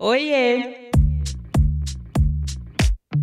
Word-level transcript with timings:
Oiê! 0.00 0.89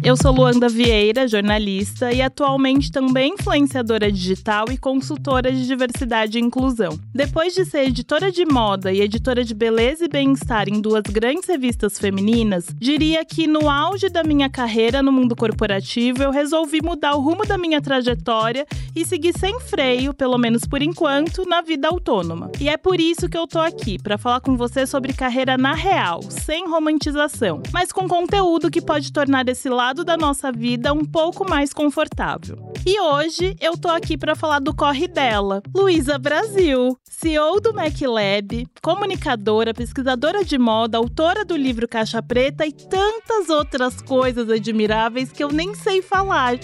Eu 0.08 0.16
sou 0.16 0.32
Luanda 0.32 0.70
Vieira, 0.70 1.28
jornalista 1.28 2.14
e 2.14 2.22
atualmente 2.22 2.90
também 2.90 3.34
influenciadora 3.34 4.10
digital 4.10 4.68
e 4.72 4.78
consultora 4.78 5.52
de 5.52 5.68
diversidade 5.68 6.38
e 6.38 6.42
inclusão. 6.42 6.98
Depois 7.14 7.54
de 7.54 7.66
ser 7.66 7.90
editora 7.90 8.32
de 8.32 8.46
moda 8.46 8.90
e 8.90 9.02
editora 9.02 9.44
de 9.44 9.54
beleza 9.54 10.06
e 10.06 10.08
bem-estar 10.08 10.70
em 10.70 10.80
duas 10.80 11.04
grandes 11.12 11.50
revistas 11.50 12.00
femininas, 12.00 12.68
diria 12.78 13.26
que 13.26 13.48
no 13.48 13.70
auge 13.70 14.08
da 14.08 14.24
minha 14.24 14.50
carreira 14.50 15.02
no 15.02 15.12
mundo 15.12 15.36
corporativo 15.36 16.24
eu 16.24 16.32
resolvi 16.32 16.82
mudar 16.82 17.14
o 17.14 17.20
rumo 17.20 17.46
da 17.46 17.58
minha 17.58 17.82
trajetória 17.82 18.66
e 18.96 19.04
seguir 19.04 19.38
sem 19.38 19.60
freio, 19.60 20.14
pelo 20.14 20.38
menos 20.38 20.64
por 20.64 20.82
enquanto, 20.82 21.46
na 21.46 21.62
vida 21.62 21.90
autônoma. 21.90 22.50
E 22.62 22.70
é 22.70 22.78
por 22.78 23.02
isso 23.02 23.28
que 23.28 23.38
eu 23.38 23.46
tô 23.46 23.60
aqui, 23.60 24.02
para 24.02 24.18
falar 24.18 24.40
com 24.40 24.56
você 24.56 24.88
sobre 24.88 25.12
carreira 25.12 25.58
na 25.58 25.74
real, 25.74 26.22
sem 26.30 26.66
romantização, 26.66 27.62
mas 27.74 27.92
com 27.92 28.08
conteúdo 28.08 28.72
que 28.72 28.80
pode 28.80 29.12
tornar 29.12 29.50
esse 29.50 29.68
lado 29.68 29.97
lado 29.98 30.04
da 30.04 30.18
nossa 30.18 30.52
vida 30.52 30.94
um 30.94 31.04
pouco 31.04 31.50
mais 31.50 31.74
confortável. 31.74 32.72
E 32.86 33.00
hoje 33.00 33.56
eu 33.60 33.78
tô 33.78 33.90
aqui 33.90 34.18
para 34.18 34.36
falar 34.36 34.60
do 34.60 34.76
corre 34.76 35.08
dela, 35.08 35.62
Luísa 35.76 36.20
Brasil, 36.20 36.98
CEO 37.04 37.60
do 37.60 37.74
MacLab, 37.74 38.68
comunicadora, 38.82 39.74
pesquisadora 39.74 40.44
de 40.44 40.58
moda, 40.58 40.98
autora 40.98 41.44
do 41.44 41.56
livro 41.56 41.88
Caixa 41.88 42.22
Preta 42.22 42.66
e 42.66 42.72
tantas 42.72 43.50
outras 43.50 44.02
coisas 44.02 44.50
admiráveis 44.50 45.32
que 45.32 45.44
eu 45.44 45.50
nem 45.50 45.74
sei 45.74 46.02
falar. 46.02 46.56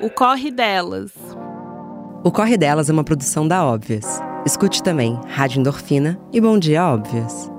O 0.00 0.10
Corre 0.10 0.50
Delas. 0.50 1.12
O 2.24 2.30
Corre 2.30 2.58
Delas 2.58 2.90
é 2.90 2.92
uma 2.92 3.04
produção 3.04 3.48
da 3.48 3.64
Óbvias. 3.64 4.20
Escute 4.44 4.82
também 4.82 5.18
Rádio 5.28 5.60
Endorfina 5.60 6.20
e 6.32 6.40
Bom 6.40 6.58
Dia 6.58 6.84
Óbvias. 6.84 7.51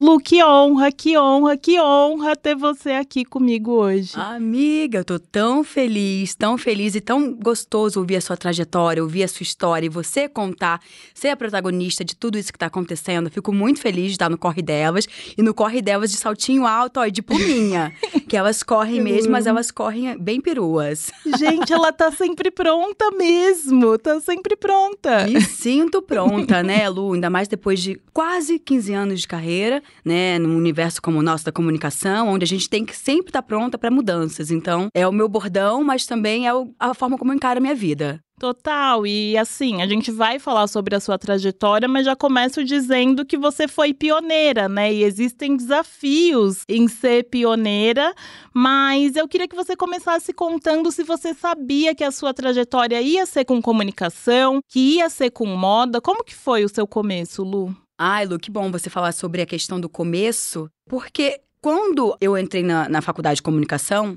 Lu, 0.00 0.20
que 0.20 0.44
honra, 0.44 0.92
que 0.92 1.18
honra, 1.18 1.56
que 1.56 1.80
honra 1.80 2.36
ter 2.36 2.54
você 2.54 2.90
aqui 2.92 3.24
comigo 3.24 3.72
hoje. 3.72 4.12
Amiga, 4.14 4.98
eu 4.98 5.04
tô 5.04 5.18
tão 5.18 5.64
feliz, 5.64 6.36
tão 6.36 6.56
feliz 6.56 6.94
e 6.94 7.00
tão 7.00 7.32
gostoso 7.32 7.98
ouvir 7.98 8.14
a 8.14 8.20
sua 8.20 8.36
trajetória, 8.36 9.02
ouvir 9.02 9.24
a 9.24 9.28
sua 9.28 9.42
história 9.42 9.86
e 9.86 9.88
você 9.88 10.28
contar, 10.28 10.80
ser 11.12 11.30
a 11.30 11.36
protagonista 11.36 12.04
de 12.04 12.14
tudo 12.14 12.38
isso 12.38 12.52
que 12.52 12.58
tá 12.60 12.66
acontecendo. 12.66 13.26
Eu 13.26 13.32
fico 13.32 13.52
muito 13.52 13.80
feliz 13.80 14.06
de 14.06 14.12
estar 14.12 14.30
no 14.30 14.38
Corre 14.38 14.62
Delas 14.62 15.08
e 15.36 15.42
no 15.42 15.52
Corre 15.52 15.82
Delas 15.82 16.12
de 16.12 16.16
saltinho 16.16 16.64
alto, 16.64 17.00
ó, 17.00 17.08
de 17.08 17.20
pulinha. 17.20 17.92
que 18.28 18.36
elas 18.36 18.62
correm 18.62 19.00
mesmo, 19.00 19.32
mas 19.32 19.48
elas 19.48 19.72
correm 19.72 20.16
bem 20.16 20.40
peruas. 20.40 21.10
Gente, 21.36 21.72
ela 21.72 21.92
tá 21.92 22.12
sempre 22.12 22.52
pronta 22.52 23.10
mesmo, 23.10 23.98
tá 23.98 24.20
sempre 24.20 24.54
pronta. 24.54 25.26
Me 25.26 25.40
sinto 25.40 26.00
pronta, 26.00 26.62
né, 26.62 26.88
Lu? 26.88 27.14
Ainda 27.14 27.28
mais 27.28 27.48
depois 27.48 27.80
de 27.80 28.00
quase 28.12 28.60
15 28.60 28.92
anos 28.92 29.20
de 29.22 29.26
carreira 29.26 29.82
né, 30.04 30.38
num 30.38 30.56
universo 30.56 31.02
como 31.02 31.18
o 31.18 31.22
nosso 31.22 31.44
da 31.44 31.52
comunicação, 31.52 32.28
onde 32.28 32.44
a 32.44 32.48
gente 32.48 32.68
tem 32.68 32.84
que 32.84 32.96
sempre 32.96 33.30
estar 33.30 33.42
tá 33.42 33.46
pronta 33.46 33.78
para 33.78 33.90
mudanças. 33.90 34.50
Então, 34.50 34.88
é 34.94 35.06
o 35.06 35.12
meu 35.12 35.28
bordão, 35.28 35.84
mas 35.84 36.06
também 36.06 36.46
é 36.46 36.50
a 36.78 36.94
forma 36.94 37.18
como 37.18 37.32
eu 37.32 37.36
encaro 37.36 37.58
a 37.58 37.60
minha 37.60 37.74
vida. 37.74 38.20
Total, 38.38 39.04
e 39.04 39.36
assim, 39.36 39.82
a 39.82 39.86
gente 39.86 40.12
vai 40.12 40.38
falar 40.38 40.68
sobre 40.68 40.94
a 40.94 41.00
sua 41.00 41.18
trajetória, 41.18 41.88
mas 41.88 42.06
já 42.06 42.14
começo 42.14 42.64
dizendo 42.64 43.26
que 43.26 43.36
você 43.36 43.66
foi 43.66 43.92
pioneira, 43.92 44.68
né? 44.68 44.94
E 44.94 45.02
existem 45.02 45.56
desafios 45.56 46.62
em 46.68 46.86
ser 46.86 47.24
pioneira, 47.24 48.14
mas 48.54 49.16
eu 49.16 49.26
queria 49.26 49.48
que 49.48 49.56
você 49.56 49.74
começasse 49.74 50.32
contando 50.32 50.92
se 50.92 51.02
você 51.02 51.34
sabia 51.34 51.96
que 51.96 52.04
a 52.04 52.12
sua 52.12 52.32
trajetória 52.32 53.02
ia 53.02 53.26
ser 53.26 53.44
com 53.44 53.60
comunicação, 53.60 54.60
que 54.68 54.96
ia 54.96 55.10
ser 55.10 55.30
com 55.30 55.46
moda. 55.46 56.00
Como 56.00 56.22
que 56.22 56.34
foi 56.34 56.64
o 56.64 56.68
seu 56.68 56.86
começo, 56.86 57.42
Lu? 57.42 57.74
Ai, 58.00 58.26
Lu, 58.26 58.38
que 58.38 58.48
bom 58.48 58.70
você 58.70 58.88
falar 58.88 59.10
sobre 59.10 59.42
a 59.42 59.46
questão 59.46 59.80
do 59.80 59.88
começo, 59.88 60.70
porque 60.88 61.40
quando 61.60 62.16
eu 62.20 62.38
entrei 62.38 62.62
na, 62.62 62.88
na 62.88 63.02
faculdade 63.02 63.36
de 63.36 63.42
comunicação, 63.42 64.16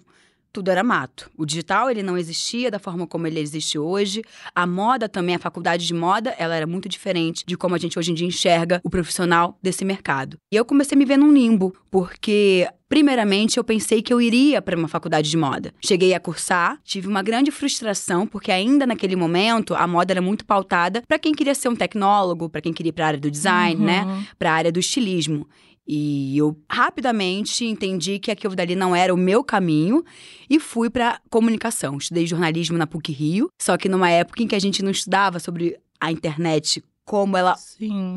tudo 0.52 0.70
era 0.70 0.84
mato. 0.84 1.30
O 1.38 1.46
digital, 1.46 1.90
ele 1.90 2.04
não 2.04 2.18
existia 2.18 2.70
da 2.70 2.80
forma 2.80 3.08
como 3.08 3.28
ele 3.28 3.40
existe 3.40 3.78
hoje. 3.78 4.22
A 4.54 4.66
moda 4.68 5.08
também, 5.08 5.36
a 5.36 5.40
faculdade 5.40 5.86
de 5.86 5.94
moda, 5.94 6.36
ela 6.38 6.56
era 6.56 6.68
muito 6.68 6.90
diferente 6.90 7.44
de 7.46 7.58
como 7.58 7.76
a 7.76 7.78
gente 7.78 7.98
hoje 7.98 8.12
em 8.12 8.16
dia 8.16 8.28
enxerga 8.28 8.82
o 8.84 8.90
profissional 8.90 9.58
desse 9.62 9.86
mercado. 9.86 10.38
E 10.52 10.56
eu 10.56 10.66
comecei 10.66 10.96
a 10.96 11.00
me 11.00 11.06
ver 11.06 11.18
num 11.18 11.32
limbo, 11.32 11.76
porque 11.90 12.68
Primeiramente, 12.92 13.58
eu 13.58 13.64
pensei 13.64 14.02
que 14.02 14.14
eu 14.14 14.20
iria 14.20 14.62
para 14.62 14.76
uma 14.76 14.90
faculdade 14.90 15.30
de 15.30 15.38
moda. 15.38 15.74
Cheguei 15.80 16.14
a 16.14 16.20
cursar, 16.20 16.78
tive 16.84 17.08
uma 17.08 17.24
grande 17.24 17.50
frustração, 17.50 18.28
porque 18.28 18.52
ainda 18.52 18.86
naquele 18.86 19.16
momento 19.16 19.74
a 19.74 19.88
moda 19.88 20.12
era 20.12 20.22
muito 20.22 20.44
pautada 20.44 21.02
para 21.08 21.18
quem 21.18 21.32
queria 21.34 21.56
ser 21.56 21.70
um 21.70 21.76
tecnólogo, 21.76 22.50
para 22.50 22.60
quem 22.60 22.74
queria 22.74 22.90
ir 22.90 22.92
para 22.92 23.06
a 23.06 23.08
área 23.08 23.20
do 23.22 23.32
design, 23.32 23.82
né? 23.82 24.02
uhum. 24.02 24.18
né? 24.18 24.28
Para 24.38 24.52
a 24.52 24.56
área 24.56 24.72
do 24.74 24.80
estilismo. 24.82 25.48
E 25.88 26.38
eu 26.38 26.58
rapidamente 26.70 27.66
entendi 27.66 28.20
que 28.20 28.32
aquilo 28.32 28.56
dali 28.56 28.76
não 28.76 28.96
era 28.96 29.14
o 29.14 29.18
meu 29.18 29.44
caminho 29.44 30.04
e 30.50 30.60
fui 30.60 30.90
para 30.90 31.20
comunicação. 31.30 31.98
Estudei 31.98 32.26
jornalismo 32.26 32.78
na 32.78 32.88
PUC 32.88 33.12
Rio, 33.12 33.50
só 33.62 33.78
que 33.78 33.90
numa 33.90 34.10
época 34.10 34.44
em 34.44 34.48
que 34.48 34.56
a 34.56 34.60
gente 34.60 34.84
não 34.84 34.92
estudava 34.92 35.40
sobre 35.40 35.78
a 36.00 36.12
internet 36.12 36.84
como 37.04 37.36
ela 37.36 37.56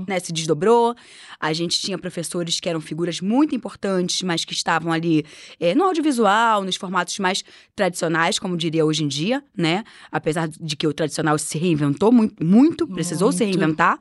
né, 0.07 0.21
se 0.21 0.33
desdobrou. 0.33 0.95
A 1.41 1.53
gente 1.53 1.81
tinha 1.81 1.99
professores 1.99 2.61
que 2.61 2.69
eram 2.69 2.81
figuras 2.81 3.21
muito 3.21 3.55
importantes, 3.55 4.23
mas 4.23 4.45
que 4.45 4.53
estavam 4.53 4.93
ali 4.93 5.25
é, 5.59 5.75
no 5.75 5.85
audiovisual, 5.85 6.63
nos 6.63 6.77
formatos 6.77 7.19
mais 7.19 7.43
tradicionais, 7.75 8.39
como 8.39 8.57
diria 8.57 8.85
hoje 8.85 9.03
em 9.03 9.09
dia, 9.09 9.43
né? 9.57 9.85
Apesar 10.13 10.49
de 10.49 10.77
que 10.77 10.87
o 10.87 10.93
tradicional 10.93 11.37
se 11.39 11.59
reinventou 11.59 12.13
muito, 12.13 12.45
muito 12.45 12.87
precisou 12.87 13.29
muito. 13.29 13.39
se 13.39 13.45
reinventar. 13.45 13.99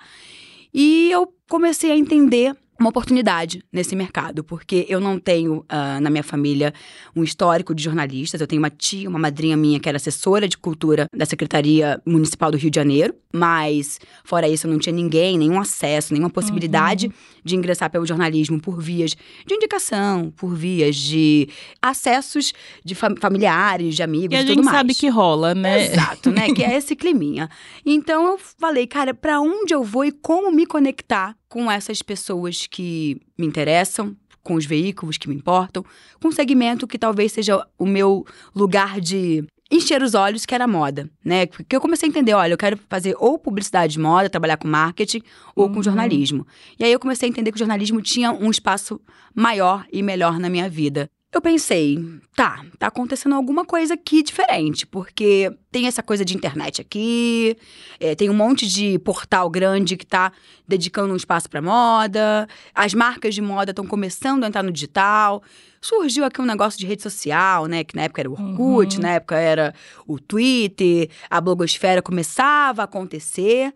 E 0.74 1.10
eu 1.12 1.34
comecei 1.50 1.92
a 1.92 1.98
entender 1.98 2.56
uma 2.80 2.90
oportunidade 2.90 3.64
nesse 3.72 3.96
mercado, 3.96 4.44
porque 4.44 4.86
eu 4.90 5.00
não 5.00 5.20
tenho 5.20 5.58
uh, 5.60 6.02
na 6.02 6.10
minha 6.10 6.24
família 6.24 6.74
um 7.16 7.24
histórico 7.24 7.74
de 7.74 7.84
jornalistas. 7.84 8.42
Eu 8.42 8.48
tenho 8.48 8.62
uma 8.62 8.70
tia, 8.70 9.08
uma 9.08 9.20
madrinha 9.20 9.56
minha 9.56 9.80
que 9.80 9.88
era 9.88 9.96
assessora 9.96 10.48
de 10.48 10.58
cultura 10.58 11.08
da 11.16 11.26
Secretaria 11.26 12.02
Municipal 12.06 12.52
do 12.52 12.58
Rio 12.58 12.72
de 12.72 12.76
Janeiro, 12.76 13.16
mas 13.32 14.00
fora 14.24 14.48
isso 14.48 14.68
eu 14.68 14.72
não 14.72 14.80
tinha 14.80 14.94
ninguém, 14.94 15.38
nenhum 15.38 15.60
acesso, 15.60 16.14
nenhuma 16.14 16.30
possibilidade 16.30 17.08
uhum. 17.08 17.14
de 17.44 17.56
ingressar 17.56 17.90
pelo 17.90 18.06
jornalismo 18.06 18.60
por 18.60 18.82
vias 18.82 19.16
de 19.46 19.54
indicação, 19.54 20.32
por 20.36 20.54
vias 20.56 20.96
de 20.96 21.48
acessos 21.82 22.54
de 22.84 22.96
fam 22.96 23.16
familiares, 23.20 23.96
de 23.96 24.04
amigos 24.04 24.38
e, 24.38 24.42
e 24.42 24.46
tudo 24.46 24.64
mais. 24.64 24.68
a 24.68 24.72
gente 24.72 24.78
sabe 24.78 24.96
que 24.96 25.08
rola, 25.10 25.54
né? 25.54 25.86
Exato, 25.86 26.32
né? 26.32 26.52
que 26.54 26.64
é 26.64 26.76
esse 26.76 26.96
climinha. 26.96 27.50
Então 27.86 28.26
eu 28.26 28.38
falei, 28.38 28.88
cara, 28.88 29.14
para 29.14 29.40
onde 29.42 29.74
eu 29.74 29.84
vou 29.84 30.06
e 30.06 30.12
como 30.12 30.52
me 30.52 30.66
conectar 30.66 31.36
com 31.54 31.70
essas 31.70 32.02
pessoas 32.02 32.66
que 32.66 33.22
me 33.38 33.46
interessam, 33.46 34.18
com 34.42 34.56
os 34.56 34.66
veículos 34.66 35.20
que 35.20 35.30
me 35.30 35.36
importam, 35.36 35.86
com 36.20 36.30
um 36.30 36.32
segmento 36.32 36.88
que 36.88 36.98
talvez 36.98 37.32
seja 37.32 37.64
o 37.78 37.86
meu 37.86 38.26
lugar 38.56 39.00
de 39.00 39.46
encher 39.70 40.02
os 40.02 40.16
olhos, 40.16 40.48
que 40.48 40.56
era 40.56 40.68
moda, 40.68 41.08
né? 41.24 41.46
Porque 41.46 41.76
eu 41.76 41.80
comecei 41.80 42.08
a 42.08 42.10
entender, 42.10 42.34
olha, 42.34 42.54
eu 42.54 42.58
quero 42.58 42.80
fazer 42.90 43.16
ou 43.20 43.38
publicidade 43.38 43.94
de 43.94 44.00
moda, 44.00 44.32
trabalhar 44.32 44.58
com 44.58 44.68
marketing, 44.68 45.22
ou 45.56 45.68
uhum. 45.68 45.76
com 45.76 45.84
jornalismo. 45.84 46.48
E 46.80 46.84
aí 46.84 46.92
eu 46.92 47.00
comecei 47.00 47.30
a 47.30 47.30
entender 47.30 47.52
que 47.52 47.58
o 47.58 47.60
jornalismo 47.60 48.02
tinha 48.02 48.32
um 48.32 48.50
espaço 48.50 49.00
maior 49.36 49.86
e 49.94 50.02
melhor 50.02 50.40
na 50.40 50.50
minha 50.50 50.68
vida. 50.68 51.08
Eu 51.34 51.42
pensei, 51.42 51.98
tá, 52.36 52.64
tá 52.78 52.88
acontecendo 52.88 53.34
alguma 53.34 53.66
coisa 53.66 53.96
aqui 53.96 54.22
diferente, 54.22 54.86
porque 54.86 55.52
tem 55.72 55.88
essa 55.88 56.04
coisa 56.04 56.24
de 56.24 56.36
internet 56.36 56.80
aqui, 56.80 57.58
é, 58.00 58.14
tem 58.14 58.30
um 58.30 58.36
monte 58.36 58.68
de 58.68 59.00
portal 59.00 59.50
grande 59.50 59.98
que 59.98 60.06
tá 60.06 60.32
dedicando 60.68 61.12
um 61.12 61.16
espaço 61.16 61.50
para 61.50 61.60
moda, 61.60 62.48
as 62.76 62.94
marcas 62.94 63.34
de 63.34 63.42
moda 63.42 63.72
estão 63.72 63.88
começando 63.88 64.44
a 64.44 64.48
entrar 64.48 64.62
no 64.62 64.72
digital. 64.72 65.42
Surgiu 65.82 66.24
aqui 66.24 66.40
um 66.40 66.46
negócio 66.46 66.80
de 66.80 66.86
rede 66.86 67.02
social, 67.02 67.66
né? 67.66 67.84
Que 67.84 67.96
na 67.96 68.04
época 68.04 68.22
era 68.22 68.30
o 68.30 68.34
Orkut, 68.34 68.96
uhum. 68.96 69.02
na 69.02 69.10
época 69.14 69.36
era 69.36 69.74
o 70.06 70.20
Twitter, 70.20 71.10
a 71.32 71.42
blogosfera 71.42 72.02
começava 72.02 72.84
a 72.84 72.86
acontecer. 72.86 73.74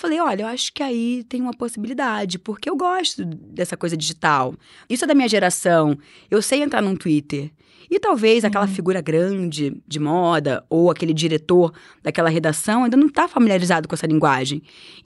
Falei, 0.00 0.18
olha, 0.18 0.44
eu 0.44 0.46
acho 0.46 0.72
que 0.72 0.82
aí 0.82 1.22
tem 1.28 1.42
uma 1.42 1.52
possibilidade, 1.52 2.38
porque 2.38 2.70
eu 2.70 2.74
gosto 2.74 3.22
dessa 3.22 3.76
coisa 3.76 3.94
digital. 3.94 4.54
Isso 4.88 5.04
é 5.04 5.06
da 5.06 5.12
minha 5.12 5.28
geração. 5.28 5.94
Eu 6.30 6.40
sei 6.40 6.62
entrar 6.62 6.80
num 6.80 6.96
Twitter. 6.96 7.52
E 7.90 8.00
talvez 8.00 8.42
aquela 8.42 8.64
uhum. 8.64 8.72
figura 8.72 9.02
grande 9.02 9.78
de 9.86 10.00
moda 10.00 10.64
ou 10.70 10.90
aquele 10.90 11.12
diretor 11.12 11.74
daquela 12.02 12.30
redação 12.30 12.84
ainda 12.84 12.96
não 12.96 13.08
está 13.08 13.28
familiarizado 13.28 13.86
com 13.86 13.94
essa 13.94 14.06
linguagem. 14.06 14.62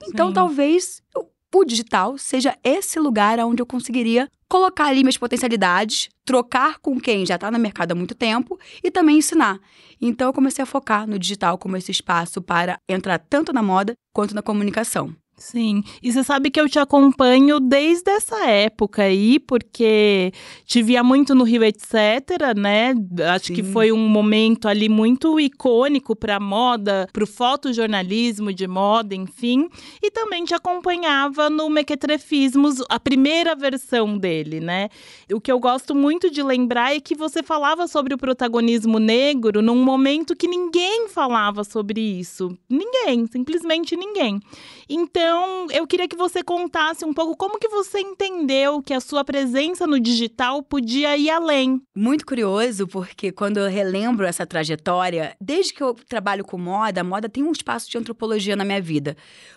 Então, 0.06 0.28
Sim. 0.28 0.34
talvez 0.34 1.02
eu 1.12 1.28
o 1.58 1.64
digital 1.64 2.18
seja 2.18 2.56
esse 2.64 2.98
lugar 2.98 3.38
onde 3.40 3.62
eu 3.62 3.66
conseguiria 3.66 4.28
colocar 4.48 4.86
ali 4.86 5.00
minhas 5.00 5.16
potencialidades, 5.16 6.08
trocar 6.24 6.78
com 6.78 7.00
quem 7.00 7.24
já 7.24 7.36
está 7.36 7.50
no 7.50 7.58
mercado 7.58 7.92
há 7.92 7.94
muito 7.94 8.14
tempo 8.14 8.58
e 8.82 8.90
também 8.90 9.18
ensinar. 9.18 9.58
Então 10.00 10.28
eu 10.28 10.32
comecei 10.32 10.62
a 10.62 10.66
focar 10.66 11.06
no 11.06 11.18
digital 11.18 11.58
como 11.58 11.76
esse 11.76 11.90
espaço 11.90 12.42
para 12.42 12.78
entrar 12.88 13.18
tanto 13.18 13.52
na 13.52 13.62
moda 13.62 13.94
quanto 14.12 14.34
na 14.34 14.42
comunicação. 14.42 15.14
Sim, 15.36 15.82
e 16.00 16.12
você 16.12 16.22
sabe 16.22 16.48
que 16.48 16.60
eu 16.60 16.68
te 16.68 16.78
acompanho 16.78 17.58
desde 17.58 18.08
essa 18.08 18.46
época 18.46 19.02
aí, 19.02 19.40
porque 19.40 20.32
te 20.64 20.80
via 20.80 21.02
muito 21.02 21.34
no 21.34 21.42
Rio, 21.42 21.64
etc, 21.64 22.54
né? 22.56 22.94
Acho 23.34 23.46
Sim. 23.46 23.54
que 23.54 23.62
foi 23.64 23.90
um 23.90 24.08
momento 24.08 24.68
ali 24.68 24.88
muito 24.88 25.40
icônico 25.40 26.14
para 26.14 26.38
moda, 26.38 27.08
para 27.12 27.24
o 27.24 27.26
fotojornalismo 27.26 28.52
de 28.52 28.68
moda, 28.68 29.12
enfim. 29.12 29.68
E 30.00 30.08
também 30.08 30.44
te 30.44 30.54
acompanhava 30.54 31.50
no 31.50 31.68
Mequetrefismos, 31.68 32.80
a 32.88 33.00
primeira 33.00 33.56
versão 33.56 34.16
dele, 34.16 34.60
né? 34.60 34.88
O 35.32 35.40
que 35.40 35.50
eu 35.50 35.58
gosto 35.58 35.96
muito 35.96 36.30
de 36.30 36.44
lembrar 36.44 36.94
é 36.94 37.00
que 37.00 37.16
você 37.16 37.42
falava 37.42 37.88
sobre 37.88 38.14
o 38.14 38.18
protagonismo 38.18 39.00
negro 39.00 39.60
num 39.60 39.82
momento 39.82 40.36
que 40.36 40.46
ninguém 40.46 41.08
falava 41.08 41.64
sobre 41.64 42.00
isso. 42.00 42.56
Ninguém, 42.70 43.26
simplesmente 43.26 43.96
ninguém. 43.96 44.40
Então, 44.88 45.66
eu 45.70 45.86
queria 45.86 46.08
que 46.08 46.16
você 46.16 46.42
contasse 46.42 47.04
um 47.04 47.12
pouco 47.12 47.36
como 47.36 47.58
que 47.58 47.68
você 47.68 48.00
entendeu 48.00 48.82
que 48.82 48.92
a 48.92 49.00
sua 49.00 49.24
presença 49.24 49.86
no 49.86 49.98
digital 49.98 50.62
podia 50.62 51.16
ir 51.16 51.30
além. 51.30 51.80
Muito 51.94 52.26
curioso, 52.26 52.86
porque 52.86 53.32
quando 53.32 53.58
eu 53.58 53.68
relembro 53.68 54.26
essa 54.26 54.46
trajetória, 54.46 55.34
desde 55.40 55.72
que 55.72 55.82
eu 55.82 55.94
trabalho 55.94 56.44
com 56.44 56.58
moda, 56.58 57.00
a 57.00 57.04
moda 57.04 57.28
tem 57.28 57.42
um 57.42 57.52
espaço 57.52 57.90
de 57.90 57.98
antropologia 57.98 58.56
na 58.56 58.64
minha 58.64 58.80
vida. 58.80 59.16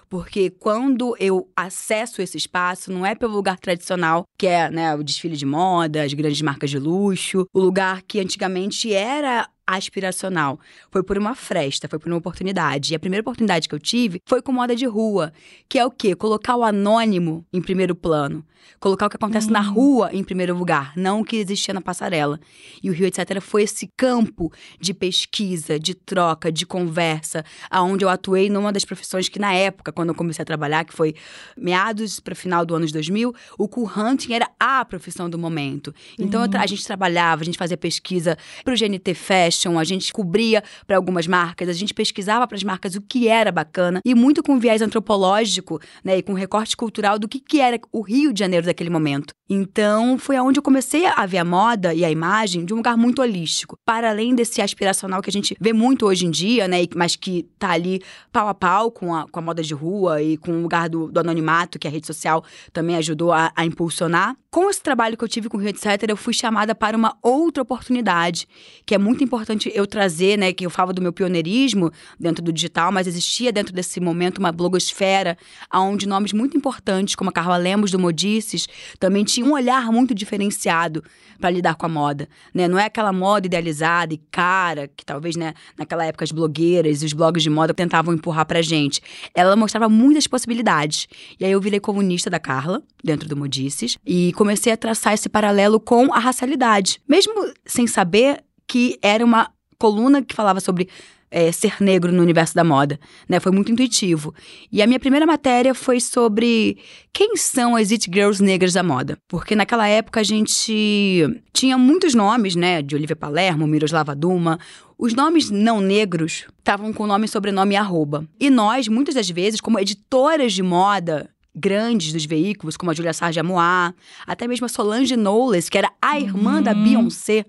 Porque 0.10 0.50
quando 0.50 1.16
eu 1.20 1.50
acesso 1.56 2.22
esse 2.22 2.38
espaço, 2.38 2.92
não 2.92 3.06
é 3.06 3.14
pelo 3.14 3.34
lugar 3.34 3.60
tradicional, 3.60 4.24
que 4.38 4.48
é 4.48 4.70
né, 4.70 4.96
o 4.96 5.04
desfile 5.04 5.36
de 5.36 5.46
moda, 5.46 6.04
as 6.04 6.14
grandes 6.14 6.42
marcas 6.42 6.70
de 6.70 6.80
luxo, 6.80 7.46
o 7.54 7.60
lugar 7.60 8.02
que 8.04 8.20
antigamente 8.20 8.94
era 8.94 9.50
aspiracional. 9.68 10.60
Foi 10.90 11.04
por 11.04 11.18
uma 11.18 11.36
fresta, 11.36 11.88
foi 11.88 12.00
por 12.00 12.10
uma 12.10 12.18
oportunidade. 12.18 12.94
E 12.94 12.96
a 12.96 13.00
primeira 13.00 13.22
oportunidade 13.22 13.68
que 13.68 13.76
eu 13.76 13.80
tive 13.80 14.22
foi 14.26 14.42
com 14.42 14.52
moda 14.52 14.76
de 14.76 14.86
rua, 14.86 15.34
que 15.68 15.78
é 15.78 15.86
o 15.86 15.92
quê? 15.92 16.16
Colocar 16.16 16.56
o 16.56 16.64
anônimo 16.64 17.46
em 17.52 17.62
primeiro 17.62 17.94
plano. 17.94 18.46
Colocar 18.82 19.06
o 19.06 19.10
que 19.10 19.16
acontece 19.16 19.50
na 19.50 19.62
rua 19.62 20.10
em 20.12 20.24
primeiro 20.24 20.54
lugar, 20.56 20.92
não 20.96 21.22
o 21.22 21.26
que 21.26 21.38
existia 21.38 21.74
na 21.74 21.80
passarela. 21.80 22.38
E 22.84 22.90
o 22.90 22.94
Rio 22.94 23.08
Etc. 23.08 23.40
foi 23.40 23.64
esse 23.64 23.90
campo 23.96 24.52
de 24.80 24.94
pesquisa, 24.94 25.80
de 25.80 25.94
troca, 25.96 26.52
de 26.52 26.66
conversa, 26.66 27.46
aonde 27.70 28.04
eu 28.04 28.10
atuei 28.10 28.50
numa 28.50 28.72
das 28.74 28.84
profissões 28.84 29.30
que 29.30 29.40
na 29.40 29.54
época, 29.54 29.92
quando 29.94 30.10
eu 30.10 30.16
comecei 30.16 30.44
a 30.44 30.46
trabalhar, 30.46 30.84
que 30.84 30.94
foi 30.94 31.16
meados 31.56 32.20
para 32.20 32.36
final 32.36 32.66
do 32.66 32.76
ano 32.76 32.86
2000, 32.92 33.34
o 33.58 33.68
cool 33.70 33.90
hunting 33.96 34.34
era 34.34 34.50
a 34.60 34.84
profissão 34.84 35.30
do 35.30 35.38
momento. 35.40 35.94
Então 36.20 36.48
tra- 36.48 36.62
a 36.62 36.68
gente 36.68 36.84
trabalhava, 36.86 37.44
a 37.44 37.46
gente 37.46 37.58
fazia 37.58 37.78
pesquisa 37.78 38.38
para 38.66 38.74
o 38.74 38.78
GNT 38.78 39.14
Fashion, 39.58 39.80
a 39.80 39.84
gente 39.84 40.14
cobria 40.14 40.64
para 40.86 40.96
algumas 40.96 41.26
marcas, 41.26 41.68
a 41.68 41.74
gente 41.74 41.94
pesquisava 41.94 42.48
para 42.48 42.56
as 42.56 42.64
marcas 42.64 42.96
o 42.96 43.02
que 43.02 43.28
era 43.28 43.52
bacana 43.52 44.02
e 44.06 44.14
muito 44.14 44.44
com 44.44 44.60
viés 44.60 44.82
antropológico, 44.82 45.80
né, 46.04 46.18
e 46.18 46.22
com 46.22 46.34
recorte 46.34 46.78
cultural 46.78 47.18
do 47.18 47.28
que, 47.28 47.40
que 47.40 47.60
era 47.60 47.80
o 47.92 48.02
Rio 48.02 48.32
de 48.32 48.40
Janeiro 48.40 48.66
daquele 48.66 48.90
momento. 48.90 49.34
Então 49.50 50.18
foi 50.18 50.36
aonde 50.36 50.60
eu 50.60 50.64
comecei 50.64 51.06
a 51.06 51.26
ver 51.26 51.38
a 51.38 51.46
moda 51.46 51.94
e 51.94 52.04
a 52.04 52.12
imagem 52.12 52.66
de 52.66 52.74
um 52.74 52.78
lugar 52.78 52.98
muito 52.98 53.22
holístico, 53.22 53.78
para 53.86 54.10
além 54.10 54.36
desse 54.36 54.62
aspiracional 54.62 55.22
que 55.22 55.30
a 55.30 55.34
gente 55.34 55.56
vê 55.60 55.74
muito 55.74 56.06
hoje 56.06 56.26
em 56.26 56.32
dia, 56.32 56.68
né, 56.68 56.86
mas 56.96 57.16
que 57.16 57.44
tá 57.58 57.72
ali 57.72 58.02
pau 58.32 58.48
a 58.48 58.54
pau 58.54 58.92
com 58.92 59.16
a, 59.16 59.28
com 59.28 59.40
a 59.40 59.42
moda 59.42 59.64
de 59.64 59.74
rua 59.74 60.22
e 60.22 60.38
com 60.38 60.52
o 60.52 60.62
lugar 60.62 60.90
do, 60.90 61.12
do 61.12 61.20
anonimato 61.20 61.80
que 61.80 61.88
a 61.88 61.92
rede 61.92 62.06
social 62.06 62.44
também 62.72 62.96
ajudou 62.98 63.32
a, 63.32 63.52
a 63.56 63.66
impulsionar. 63.66 64.36
Com 64.50 64.70
esse 64.70 64.82
trabalho 64.82 65.16
que 65.16 65.24
eu 65.24 65.28
tive 65.28 65.50
com 65.50 65.58
o 65.58 65.60
Rio 65.60 65.70
Etc., 65.70 65.86
eu 66.08 66.18
fui 66.18 66.34
chamada 66.34 66.74
para 66.74 66.98
uma 66.98 67.16
outra 67.22 67.62
oportunidade, 67.64 68.48
que 68.86 68.96
é 68.96 68.98
muito 68.98 69.24
importante 69.24 69.47
eu 69.74 69.86
trazer, 69.88 70.38
né? 70.38 70.54
Que 70.54 70.66
eu 70.66 70.70
falo 70.70 70.94
do 70.94 71.02
meu 71.02 71.14
pioneirismo 71.14 71.92
dentro 72.20 72.44
do 72.44 72.52
digital, 72.52 72.92
mas 72.92 73.08
existia 73.08 73.52
dentro 73.52 73.74
desse 73.74 74.00
momento 74.00 74.40
uma 74.40 74.52
blogosfera, 74.52 75.38
onde 75.74 76.08
nomes 76.08 76.34
muito 76.34 76.58
importantes, 76.58 77.16
como 77.16 77.30
a 77.30 77.34
Carla 77.34 77.58
Lemos 77.58 77.92
do 77.92 78.00
Modices, 78.00 78.68
também 79.00 79.24
tinham 79.24 79.50
um 79.50 79.54
olhar 79.54 79.92
muito 79.92 80.14
diferenciado 80.14 81.04
para 81.40 81.50
lidar 81.50 81.76
com 81.76 81.86
a 81.86 81.90
moda, 81.90 82.28
né? 82.54 82.68
Não 82.68 82.80
é 82.80 82.86
aquela 82.86 83.14
moda 83.14 83.46
idealizada 83.46 84.14
e 84.14 84.18
cara, 84.32 84.88
que 84.88 85.06
talvez, 85.06 85.36
né, 85.36 85.54
naquela 85.78 86.06
época 86.06 86.24
as 86.24 86.32
blogueiras 86.32 87.02
e 87.02 87.06
os 87.06 87.14
blogs 87.14 87.44
de 87.44 87.50
moda 87.50 87.74
tentavam 87.74 88.14
empurrar 88.14 88.46
pra 88.46 88.62
gente. 88.62 89.02
Ela 89.34 89.56
mostrava 89.56 89.88
muitas 89.88 90.28
possibilidades. 90.28 91.08
E 91.40 91.46
aí 91.46 91.52
eu 91.52 91.62
virei 91.62 91.80
comunista 91.80 92.30
da 92.30 92.40
Carla, 92.40 92.82
dentro 93.04 93.30
do 93.30 93.38
Modices, 93.38 93.98
e 94.06 94.34
comecei 94.34 94.74
a 94.74 94.78
traçar 94.78 95.14
esse 95.14 95.30
paralelo 95.30 95.80
com 95.80 96.14
a 96.14 96.20
racialidade. 96.20 97.00
Mesmo 97.08 97.34
sem 97.66 97.86
saber 97.88 98.44
que 98.68 98.98
era 99.02 99.24
uma 99.24 99.50
coluna 99.78 100.22
que 100.22 100.36
falava 100.36 100.60
sobre 100.60 100.90
é, 101.30 101.52
ser 101.52 101.76
negro 101.82 102.12
no 102.12 102.22
universo 102.22 102.56
da 102.56 102.64
moda, 102.64 103.00
né? 103.28 103.40
Foi 103.40 103.52
muito 103.52 103.72
intuitivo. 103.72 104.34
E 104.72 104.82
a 104.82 104.88
minha 104.88 105.00
primeira 105.00 105.26
matéria 105.26 105.74
foi 105.74 106.00
sobre 106.00 106.78
quem 107.12 107.36
são 107.36 107.76
as 107.76 107.92
it 107.92 108.10
girls 108.12 108.42
negras 108.42 108.74
da 108.74 108.84
moda. 108.84 109.18
Porque 109.28 109.56
naquela 109.56 109.88
época 109.88 110.20
a 110.20 110.24
gente 110.24 111.42
tinha 111.54 111.78
muitos 111.78 112.14
nomes, 112.14 112.56
né? 112.56 112.82
De 112.82 112.96
Olivia 112.96 113.16
Palermo, 113.16 113.68
Miroslava 113.68 114.16
Duma. 114.16 114.60
Os 114.98 115.14
nomes 115.14 115.50
não 115.50 115.80
negros 115.80 116.46
estavam 116.58 116.94
com 116.94 117.06
nome, 117.06 117.28
sobrenome 117.28 117.74
e 117.76 117.78
arroba. 117.78 118.28
E 118.40 118.50
nós, 118.50 118.88
muitas 118.88 119.16
das 119.16 119.30
vezes, 119.30 119.62
como 119.62 119.80
editoras 119.80 120.54
de 120.54 120.64
moda, 120.64 121.30
grandes 121.54 122.14
dos 122.14 122.26
veículos, 122.26 122.78
como 122.78 122.92
a 122.92 122.94
Julia 122.94 123.14
Sarge 123.14 123.40
Amoá, 123.40 123.94
até 124.26 124.48
mesmo 124.48 124.66
a 124.66 124.70
Solange 124.70 125.16
Knowles, 125.16 125.70
que 125.70 125.78
era 125.78 125.92
a 126.02 126.20
irmã 126.20 126.62
da 126.62 126.74
Beyoncé, 126.74 127.46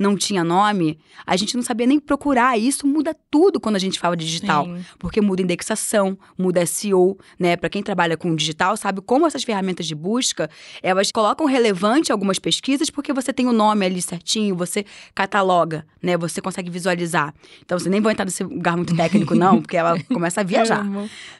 não 0.00 0.16
tinha 0.16 0.42
nome, 0.42 0.98
a 1.26 1.36
gente 1.36 1.54
não 1.54 1.62
sabia 1.62 1.86
nem 1.86 2.00
procurar. 2.00 2.58
E 2.58 2.66
isso 2.66 2.86
muda 2.86 3.14
tudo 3.30 3.60
quando 3.60 3.76
a 3.76 3.78
gente 3.78 4.00
fala 4.00 4.16
de 4.16 4.24
digital. 4.24 4.64
Sim. 4.64 4.82
Porque 4.98 5.20
muda 5.20 5.42
indexação, 5.42 6.18
muda 6.38 6.64
SEO, 6.64 7.18
né? 7.38 7.54
Para 7.54 7.68
quem 7.68 7.82
trabalha 7.82 8.16
com 8.16 8.34
digital, 8.34 8.78
sabe 8.78 9.02
como 9.02 9.26
essas 9.26 9.44
ferramentas 9.44 9.86
de 9.86 9.94
busca, 9.94 10.48
elas 10.82 11.12
colocam 11.12 11.46
relevante 11.46 12.10
algumas 12.10 12.38
pesquisas 12.38 12.88
porque 12.88 13.12
você 13.12 13.30
tem 13.30 13.46
o 13.46 13.52
nome 13.52 13.84
ali 13.84 14.00
certinho, 14.00 14.56
você 14.56 14.86
cataloga, 15.14 15.86
né? 16.02 16.16
Você 16.16 16.40
consegue 16.40 16.70
visualizar. 16.70 17.34
Então, 17.62 17.78
você 17.78 17.90
nem 17.90 18.00
vou 18.00 18.10
entrar 18.10 18.24
nesse 18.24 18.42
lugar 18.42 18.76
muito 18.76 18.96
técnico 18.96 19.34
não, 19.34 19.60
porque 19.60 19.76
ela 19.76 20.02
começa 20.08 20.40
a 20.40 20.44
viajar. 20.44 20.82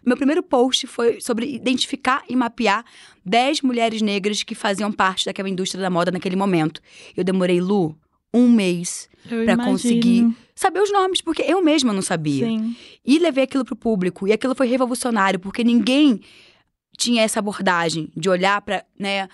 Meu 0.04 0.18
primeiro 0.18 0.42
post 0.42 0.86
foi 0.86 1.18
sobre 1.18 1.54
identificar 1.54 2.22
e 2.28 2.36
mapear 2.36 2.84
10 3.24 3.62
mulheres 3.62 4.02
negras 4.02 4.42
que 4.42 4.54
faziam 4.54 4.92
parte 4.92 5.24
daquela 5.24 5.48
indústria 5.48 5.80
da 5.80 5.88
moda 5.88 6.10
naquele 6.10 6.36
momento. 6.36 6.82
Eu 7.16 7.24
demorei, 7.24 7.60
Lu, 7.60 7.96
um 8.32 8.48
mês 8.48 9.08
imagino. 9.30 9.64
conseguir 9.64 10.36
saber 10.54 10.80
os 10.80 10.92
nomes, 10.92 11.20
porque 11.20 11.42
eu 11.42 11.62
mesma 11.62 11.92
não 11.92 12.02
sabia. 12.02 12.46
Sim. 12.46 12.76
E 13.04 13.18
levei 13.18 13.44
aquilo 13.44 13.64
pro 13.64 13.76
público. 13.76 14.26
E 14.28 14.32
aquilo 14.32 14.54
foi 14.54 14.66
revolucionário, 14.66 15.38
porque 15.38 15.64
ninguém 15.64 16.20
tinha 16.96 17.22
essa 17.22 17.38
abordagem 17.38 18.10
de 18.16 18.28
olhar 18.28 18.60
para 18.60 18.84
né, 18.98 19.28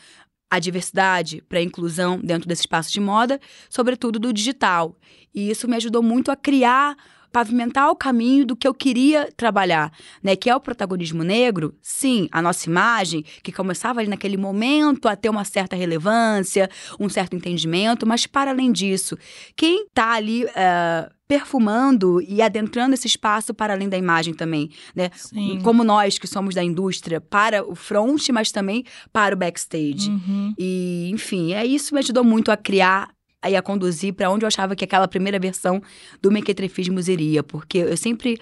a 0.50 0.58
diversidade, 0.58 1.42
para 1.48 1.58
a 1.58 1.62
inclusão 1.62 2.20
dentro 2.20 2.48
desse 2.48 2.62
espaço 2.62 2.92
de 2.92 3.00
moda, 3.00 3.40
sobretudo 3.68 4.18
do 4.18 4.32
digital. 4.32 4.96
E 5.34 5.50
isso 5.50 5.68
me 5.68 5.76
ajudou 5.76 6.02
muito 6.02 6.30
a 6.30 6.36
criar 6.36 6.96
pavimentar 7.36 7.90
o 7.90 7.94
caminho 7.94 8.46
do 8.46 8.56
que 8.56 8.66
eu 8.66 8.72
queria 8.72 9.30
trabalhar, 9.36 9.92
né? 10.22 10.34
Que 10.34 10.48
é 10.48 10.56
o 10.56 10.60
protagonismo 10.60 11.22
negro. 11.22 11.74
Sim, 11.82 12.30
a 12.32 12.40
nossa 12.40 12.66
imagem, 12.66 13.22
que 13.42 13.52
começava 13.52 14.00
ali 14.00 14.08
naquele 14.08 14.38
momento 14.38 15.06
a 15.06 15.14
ter 15.14 15.28
uma 15.28 15.44
certa 15.44 15.76
relevância, 15.76 16.70
um 16.98 17.10
certo 17.10 17.36
entendimento, 17.36 18.06
mas 18.06 18.26
para 18.26 18.52
além 18.52 18.72
disso, 18.72 19.18
quem 19.54 19.86
tá 19.92 20.12
ali 20.12 20.46
eh, 20.46 21.10
perfumando 21.28 22.22
e 22.22 22.40
adentrando 22.40 22.94
esse 22.94 23.06
espaço 23.06 23.52
para 23.52 23.74
além 23.74 23.88
da 23.88 23.98
imagem 23.98 24.32
também, 24.32 24.70
né? 24.94 25.10
Sim. 25.14 25.60
Como 25.62 25.84
nós 25.84 26.18
que 26.18 26.26
somos 26.26 26.54
da 26.54 26.62
indústria, 26.64 27.20
para 27.20 27.62
o 27.68 27.74
front, 27.74 28.30
mas 28.30 28.50
também 28.50 28.84
para 29.12 29.34
o 29.34 29.38
backstage. 29.38 30.08
Uhum. 30.08 30.54
E, 30.58 31.10
enfim, 31.12 31.52
é 31.52 31.66
isso 31.66 31.94
me 31.94 32.00
ajudou 32.00 32.24
muito 32.24 32.50
a 32.50 32.56
criar 32.56 33.10
e 33.48 33.56
a 33.56 33.62
conduzir 33.62 34.14
para 34.14 34.30
onde 34.30 34.44
eu 34.44 34.48
achava 34.48 34.74
que 34.74 34.84
aquela 34.84 35.06
primeira 35.08 35.38
versão 35.38 35.82
do 36.20 36.30
Mequetrefismos 36.30 37.08
iria, 37.08 37.42
porque 37.42 37.78
eu 37.78 37.96
sempre 37.96 38.38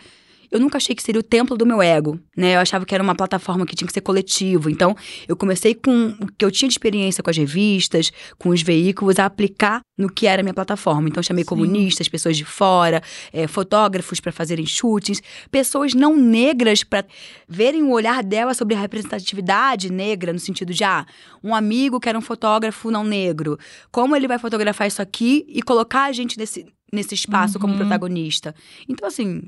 eu 0.51 0.61
nunca 0.61 0.77
achei 0.79 0.95
que 0.95 1.03
seria 1.03 1.21
o 1.21 1.23
templo 1.23 1.57
do 1.57 1.67
meu 1.67 1.81
ego, 1.83 2.19
né? 2.37 2.57
Eu 2.57 2.61
achava 2.61 2.85
que 2.85 2.95
era 2.95 3.03
uma 3.03 3.15
plataforma 3.15 3.65
que 3.67 3.75
tinha 3.75 3.87
que 3.87 3.93
ser 3.95 4.01
coletivo. 4.01 4.71
Então, 4.71 4.97
eu 5.29 5.37
comecei 5.37 5.75
com 5.75 6.15
o 6.21 6.27
que 6.37 6.45
eu 6.45 6.51
tinha 6.51 6.69
de 6.69 6.75
experiência 6.75 7.23
com 7.23 7.31
as 7.31 7.37
revistas, 7.37 8.11
com 8.39 8.51
os 8.51 8.63
veículos, 8.63 9.19
a 9.19 9.27
aplicar 9.27 9.81
no 9.97 10.11
que 10.11 10.27
era 10.27 10.41
a 10.41 10.45
minha 10.45 10.55
plataforma. 10.55 11.09
Então, 11.09 11.23
chamei 11.23 11.45
Sim. 11.45 11.49
comunistas, 11.49 12.09
pessoas 12.09 12.37
de 12.37 12.45
fora, 12.45 13.03
eh, 13.33 13.47
fotógrafos 13.47 14.21
para 14.21 14.33
fazerem 14.33 14.67
shootings, 14.67 15.23
pessoas 15.51 15.95
não 15.95 16.17
negras 16.17 16.83
para 16.83 17.05
verem 17.49 17.83
o 17.83 17.91
olhar 17.91 18.23
dela 18.23 18.55
sobre 18.55 18.75
a 18.75 18.79
representatividade 18.79 19.91
negra, 19.93 20.33
no 20.33 20.39
sentido 20.39 20.73
de, 20.75 20.83
ah, 20.85 21.07
um 21.43 21.55
amigo 21.55 22.01
que 22.01 22.09
era 22.09 22.19
um 22.19 22.23
fotógrafo 22.23 22.91
não 22.91 23.05
negro. 23.05 23.59
Como 23.93 24.15
ele 24.17 24.27
vai 24.27 24.39
fotografar 24.39 24.87
isso 24.89 25.01
aqui 25.01 25.45
e 25.49 25.63
colocar 25.63 26.05
a 26.05 26.13
gente 26.13 26.37
nesse, 26.39 26.67
nesse 26.93 27.15
espaço 27.15 27.59
como 27.59 27.73
Uhum. 27.75 27.79
protagonista? 27.79 28.55
Então, 28.89 29.07
assim, 29.07 29.43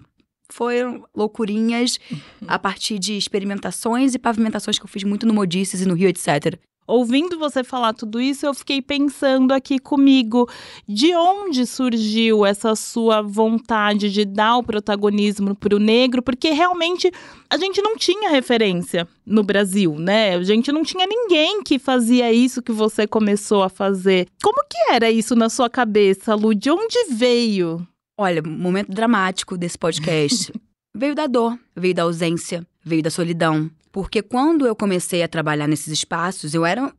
foram 0.49 1.05
loucurinhas 1.15 1.99
a 2.47 2.59
partir 2.59 2.99
de 2.99 3.17
experimentações 3.17 4.15
e 4.15 4.19
pavimentações 4.19 4.79
que 4.79 4.85
eu 4.85 4.88
fiz 4.88 5.05
muito 5.05 5.26
no 5.26 5.35
Modices 5.35 5.81
e 5.81 5.87
no 5.87 5.95
Rio, 5.95 6.09
etc. 6.09 6.59
ouvindo 6.87 7.38
você 7.38 7.65
falar 7.65 7.93
tudo 7.93 8.21
isso, 8.21 8.47
eu 8.47 8.55
fiquei 8.55 8.81
pensando 8.81 9.53
aqui 9.53 9.79
comigo 9.79 10.49
de 10.87 11.12
onde 11.15 11.67
surgiu 11.67 12.47
essa 12.47 12.76
sua 12.76 13.21
vontade 13.23 14.11
de 14.11 14.25
dar 14.25 14.57
o 14.59 14.62
protagonismo 14.62 15.55
para 15.55 15.75
o 15.75 15.81
negro, 15.81 16.23
porque 16.23 16.50
realmente 16.50 17.11
a 17.50 17.57
gente 17.59 17.83
não 17.83 17.97
tinha 17.97 18.31
referência 18.31 19.09
no 19.25 19.43
Brasil, 19.43 19.97
né? 19.99 20.37
A 20.37 20.43
gente 20.45 20.71
não 20.71 20.85
tinha 20.85 21.07
ninguém 21.07 21.62
que 21.62 21.79
fazia 21.79 22.33
isso 22.33 22.62
que 22.62 22.73
você 22.73 23.07
começou 23.07 23.62
a 23.62 23.69
fazer. 23.69 24.29
Como 24.43 24.65
que 24.69 24.93
era 24.93 25.11
isso 25.11 25.35
na 25.35 25.49
sua 25.49 25.69
cabeça, 25.69 26.35
Lu? 26.35 26.55
De 26.55 26.71
onde 26.71 27.07
veio? 27.11 27.87
Olha, 28.18 28.42
momento 28.42 28.90
dramático 28.90 29.58
desse 29.58 29.76
podcast. 29.76 30.52
veio 30.96 31.14
da 31.14 31.26
dor, 31.26 31.58
veio 31.75 31.94
da 31.94 32.02
ausência, 32.02 32.66
veio 32.82 33.02
da 33.02 33.11
solidão. 33.11 33.70
Porque 33.92 34.23
quando 34.23 34.66
eu 34.66 34.75
comecei 34.75 35.23
a 35.23 35.28
trabalhar 35.28 35.66
nesses 35.66 35.88
espaços, 35.88 36.54
eu 36.54 36.64
era 36.64 36.92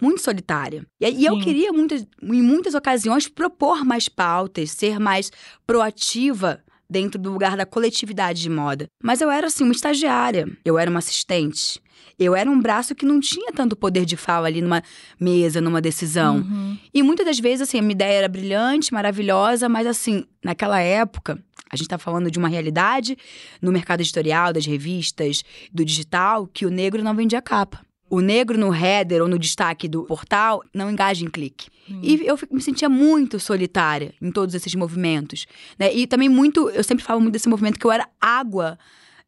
muito 0.00 0.22
solitária. 0.22 0.86
E, 1.00 1.24
eu 1.24 1.38
queria, 1.40 1.72
muitas, 1.72 2.06
em 2.22 2.42
muitas 2.42 2.74
ocasiões, 2.74 3.28
propor 3.28 3.84
mais 3.84 4.08
pautas, 4.08 4.70
ser 4.70 4.98
mais 4.98 5.30
proativa 5.66 6.62
dentro 6.88 7.20
do 7.20 7.32
lugar 7.32 7.56
da 7.56 7.66
coletividade 7.66 8.40
de 8.40 8.50
moda. 8.50 8.86
Mas 9.02 9.20
eu 9.20 9.30
era, 9.30 9.46
assim, 9.46 9.64
uma 9.64 9.72
estagiária, 9.72 10.46
eu 10.64 10.78
era 10.78 10.90
uma 10.90 10.98
assistente. 10.98 11.80
Eu 12.20 12.36
era 12.36 12.50
um 12.50 12.60
braço 12.60 12.94
que 12.94 13.06
não 13.06 13.18
tinha 13.18 13.50
tanto 13.50 13.74
poder 13.74 14.04
de 14.04 14.14
fala 14.14 14.46
ali 14.46 14.60
numa 14.60 14.82
mesa, 15.18 15.58
numa 15.58 15.80
decisão. 15.80 16.36
Uhum. 16.36 16.76
E 16.92 17.02
muitas 17.02 17.24
das 17.24 17.40
vezes, 17.40 17.62
assim, 17.62 17.78
a 17.78 17.82
minha 17.82 17.92
ideia 17.92 18.18
era 18.18 18.28
brilhante, 18.28 18.92
maravilhosa, 18.92 19.70
mas, 19.70 19.86
assim, 19.86 20.26
naquela 20.44 20.78
época, 20.78 21.42
a 21.72 21.76
gente 21.76 21.86
está 21.86 21.96
falando 21.96 22.30
de 22.30 22.38
uma 22.38 22.48
realidade 22.48 23.16
no 23.62 23.72
mercado 23.72 24.00
editorial, 24.00 24.52
das 24.52 24.66
revistas, 24.66 25.42
do 25.72 25.82
digital, 25.82 26.46
que 26.46 26.66
o 26.66 26.70
negro 26.70 27.02
não 27.02 27.16
vendia 27.16 27.40
capa. 27.40 27.80
O 28.10 28.20
negro 28.20 28.58
no 28.58 28.74
header 28.74 29.22
ou 29.22 29.28
no 29.28 29.38
destaque 29.38 29.88
do 29.88 30.02
portal 30.02 30.62
não 30.74 30.90
engaja 30.90 31.24
em 31.24 31.30
clique. 31.30 31.68
Hum. 31.88 32.00
E 32.02 32.26
eu 32.26 32.38
me 32.50 32.60
sentia 32.60 32.88
muito 32.88 33.40
solitária 33.40 34.12
em 34.20 34.30
todos 34.30 34.54
esses 34.54 34.74
movimentos. 34.74 35.46
Né? 35.78 35.94
E 35.94 36.06
também 36.06 36.28
muito, 36.28 36.68
eu 36.68 36.84
sempre 36.84 37.02
falo 37.02 37.20
muito 37.20 37.32
desse 37.32 37.48
movimento 37.48 37.78
que 37.78 37.86
eu 37.86 37.92
era 37.92 38.06
água 38.20 38.76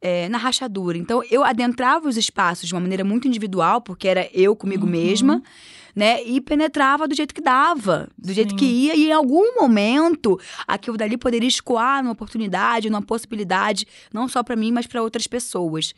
é, 0.03 0.29
na 0.29 0.37
rachadura. 0.37 0.99
Então, 0.99 1.23
eu 1.31 1.45
adentrava 1.45 2.09
os 2.09 2.17
espaços 2.17 2.69
de 2.69 2.75
uma 2.75 2.81
maneira 2.81 3.05
muito 3.05 3.29
individual, 3.29 3.81
porque 3.81 4.09
era 4.09 4.29
eu 4.35 4.55
comigo 4.57 4.85
uhum. 4.85 4.93
mesma 4.93 5.43
né? 5.95 6.23
E 6.25 6.41
penetrava 6.41 7.07
do 7.07 7.15
jeito 7.15 7.35
que 7.35 7.41
dava, 7.41 8.09
do 8.17 8.29
Sim. 8.29 8.35
jeito 8.35 8.57
que 8.57 8.65
ia. 8.65 8.97
E 8.97 9.09
em 9.09 9.13
algum 9.13 9.55
momento, 9.55 10.41
aquilo 10.67 10.97
dali 10.97 11.17
poderia 11.17 11.49
escoar 11.49 12.03
numa 12.03 12.13
oportunidade, 12.13 12.91
numa 12.91 13.03
possibilidade, 13.03 13.87
não 14.13 14.27
só 14.29 14.43
para 14.43 14.57
mim, 14.57 14.73
mas 14.73 14.87
para 14.87 15.03
outras 15.03 15.27
pessoas. 15.27 15.95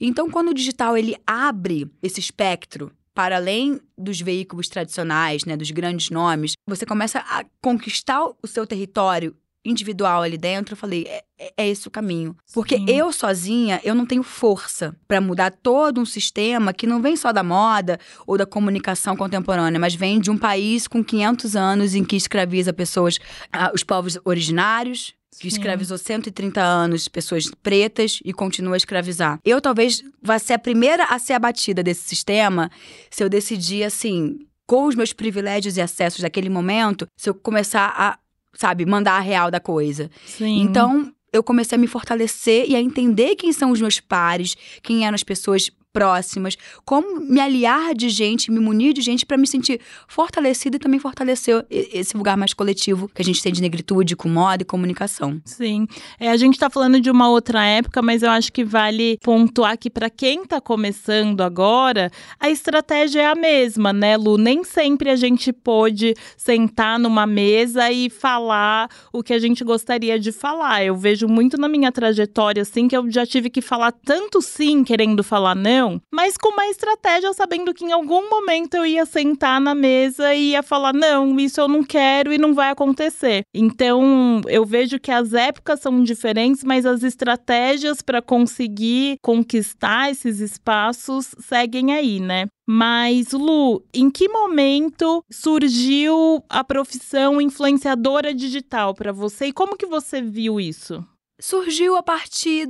Então, 0.00 0.30
quando 0.30 0.48
o 0.48 0.54
digital 0.54 0.96
ele 0.96 1.16
abre 1.26 1.88
esse 2.02 2.20
espectro 2.20 2.92
para 3.14 3.36
além 3.36 3.80
dos 3.96 4.20
veículos 4.20 4.68
tradicionais, 4.68 5.44
né, 5.46 5.56
dos 5.56 5.70
grandes 5.70 6.10
nomes, 6.10 6.52
você 6.68 6.84
começa 6.84 7.20
a 7.20 7.44
conquistar 7.62 8.22
o 8.22 8.46
seu 8.46 8.66
território 8.66 9.34
individual 9.68 10.22
ali 10.22 10.38
dentro, 10.38 10.72
eu 10.72 10.76
falei, 10.76 11.04
é, 11.08 11.24
é, 11.38 11.52
é 11.56 11.68
esse 11.68 11.88
o 11.88 11.90
caminho. 11.90 12.36
Porque 12.54 12.76
Sim. 12.76 12.86
eu 12.88 13.12
sozinha, 13.12 13.80
eu 13.84 13.94
não 13.94 14.06
tenho 14.06 14.22
força 14.22 14.94
para 15.06 15.20
mudar 15.20 15.50
todo 15.50 16.00
um 16.00 16.06
sistema 16.06 16.72
que 16.72 16.86
não 16.86 17.02
vem 17.02 17.16
só 17.16 17.32
da 17.32 17.42
moda 17.42 17.98
ou 18.26 18.38
da 18.38 18.46
comunicação 18.46 19.16
contemporânea, 19.16 19.78
mas 19.78 19.94
vem 19.94 20.20
de 20.20 20.30
um 20.30 20.38
país 20.38 20.86
com 20.86 21.04
500 21.04 21.56
anos 21.56 21.94
em 21.94 22.04
que 22.04 22.16
escraviza 22.16 22.72
pessoas, 22.72 23.18
ah, 23.52 23.70
os 23.74 23.82
povos 23.82 24.18
originários, 24.24 25.14
que 25.38 25.48
escravizou 25.48 25.98
130 25.98 26.62
anos 26.62 27.08
pessoas 27.08 27.50
pretas 27.62 28.20
e 28.24 28.32
continua 28.32 28.74
a 28.74 28.76
escravizar. 28.76 29.38
Eu 29.44 29.60
talvez 29.60 30.02
vá 30.22 30.38
ser 30.38 30.54
a 30.54 30.58
primeira 30.58 31.04
a 31.04 31.18
ser 31.18 31.34
abatida 31.34 31.82
desse 31.82 32.08
sistema 32.08 32.70
se 33.10 33.22
eu 33.22 33.28
decidir, 33.28 33.84
assim, 33.84 34.38
com 34.66 34.86
os 34.86 34.94
meus 34.94 35.12
privilégios 35.12 35.76
e 35.76 35.80
acessos 35.80 36.20
daquele 36.20 36.48
momento, 36.48 37.06
se 37.16 37.28
eu 37.28 37.34
começar 37.34 37.92
a 37.96 38.18
sabe, 38.56 38.84
mandar 38.86 39.16
a 39.16 39.20
real 39.20 39.50
da 39.50 39.60
coisa. 39.60 40.10
Sim. 40.24 40.60
Então, 40.60 41.12
eu 41.32 41.42
comecei 41.42 41.76
a 41.76 41.80
me 41.80 41.86
fortalecer 41.86 42.66
e 42.68 42.74
a 42.74 42.80
entender 42.80 43.36
quem 43.36 43.52
são 43.52 43.70
os 43.70 43.80
meus 43.80 44.00
pares, 44.00 44.56
quem 44.82 45.06
eram 45.06 45.14
as 45.14 45.22
pessoas 45.22 45.70
próximas, 45.96 46.58
como 46.84 47.22
me 47.22 47.40
aliar 47.40 47.94
de 47.94 48.10
gente, 48.10 48.50
me 48.50 48.60
munir 48.60 48.92
de 48.92 49.00
gente 49.00 49.24
para 49.24 49.38
me 49.38 49.46
sentir 49.46 49.80
fortalecida 50.06 50.76
e 50.76 50.78
também 50.78 51.00
fortalecer 51.00 51.64
esse 51.70 52.14
lugar 52.14 52.36
mais 52.36 52.52
coletivo 52.52 53.08
que 53.08 53.22
a 53.22 53.24
gente 53.24 53.42
tem 53.42 53.50
de 53.50 53.62
negritude 53.62 54.14
com 54.14 54.28
moda 54.28 54.62
e 54.62 54.66
comunicação. 54.66 55.40
Sim. 55.46 55.86
É, 56.20 56.28
a 56.28 56.36
gente 56.36 56.52
está 56.52 56.68
falando 56.68 57.00
de 57.00 57.10
uma 57.10 57.30
outra 57.30 57.64
época, 57.64 58.02
mas 58.02 58.22
eu 58.22 58.28
acho 58.28 58.52
que 58.52 58.62
vale 58.62 59.16
pontuar 59.22 59.78
que 59.78 59.88
para 59.88 60.10
quem 60.10 60.42
está 60.42 60.60
começando 60.60 61.40
agora, 61.40 62.10
a 62.38 62.50
estratégia 62.50 63.22
é 63.22 63.26
a 63.28 63.34
mesma, 63.34 63.90
né, 63.90 64.18
Lu? 64.18 64.36
Nem 64.36 64.64
sempre 64.64 65.08
a 65.08 65.16
gente 65.16 65.50
pôde 65.50 66.14
sentar 66.36 66.98
numa 66.98 67.26
mesa 67.26 67.90
e 67.90 68.10
falar 68.10 68.90
o 69.10 69.22
que 69.22 69.32
a 69.32 69.38
gente 69.38 69.64
gostaria 69.64 70.20
de 70.20 70.30
falar. 70.30 70.84
Eu 70.84 70.94
vejo 70.94 71.26
muito 71.26 71.56
na 71.56 71.70
minha 71.70 71.90
trajetória 71.90 72.60
assim 72.60 72.86
que 72.86 72.94
eu 72.94 73.10
já 73.10 73.24
tive 73.24 73.48
que 73.48 73.62
falar 73.62 73.92
tanto 73.92 74.42
sim 74.42 74.84
querendo 74.84 75.24
falar 75.24 75.54
não 75.54 75.85
mas 76.12 76.36
com 76.36 76.50
uma 76.50 76.66
estratégia 76.66 77.32
sabendo 77.32 77.74
que 77.74 77.84
em 77.84 77.92
algum 77.92 78.28
momento 78.28 78.74
eu 78.74 78.86
ia 78.86 79.06
sentar 79.06 79.60
na 79.60 79.74
mesa 79.74 80.34
e 80.34 80.50
ia 80.50 80.62
falar: 80.62 80.92
não, 80.92 81.38
isso 81.38 81.60
eu 81.60 81.68
não 81.68 81.82
quero 81.82 82.32
e 82.32 82.38
não 82.38 82.54
vai 82.54 82.70
acontecer. 82.70 83.42
Então 83.54 84.40
eu 84.48 84.64
vejo 84.64 84.98
que 84.98 85.10
as 85.10 85.32
épocas 85.32 85.80
são 85.80 86.02
diferentes, 86.02 86.64
mas 86.64 86.86
as 86.86 87.02
estratégias 87.02 88.02
para 88.02 88.22
conseguir 88.22 89.16
conquistar 89.22 90.10
esses 90.10 90.40
espaços 90.40 91.34
seguem 91.38 91.92
aí, 91.92 92.20
né? 92.20 92.46
Mas, 92.68 93.30
Lu, 93.30 93.84
em 93.94 94.10
que 94.10 94.28
momento 94.28 95.22
surgiu 95.30 96.42
a 96.48 96.64
profissão 96.64 97.40
influenciadora 97.40 98.34
digital 98.34 98.92
para 98.92 99.12
você 99.12 99.46
e 99.46 99.52
como 99.52 99.76
que 99.76 99.86
você 99.86 100.20
viu 100.20 100.60
isso? 100.60 101.04
Surgiu 101.38 101.96
a 101.96 102.02
partir 102.02 102.66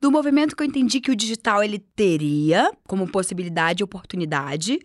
do 0.00 0.10
movimento 0.10 0.56
que 0.56 0.62
eu 0.62 0.66
entendi 0.66 1.00
que 1.00 1.10
o 1.10 1.16
digital 1.16 1.62
ele 1.62 1.78
teria 1.78 2.70
como 2.86 3.10
possibilidade 3.10 3.82
e 3.82 3.84
oportunidade 3.84 4.80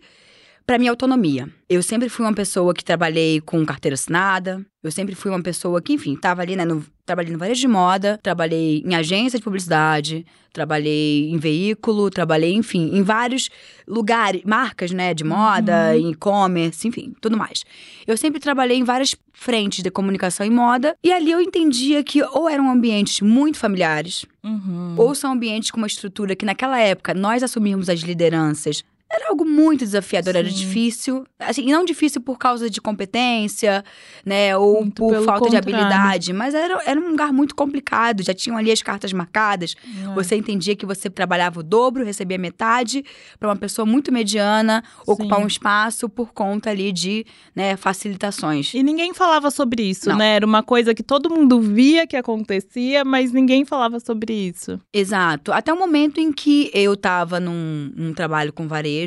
para 0.70 0.78
minha 0.78 0.92
autonomia. 0.92 1.48
Eu 1.68 1.82
sempre 1.82 2.08
fui 2.08 2.24
uma 2.24 2.32
pessoa 2.32 2.72
que 2.72 2.84
trabalhei 2.84 3.40
com 3.40 3.66
carteira 3.66 3.94
assinada, 3.94 4.64
eu 4.84 4.92
sempre 4.92 5.16
fui 5.16 5.28
uma 5.28 5.42
pessoa 5.42 5.82
que, 5.82 5.92
enfim, 5.92 6.14
estava 6.14 6.42
ali, 6.42 6.54
né, 6.54 6.64
no, 6.64 6.86
trabalhei 7.04 7.32
no 7.32 7.40
varejo 7.40 7.60
de 7.60 7.66
moda, 7.66 8.20
trabalhei 8.22 8.80
em 8.86 8.94
agência 8.94 9.36
de 9.36 9.44
publicidade, 9.44 10.24
trabalhei 10.52 11.28
em 11.28 11.38
veículo, 11.38 12.08
trabalhei, 12.08 12.54
enfim, 12.54 12.88
em 12.92 13.02
vários 13.02 13.50
lugares, 13.84 14.42
marcas, 14.44 14.92
né, 14.92 15.12
de 15.12 15.24
moda, 15.24 15.90
uhum. 15.92 16.12
e-commerce, 16.12 16.86
enfim, 16.86 17.16
tudo 17.20 17.36
mais. 17.36 17.64
Eu 18.06 18.16
sempre 18.16 18.38
trabalhei 18.38 18.78
em 18.78 18.84
várias 18.84 19.16
frentes 19.32 19.82
de 19.82 19.90
comunicação 19.90 20.46
e 20.46 20.50
moda, 20.50 20.94
e 21.02 21.12
ali 21.12 21.32
eu 21.32 21.40
entendia 21.40 22.04
que 22.04 22.22
ou 22.22 22.48
eram 22.48 22.70
ambientes 22.70 23.20
muito 23.20 23.58
familiares, 23.58 24.24
uhum. 24.44 24.94
ou 24.96 25.16
são 25.16 25.32
ambientes 25.32 25.72
com 25.72 25.78
uma 25.78 25.88
estrutura 25.88 26.36
que 26.36 26.46
naquela 26.46 26.78
época 26.78 27.12
nós 27.12 27.42
assumimos 27.42 27.88
as 27.88 27.98
lideranças 28.02 28.84
era 29.12 29.28
algo 29.28 29.44
muito 29.44 29.80
desafiador, 29.80 30.34
Sim. 30.34 30.38
era 30.38 30.48
difícil. 30.48 31.26
Assim, 31.38 31.66
não 31.66 31.84
difícil 31.84 32.20
por 32.20 32.38
causa 32.38 32.70
de 32.70 32.80
competência, 32.80 33.84
né? 34.24 34.56
Ou 34.56 34.82
muito 34.82 35.02
por 35.02 35.12
falta 35.24 35.46
contrário. 35.46 35.50
de 35.50 35.56
habilidade, 35.56 36.32
mas 36.32 36.54
era, 36.54 36.80
era 36.86 37.00
um 37.00 37.10
lugar 37.10 37.32
muito 37.32 37.54
complicado. 37.56 38.22
Já 38.22 38.32
tinham 38.32 38.56
ali 38.56 38.70
as 38.70 38.82
cartas 38.82 39.12
marcadas. 39.12 39.74
É. 39.84 40.14
Você 40.14 40.36
entendia 40.36 40.76
que 40.76 40.86
você 40.86 41.10
trabalhava 41.10 41.58
o 41.58 41.62
dobro, 41.62 42.04
recebia 42.04 42.38
metade, 42.38 43.04
para 43.38 43.48
uma 43.48 43.56
pessoa 43.56 43.84
muito 43.84 44.12
mediana 44.12 44.84
Sim. 45.04 45.12
ocupar 45.12 45.40
um 45.40 45.46
espaço 45.46 46.08
por 46.08 46.32
conta 46.32 46.70
ali 46.70 46.92
de 46.92 47.26
né, 47.52 47.76
facilitações. 47.76 48.72
E 48.74 48.82
ninguém 48.82 49.12
falava 49.12 49.50
sobre 49.50 49.82
isso, 49.82 50.08
não. 50.10 50.18
né? 50.18 50.36
Era 50.36 50.46
uma 50.46 50.62
coisa 50.62 50.94
que 50.94 51.02
todo 51.02 51.28
mundo 51.28 51.60
via 51.60 52.06
que 52.06 52.16
acontecia, 52.16 53.04
mas 53.04 53.32
ninguém 53.32 53.64
falava 53.64 53.98
sobre 53.98 54.32
isso. 54.32 54.80
Exato. 54.94 55.52
Até 55.52 55.72
o 55.72 55.78
momento 55.78 56.20
em 56.20 56.32
que 56.32 56.70
eu 56.72 56.94
estava 56.94 57.40
num, 57.40 57.92
num 57.96 58.14
trabalho 58.14 58.52
com 58.52 58.68
varejo 58.68 58.99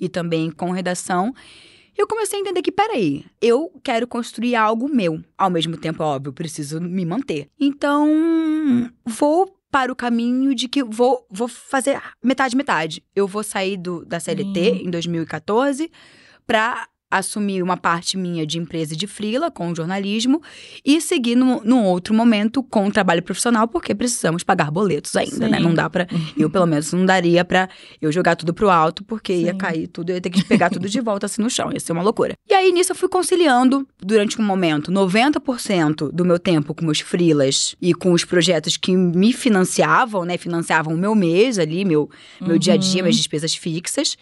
e 0.00 0.08
também 0.08 0.50
com 0.50 0.70
redação. 0.70 1.32
Eu 1.96 2.06
comecei 2.06 2.38
a 2.38 2.42
entender 2.42 2.60
que, 2.60 2.70
peraí, 2.70 3.24
eu 3.40 3.72
quero 3.82 4.06
construir 4.06 4.54
algo 4.54 4.88
meu. 4.88 5.22
Ao 5.36 5.48
mesmo 5.48 5.76
tempo, 5.78 6.02
óbvio, 6.02 6.32
preciso 6.32 6.80
me 6.80 7.06
manter. 7.06 7.48
Então, 7.58 8.90
vou 9.04 9.56
para 9.70 9.90
o 9.90 9.96
caminho 9.96 10.54
de 10.54 10.68
que 10.68 10.84
vou, 10.84 11.26
vou 11.30 11.48
fazer 11.48 12.00
metade-metade. 12.22 13.02
Eu 13.14 13.26
vou 13.26 13.42
sair 13.42 13.76
do, 13.76 14.04
da 14.04 14.20
CLT 14.20 14.72
hum. 14.72 14.86
em 14.86 14.90
2014 14.90 15.90
para 16.46 16.86
assumir 17.18 17.62
uma 17.62 17.76
parte 17.76 18.16
minha 18.16 18.46
de 18.46 18.58
empresa 18.58 18.96
de 18.96 19.06
frila 19.06 19.50
com 19.50 19.74
jornalismo 19.74 20.42
e 20.84 21.00
seguir 21.00 21.36
no, 21.36 21.62
num 21.64 21.84
outro 21.84 22.14
momento 22.14 22.62
com 22.62 22.86
o 22.86 22.92
trabalho 22.92 23.22
profissional, 23.22 23.66
porque 23.68 23.94
precisamos 23.94 24.42
pagar 24.42 24.70
boletos 24.70 25.14
ainda, 25.16 25.46
Sim. 25.46 25.48
né? 25.50 25.58
Não 25.58 25.74
dá 25.74 25.88
para 25.88 26.06
Eu, 26.36 26.50
pelo 26.50 26.66
menos, 26.66 26.92
não 26.92 27.04
daria 27.04 27.44
para 27.44 27.68
eu 28.00 28.10
jogar 28.12 28.36
tudo 28.36 28.52
pro 28.52 28.70
alto, 28.70 29.04
porque 29.04 29.34
Sim. 29.34 29.44
ia 29.44 29.54
cair 29.54 29.86
tudo, 29.86 30.10
eu 30.10 30.16
ia 30.16 30.20
ter 30.20 30.30
que 30.30 30.44
pegar 30.44 30.70
tudo 30.70 30.88
de 30.88 31.00
volta 31.00 31.26
assim 31.26 31.42
no 31.42 31.50
chão, 31.50 31.72
ia 31.72 31.80
ser 31.80 31.92
uma 31.92 32.02
loucura. 32.02 32.34
E 32.48 32.54
aí, 32.54 32.72
nisso, 32.72 32.92
eu 32.92 32.96
fui 32.96 33.08
conciliando, 33.08 33.86
durante 33.98 34.40
um 34.40 34.44
momento, 34.44 34.90
90% 34.90 36.10
do 36.12 36.24
meu 36.24 36.38
tempo 36.38 36.74
com 36.74 36.84
meus 36.84 37.00
frilas 37.00 37.74
e 37.80 37.94
com 37.94 38.12
os 38.12 38.24
projetos 38.24 38.76
que 38.76 38.96
me 38.96 39.32
financiavam, 39.32 40.24
né? 40.24 40.36
Financiavam 40.36 40.94
o 40.94 40.98
meu 40.98 41.14
mês 41.14 41.58
ali, 41.58 41.84
meu, 41.84 42.08
meu 42.40 42.52
uhum. 42.52 42.58
dia 42.58 42.74
a 42.74 42.76
dia, 42.76 43.02
minhas 43.02 43.16
despesas 43.16 43.54
fixas 43.54 44.16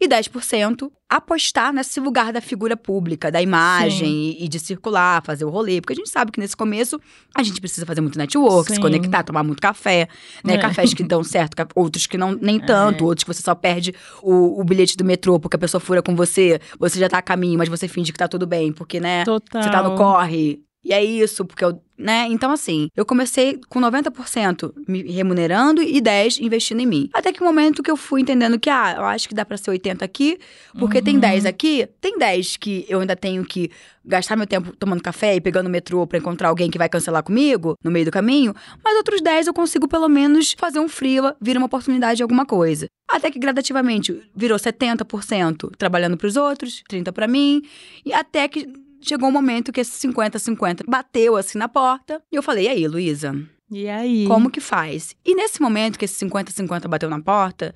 e 0.00 0.08
10% 0.08 0.90
apostar 1.08 1.72
nesse 1.72 2.00
lugar 2.00 2.32
da 2.32 2.40
figura 2.40 2.76
pública, 2.76 3.30
da 3.30 3.42
imagem 3.42 4.08
e, 4.08 4.44
e, 4.44 4.48
de 4.48 4.58
circular, 4.58 5.22
fazer 5.22 5.44
o 5.44 5.50
rolê. 5.50 5.80
Porque 5.80 5.92
a 5.92 5.96
gente 5.96 6.08
sabe 6.08 6.32
que 6.32 6.40
nesse 6.40 6.56
começo 6.56 6.98
a 7.34 7.42
gente 7.42 7.60
precisa 7.60 7.84
fazer 7.84 8.00
muito 8.00 8.16
network, 8.16 8.68
Sim. 8.68 8.76
se 8.76 8.80
conectar, 8.80 9.22
tomar 9.24 9.42
muito 9.42 9.60
café, 9.60 10.08
né? 10.44 10.54
É. 10.54 10.58
Cafés 10.58 10.94
que 10.94 11.02
dão 11.02 11.22
certo, 11.22 11.54
outros 11.74 12.06
que 12.06 12.16
não 12.16 12.32
nem 12.32 12.58
tanto, 12.58 13.04
é. 13.04 13.06
outros 13.06 13.24
que 13.24 13.34
você 13.34 13.42
só 13.42 13.54
perde 13.54 13.94
o, 14.22 14.60
o, 14.60 14.64
bilhete 14.64 14.96
do 14.96 15.04
metrô 15.04 15.38
porque 15.38 15.56
a 15.56 15.58
pessoa 15.58 15.80
fura 15.80 16.00
com 16.00 16.14
você, 16.14 16.60
você 16.78 16.98
já 16.98 17.08
tá 17.08 17.18
a 17.18 17.22
caminho, 17.22 17.58
mas 17.58 17.68
você 17.68 17.88
finge 17.88 18.12
que 18.12 18.18
tá 18.18 18.28
tudo 18.28 18.46
bem, 18.46 18.72
porque, 18.72 19.00
né? 19.00 19.24
Total. 19.24 19.62
Você 19.62 19.70
tá 19.70 19.82
no 19.82 19.96
corre. 19.96 20.62
E 20.82 20.94
é 20.94 21.04
isso, 21.04 21.44
porque 21.44 21.62
eu, 21.62 21.80
né? 21.96 22.26
Então, 22.30 22.50
assim, 22.50 22.88
eu 22.96 23.04
comecei 23.04 23.60
com 23.68 23.80
90% 23.80 24.72
me 24.88 25.02
remunerando 25.02 25.82
e 25.82 26.00
10% 26.00 26.40
investindo 26.40 26.80
em 26.80 26.86
mim. 26.86 27.10
Até 27.12 27.32
que 27.32 27.42
o 27.42 27.44
momento 27.44 27.82
que 27.82 27.90
eu 27.90 27.98
fui 27.98 28.22
entendendo 28.22 28.58
que, 28.58 28.70
ah, 28.70 28.94
eu 28.96 29.04
acho 29.04 29.28
que 29.28 29.34
dá 29.34 29.44
pra 29.44 29.58
ser 29.58 29.70
80 29.70 30.02
aqui, 30.02 30.38
porque 30.78 30.98
uhum. 30.98 31.04
tem 31.04 31.18
10 31.18 31.44
aqui, 31.44 31.86
tem 32.00 32.18
10 32.18 32.56
que 32.56 32.86
eu 32.88 33.00
ainda 33.00 33.14
tenho 33.14 33.44
que 33.44 33.70
gastar 34.02 34.36
meu 34.36 34.46
tempo 34.46 34.74
tomando 34.74 35.02
café 35.02 35.36
e 35.36 35.40
pegando 35.40 35.66
o 35.66 35.70
metrô 35.70 36.06
para 36.06 36.18
encontrar 36.18 36.48
alguém 36.48 36.70
que 36.70 36.78
vai 36.78 36.88
cancelar 36.88 37.22
comigo 37.22 37.74
no 37.84 37.90
meio 37.90 38.06
do 38.06 38.10
caminho, 38.10 38.54
mas 38.82 38.96
outros 38.96 39.20
10 39.20 39.48
eu 39.48 39.54
consigo 39.54 39.86
pelo 39.86 40.08
menos 40.08 40.54
fazer 40.58 40.80
um 40.80 40.88
frila, 40.88 41.36
vir 41.38 41.58
uma 41.58 41.66
oportunidade 41.66 42.16
de 42.16 42.22
alguma 42.22 42.46
coisa. 42.46 42.86
Até 43.06 43.30
que 43.30 43.38
gradativamente 43.38 44.18
virou 44.34 44.58
70% 44.58 45.72
trabalhando 45.76 46.16
para 46.16 46.26
os 46.26 46.36
outros, 46.36 46.82
30 46.88 47.12
para 47.12 47.28
mim, 47.28 47.60
e 48.04 48.14
até 48.14 48.48
que 48.48 48.72
chegou 49.00 49.28
um 49.28 49.32
momento 49.32 49.72
que 49.72 49.80
esse 49.80 50.06
50-50 50.08 50.82
bateu 50.86 51.36
assim 51.36 51.58
na 51.58 51.68
porta. 51.68 52.22
E 52.30 52.36
eu 52.36 52.42
falei: 52.42 52.66
e 52.66 52.68
aí, 52.68 52.88
Luísa? 52.88 53.34
E 53.70 53.88
aí? 53.88 54.26
Como 54.26 54.50
que 54.50 54.60
faz? 54.60 55.14
E 55.24 55.34
nesse 55.34 55.62
momento 55.62 55.98
que 55.98 56.04
esse 56.04 56.24
50-50 56.26 56.88
bateu 56.88 57.08
na 57.08 57.20
porta, 57.20 57.74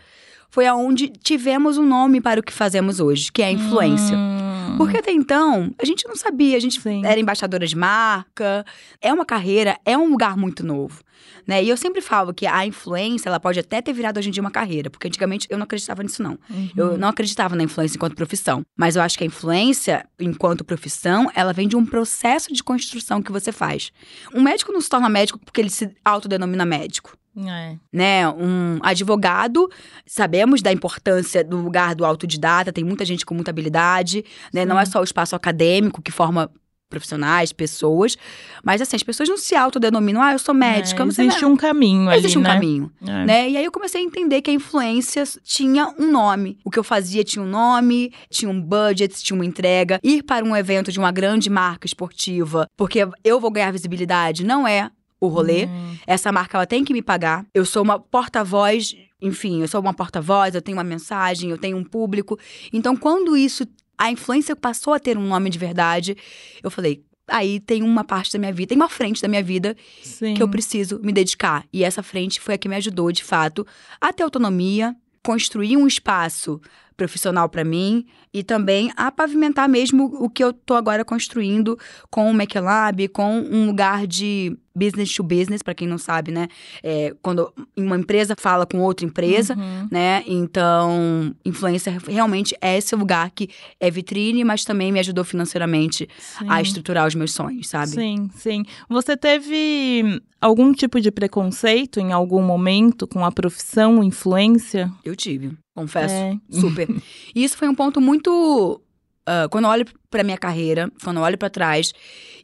foi 0.50 0.66
aonde 0.66 1.08
tivemos 1.08 1.78
um 1.78 1.86
nome 1.86 2.20
para 2.20 2.40
o 2.40 2.42
que 2.42 2.52
fazemos 2.52 3.00
hoje, 3.00 3.30
que 3.32 3.42
é 3.42 3.46
a 3.46 3.52
influência. 3.52 4.16
Hum. 4.16 4.33
Porque 4.76 4.98
até 4.98 5.12
então, 5.12 5.72
a 5.80 5.84
gente 5.84 6.06
não 6.06 6.16
sabia, 6.16 6.56
a 6.56 6.60
gente 6.60 6.80
Sim. 6.80 7.04
era 7.04 7.18
embaixadora 7.18 7.66
de 7.66 7.76
marca, 7.76 8.64
é 9.00 9.12
uma 9.12 9.24
carreira, 9.24 9.78
é 9.84 9.96
um 9.96 10.10
lugar 10.10 10.36
muito 10.36 10.64
novo. 10.64 11.02
Né? 11.46 11.62
E 11.62 11.68
eu 11.68 11.76
sempre 11.76 12.00
falo 12.00 12.32
que 12.32 12.46
a 12.46 12.66
influência, 12.66 13.28
ela 13.28 13.38
pode 13.38 13.58
até 13.60 13.82
ter 13.82 13.92
virado 13.92 14.18
hoje 14.18 14.28
em 14.28 14.32
dia 14.32 14.40
uma 14.40 14.50
carreira, 14.50 14.88
porque 14.90 15.06
antigamente 15.06 15.46
eu 15.50 15.58
não 15.58 15.64
acreditava 15.64 16.02
nisso, 16.02 16.22
não. 16.22 16.38
Uhum. 16.50 16.70
Eu 16.76 16.98
não 16.98 17.08
acreditava 17.08 17.54
na 17.54 17.62
influência 17.62 17.96
enquanto 17.96 18.14
profissão. 18.14 18.64
Mas 18.76 18.96
eu 18.96 19.02
acho 19.02 19.18
que 19.18 19.24
a 19.24 19.26
influência, 19.26 20.06
enquanto 20.18 20.64
profissão, 20.64 21.30
ela 21.34 21.52
vem 21.52 21.68
de 21.68 21.76
um 21.76 21.84
processo 21.84 22.52
de 22.52 22.62
construção 22.62 23.22
que 23.22 23.32
você 23.32 23.52
faz. 23.52 23.92
Um 24.34 24.42
médico 24.42 24.72
não 24.72 24.80
se 24.80 24.88
torna 24.88 25.08
médico 25.08 25.38
porque 25.38 25.60
ele 25.60 25.70
se 25.70 25.94
autodenomina 26.04 26.64
médico. 26.64 27.16
É. 27.36 27.76
Né, 27.92 28.28
um 28.28 28.78
advogado, 28.82 29.68
sabemos 30.06 30.62
da 30.62 30.72
importância 30.72 31.42
do 31.42 31.56
lugar 31.56 31.94
do 31.94 32.04
autodidata, 32.04 32.72
tem 32.72 32.84
muita 32.84 33.04
gente 33.04 33.26
com 33.26 33.34
muita 33.34 33.50
habilidade, 33.50 34.24
né? 34.52 34.64
Não 34.64 34.78
é 34.78 34.84
só 34.84 35.00
o 35.00 35.04
espaço 35.04 35.34
acadêmico 35.34 36.00
que 36.00 36.12
forma 36.12 36.50
profissionais, 36.94 37.52
pessoas. 37.52 38.16
Mas 38.62 38.80
assim, 38.80 38.94
as 38.94 39.02
pessoas 39.02 39.28
não 39.28 39.36
se 39.36 39.54
autodenominam, 39.56 40.22
ah, 40.22 40.32
eu 40.32 40.38
sou 40.38 40.54
médica. 40.54 41.02
É, 41.02 41.06
existe 41.06 41.44
um 41.44 41.56
caminho 41.56 42.08
ali, 42.08 42.18
Existe 42.18 42.38
um 42.38 42.42
né? 42.42 42.54
caminho, 42.54 42.92
é. 43.02 43.24
né? 43.24 43.50
E 43.50 43.56
aí 43.56 43.64
eu 43.64 43.72
comecei 43.72 44.00
a 44.00 44.04
entender 44.04 44.40
que 44.42 44.50
a 44.50 44.54
influência 44.54 45.24
tinha 45.42 45.92
um 45.98 46.10
nome. 46.10 46.58
O 46.64 46.70
que 46.70 46.78
eu 46.78 46.84
fazia 46.84 47.24
tinha 47.24 47.44
um 47.44 47.48
nome, 47.48 48.12
tinha 48.30 48.50
um 48.50 48.60
budget, 48.60 49.22
tinha 49.22 49.34
uma 49.34 49.44
entrega. 49.44 49.98
Ir 50.02 50.22
para 50.22 50.44
um 50.44 50.54
evento 50.54 50.92
de 50.92 50.98
uma 50.98 51.10
grande 51.10 51.50
marca 51.50 51.86
esportiva, 51.86 52.68
porque 52.76 53.06
eu 53.24 53.40
vou 53.40 53.50
ganhar 53.50 53.72
visibilidade, 53.72 54.44
não 54.44 54.66
é 54.66 54.90
o 55.24 55.28
rolê. 55.28 55.66
Hum. 55.66 55.96
Essa 56.06 56.30
marca, 56.30 56.58
ela 56.58 56.66
tem 56.66 56.84
que 56.84 56.92
me 56.92 57.02
pagar. 57.02 57.44
Eu 57.54 57.64
sou 57.64 57.82
uma 57.82 57.98
porta-voz 57.98 58.94
enfim, 59.22 59.62
eu 59.62 59.68
sou 59.68 59.80
uma 59.80 59.94
porta-voz, 59.94 60.54
eu 60.54 60.60
tenho 60.60 60.76
uma 60.76 60.84
mensagem, 60.84 61.48
eu 61.48 61.56
tenho 61.56 61.78
um 61.78 61.84
público. 61.84 62.38
Então, 62.70 62.94
quando 62.94 63.34
isso 63.34 63.66
a 63.96 64.10
influência 64.10 64.54
passou 64.54 64.92
a 64.92 64.98
ter 64.98 65.16
um 65.16 65.26
nome 65.26 65.50
de 65.50 65.58
verdade. 65.58 66.16
Eu 66.62 66.70
falei, 66.70 67.04
aí 67.28 67.60
tem 67.60 67.82
uma 67.82 68.04
parte 68.04 68.32
da 68.32 68.38
minha 68.38 68.52
vida, 68.52 68.68
tem 68.68 68.76
uma 68.76 68.88
frente 68.88 69.22
da 69.22 69.28
minha 69.28 69.42
vida 69.42 69.76
Sim. 70.02 70.34
que 70.34 70.42
eu 70.42 70.48
preciso 70.48 71.00
me 71.02 71.12
dedicar. 71.12 71.64
E 71.72 71.84
essa 71.84 72.02
frente 72.02 72.40
foi 72.40 72.54
a 72.54 72.58
que 72.58 72.68
me 72.68 72.76
ajudou, 72.76 73.10
de 73.10 73.24
fato, 73.24 73.66
a 74.00 74.12
ter 74.12 74.22
autonomia, 74.22 74.94
construir 75.22 75.76
um 75.76 75.86
espaço 75.86 76.60
profissional 76.96 77.48
para 77.48 77.64
mim 77.64 78.06
e 78.32 78.42
também 78.42 78.92
a 78.96 79.10
pavimentar 79.10 79.68
mesmo 79.68 80.04
o 80.20 80.28
que 80.28 80.42
eu 80.42 80.52
tô 80.52 80.74
agora 80.74 81.04
construindo 81.04 81.78
com 82.10 82.30
o 82.30 82.34
McLab, 82.34 83.08
com 83.08 83.38
um 83.38 83.66
lugar 83.66 84.06
de 84.06 84.56
business 84.74 85.14
to 85.14 85.22
business, 85.22 85.62
para 85.62 85.74
quem 85.74 85.86
não 85.86 85.98
sabe, 85.98 86.32
né? 86.32 86.48
É, 86.82 87.14
quando 87.22 87.52
uma 87.76 87.96
empresa 87.96 88.34
fala 88.36 88.66
com 88.66 88.80
outra 88.80 89.06
empresa, 89.06 89.54
uhum. 89.54 89.88
né? 89.90 90.24
Então, 90.26 91.32
influência 91.44 91.96
realmente 92.08 92.56
é 92.60 92.76
esse 92.76 92.94
lugar 92.96 93.30
que 93.30 93.48
é 93.78 93.88
vitrine, 93.90 94.42
mas 94.42 94.64
também 94.64 94.90
me 94.90 94.98
ajudou 94.98 95.24
financeiramente 95.24 96.08
sim. 96.18 96.46
a 96.48 96.60
estruturar 96.60 97.06
os 97.06 97.14
meus 97.14 97.32
sonhos, 97.32 97.68
sabe? 97.68 97.92
Sim, 97.92 98.28
sim. 98.34 98.64
Você 98.88 99.16
teve 99.16 100.20
algum 100.40 100.72
tipo 100.72 101.00
de 101.00 101.12
preconceito 101.12 102.00
em 102.00 102.12
algum 102.12 102.42
momento 102.42 103.06
com 103.06 103.24
a 103.24 103.30
profissão 103.30 104.02
influência? 104.02 104.90
Eu 105.04 105.14
tive. 105.14 105.56
Confesso. 105.74 106.14
É. 106.14 106.38
Super. 106.50 106.88
e 107.34 107.44
isso 107.44 107.56
foi 107.56 107.68
um 107.68 107.74
ponto 107.74 108.00
muito. 108.00 108.80
Uh, 109.26 109.48
quando 109.50 109.64
eu 109.64 109.70
olho 109.70 109.86
pra 110.10 110.22
minha 110.22 110.36
carreira, 110.36 110.92
quando 111.02 111.16
eu 111.16 111.22
olho 111.22 111.38
para 111.38 111.48
trás 111.48 111.92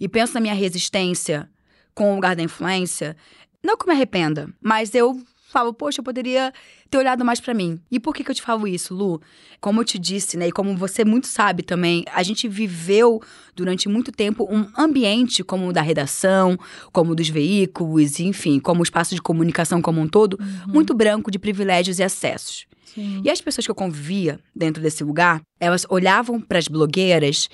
e 0.01 0.09
penso 0.09 0.33
na 0.33 0.41
minha 0.41 0.55
resistência 0.55 1.49
com 1.95 2.13
o 2.13 2.15
lugar 2.15 2.35
da 2.35 2.43
influência, 2.43 3.17
não 3.63 3.77
que 3.77 3.85
eu 3.85 3.89
me 3.89 3.95
arrependa, 3.95 4.49
mas 4.63 4.95
eu 4.95 5.21
falo, 5.51 5.75
poxa, 5.75 6.01
eu 6.01 6.05
poderia 6.05 6.53
ter 6.89 6.97
olhado 6.97 7.25
mais 7.25 7.41
para 7.41 7.53
mim. 7.53 7.81
E 7.91 7.99
por 7.99 8.15
que, 8.15 8.23
que 8.23 8.31
eu 8.31 8.35
te 8.35 8.41
falo 8.41 8.67
isso, 8.67 8.95
Lu? 8.95 9.21
Como 9.61 9.81
eu 9.81 9.85
te 9.85 9.99
disse, 9.99 10.37
né, 10.37 10.49
e 10.49 10.53
como 10.53 10.77
você 10.77 11.05
muito 11.05 11.27
sabe 11.27 11.63
também, 11.63 12.05
a 12.15 12.23
gente 12.23 12.49
viveu 12.49 13.21
durante 13.55 13.89
muito 13.89 14.13
tempo 14.13 14.47
um 14.51 14.67
ambiente 14.79 15.43
como 15.43 15.69
o 15.69 15.73
da 15.73 15.83
redação, 15.83 16.57
como 16.93 17.15
dos 17.15 17.29
veículos, 17.29 18.21
enfim, 18.21 18.61
como 18.61 18.81
o 18.81 18.83
espaço 18.83 19.15
de 19.15 19.21
comunicação 19.21 19.83
como 19.83 20.01
um 20.01 20.09
todo, 20.09 20.39
uhum. 20.41 20.73
muito 20.73 20.95
branco 20.95 21.31
de 21.31 21.39
privilégios 21.39 21.99
e 21.99 22.03
acessos. 22.03 22.70
Sim. 22.95 23.23
E 23.25 23.31
as 23.31 23.41
pessoas 23.41 23.67
que 23.67 23.71
eu 23.71 23.75
convivia 23.75 24.41
dentro 24.55 24.83
desse 24.83 25.05
lugar, 25.05 25.41
elas 25.59 25.87
olhavam 25.89 26.41
para 26.41 26.59
as 26.59 26.69
blogueiras 26.69 27.49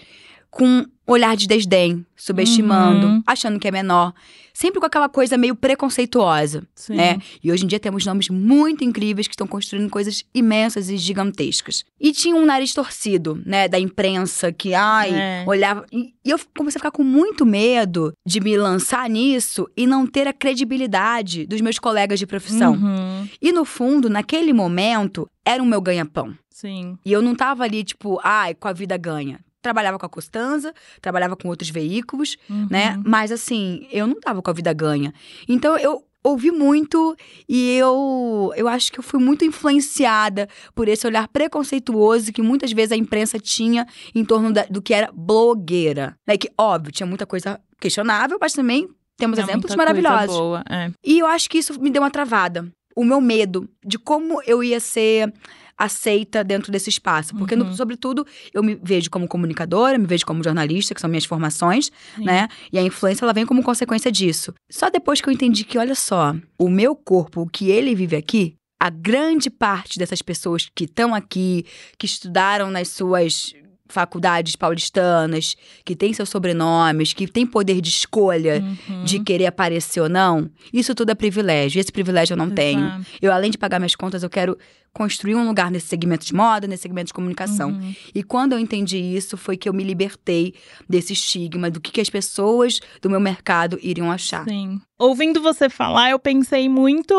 com 0.50 0.86
olhar 1.06 1.36
de 1.36 1.46
desdém, 1.46 2.04
subestimando, 2.16 3.06
uhum. 3.06 3.22
achando 3.26 3.60
que 3.60 3.68
é 3.68 3.70
menor, 3.70 4.12
sempre 4.52 4.80
com 4.80 4.86
aquela 4.86 5.08
coisa 5.08 5.38
meio 5.38 5.54
preconceituosa, 5.54 6.66
Sim. 6.74 6.96
né? 6.96 7.18
E 7.44 7.52
hoje 7.52 7.64
em 7.64 7.68
dia 7.68 7.78
temos 7.78 8.04
nomes 8.04 8.28
muito 8.28 8.82
incríveis 8.82 9.28
que 9.28 9.34
estão 9.34 9.46
construindo 9.46 9.88
coisas 9.88 10.24
imensas 10.34 10.90
e 10.90 10.96
gigantescas. 10.96 11.84
E 12.00 12.10
tinha 12.10 12.34
um 12.34 12.44
nariz 12.44 12.74
torcido, 12.74 13.40
né, 13.46 13.68
da 13.68 13.78
imprensa 13.78 14.50
que, 14.50 14.74
ai, 14.74 15.14
é. 15.14 15.44
olhava 15.46 15.86
e, 15.92 16.12
e 16.24 16.30
eu 16.30 16.40
comecei 16.56 16.78
a 16.78 16.80
ficar 16.80 16.90
com 16.90 17.04
muito 17.04 17.46
medo 17.46 18.12
de 18.26 18.40
me 18.40 18.56
lançar 18.56 19.08
nisso 19.08 19.68
e 19.76 19.86
não 19.86 20.06
ter 20.06 20.26
a 20.26 20.32
credibilidade 20.32 21.46
dos 21.46 21.60
meus 21.60 21.78
colegas 21.78 22.18
de 22.18 22.26
profissão. 22.26 22.72
Uhum. 22.72 23.28
E 23.40 23.52
no 23.52 23.64
fundo, 23.64 24.10
naquele 24.10 24.52
momento, 24.52 25.30
era 25.44 25.62
o 25.62 25.66
meu 25.66 25.80
ganha-pão. 25.80 26.34
Sim. 26.50 26.98
E 27.04 27.12
eu 27.12 27.22
não 27.22 27.34
tava 27.34 27.62
ali, 27.62 27.84
tipo, 27.84 28.18
ai, 28.24 28.54
com 28.54 28.66
a 28.66 28.72
vida 28.72 28.96
ganha 28.96 29.45
trabalhava 29.66 29.98
com 29.98 30.06
a 30.06 30.08
Costanza, 30.08 30.72
trabalhava 31.00 31.34
com 31.34 31.48
outros 31.48 31.70
veículos, 31.70 32.36
uhum. 32.48 32.68
né? 32.70 33.00
Mas 33.04 33.32
assim, 33.32 33.88
eu 33.90 34.06
não 34.06 34.20
tava 34.20 34.40
com 34.40 34.48
a 34.48 34.54
vida 34.54 34.72
ganha. 34.72 35.12
Então 35.48 35.76
eu 35.76 36.04
ouvi 36.22 36.52
muito 36.52 37.16
e 37.48 37.76
eu 37.76 38.52
eu 38.56 38.68
acho 38.68 38.92
que 38.92 39.00
eu 39.00 39.02
fui 39.02 39.20
muito 39.20 39.44
influenciada 39.44 40.48
por 40.72 40.86
esse 40.86 41.04
olhar 41.04 41.26
preconceituoso 41.26 42.32
que 42.32 42.42
muitas 42.42 42.70
vezes 42.70 42.92
a 42.92 42.96
imprensa 42.96 43.40
tinha 43.40 43.86
em 44.14 44.24
torno 44.24 44.52
da, 44.52 44.64
do 44.70 44.80
que 44.80 44.94
era 44.94 45.10
blogueira. 45.12 46.16
Né? 46.24 46.36
Que, 46.36 46.48
óbvio, 46.56 46.92
tinha 46.92 47.06
muita 47.06 47.26
coisa 47.26 47.60
questionável, 47.80 48.38
mas 48.40 48.52
também 48.52 48.88
temos 49.16 49.38
é 49.38 49.42
exemplos 49.42 49.74
maravilhosos. 49.74 50.36
Boa, 50.36 50.62
é. 50.70 50.92
E 51.04 51.18
eu 51.18 51.26
acho 51.26 51.50
que 51.50 51.58
isso 51.58 51.80
me 51.80 51.90
deu 51.90 52.02
uma 52.02 52.10
travada. 52.10 52.68
O 52.94 53.04
meu 53.04 53.20
medo 53.20 53.68
de 53.84 53.98
como 53.98 54.40
eu 54.46 54.62
ia 54.62 54.80
ser 54.80 55.32
aceita 55.76 56.42
dentro 56.42 56.72
desse 56.72 56.88
espaço. 56.88 57.34
Porque, 57.36 57.54
uhum. 57.54 57.64
no, 57.64 57.74
sobretudo, 57.74 58.26
eu 58.52 58.62
me 58.62 58.78
vejo 58.82 59.10
como 59.10 59.28
comunicadora, 59.28 59.98
me 59.98 60.06
vejo 60.06 60.24
como 60.24 60.42
jornalista, 60.42 60.94
que 60.94 61.00
são 61.00 61.10
minhas 61.10 61.24
formações, 61.24 61.90
Sim. 62.14 62.24
né? 62.24 62.48
E 62.72 62.78
a 62.78 62.82
influência, 62.82 63.24
ela 63.24 63.32
vem 63.32 63.44
como 63.44 63.62
consequência 63.62 64.10
disso. 64.10 64.54
Só 64.70 64.88
depois 64.88 65.20
que 65.20 65.28
eu 65.28 65.32
entendi 65.32 65.64
que, 65.64 65.78
olha 65.78 65.94
só, 65.94 66.34
o 66.58 66.68
meu 66.68 66.94
corpo, 66.96 67.42
o 67.42 67.48
que 67.48 67.70
ele 67.70 67.94
vive 67.94 68.16
aqui, 68.16 68.54
a 68.78 68.90
grande 68.90 69.50
parte 69.50 69.98
dessas 69.98 70.22
pessoas 70.22 70.68
que 70.74 70.84
estão 70.84 71.14
aqui, 71.14 71.64
que 71.98 72.06
estudaram 72.06 72.70
nas 72.70 72.88
suas 72.88 73.54
faculdades 73.88 74.56
paulistanas, 74.56 75.56
que 75.84 75.94
têm 75.94 76.12
seus 76.12 76.28
sobrenomes, 76.28 77.12
que 77.12 77.26
têm 77.26 77.46
poder 77.46 77.80
de 77.80 77.88
escolha 77.88 78.62
uhum. 78.88 79.04
de 79.04 79.20
querer 79.20 79.46
aparecer 79.46 80.00
ou 80.00 80.08
não, 80.08 80.50
isso 80.72 80.94
tudo 80.94 81.10
é 81.10 81.14
privilégio. 81.14 81.78
E 81.78 81.80
esse 81.80 81.92
privilégio 81.92 82.34
eu 82.34 82.36
não 82.36 82.46
Exato. 82.46 82.56
tenho. 82.56 83.06
Eu, 83.20 83.32
além 83.32 83.50
de 83.50 83.58
pagar 83.58 83.78
minhas 83.78 83.94
contas, 83.94 84.22
eu 84.22 84.30
quero 84.30 84.58
construir 84.96 85.34
um 85.34 85.46
lugar 85.46 85.70
nesse 85.70 85.88
segmento 85.88 86.24
de 86.24 86.34
moda, 86.34 86.66
nesse 86.66 86.84
segmento 86.84 87.08
de 87.08 87.12
comunicação. 87.12 87.68
Uhum. 87.68 87.94
E 88.14 88.22
quando 88.22 88.54
eu 88.54 88.58
entendi 88.58 88.96
isso, 88.96 89.36
foi 89.36 89.54
que 89.54 89.68
eu 89.68 89.74
me 89.74 89.84
libertei 89.84 90.54
desse 90.88 91.12
estigma 91.12 91.70
do 91.70 91.82
que, 91.82 91.92
que 91.92 92.00
as 92.00 92.08
pessoas 92.08 92.80
do 93.02 93.10
meu 93.10 93.20
mercado 93.20 93.78
iriam 93.82 94.10
achar. 94.10 94.44
Sim. 94.44 94.80
Ouvindo 94.98 95.42
você 95.42 95.68
falar, 95.68 96.12
eu 96.12 96.18
pensei 96.18 96.66
muito, 96.66 97.12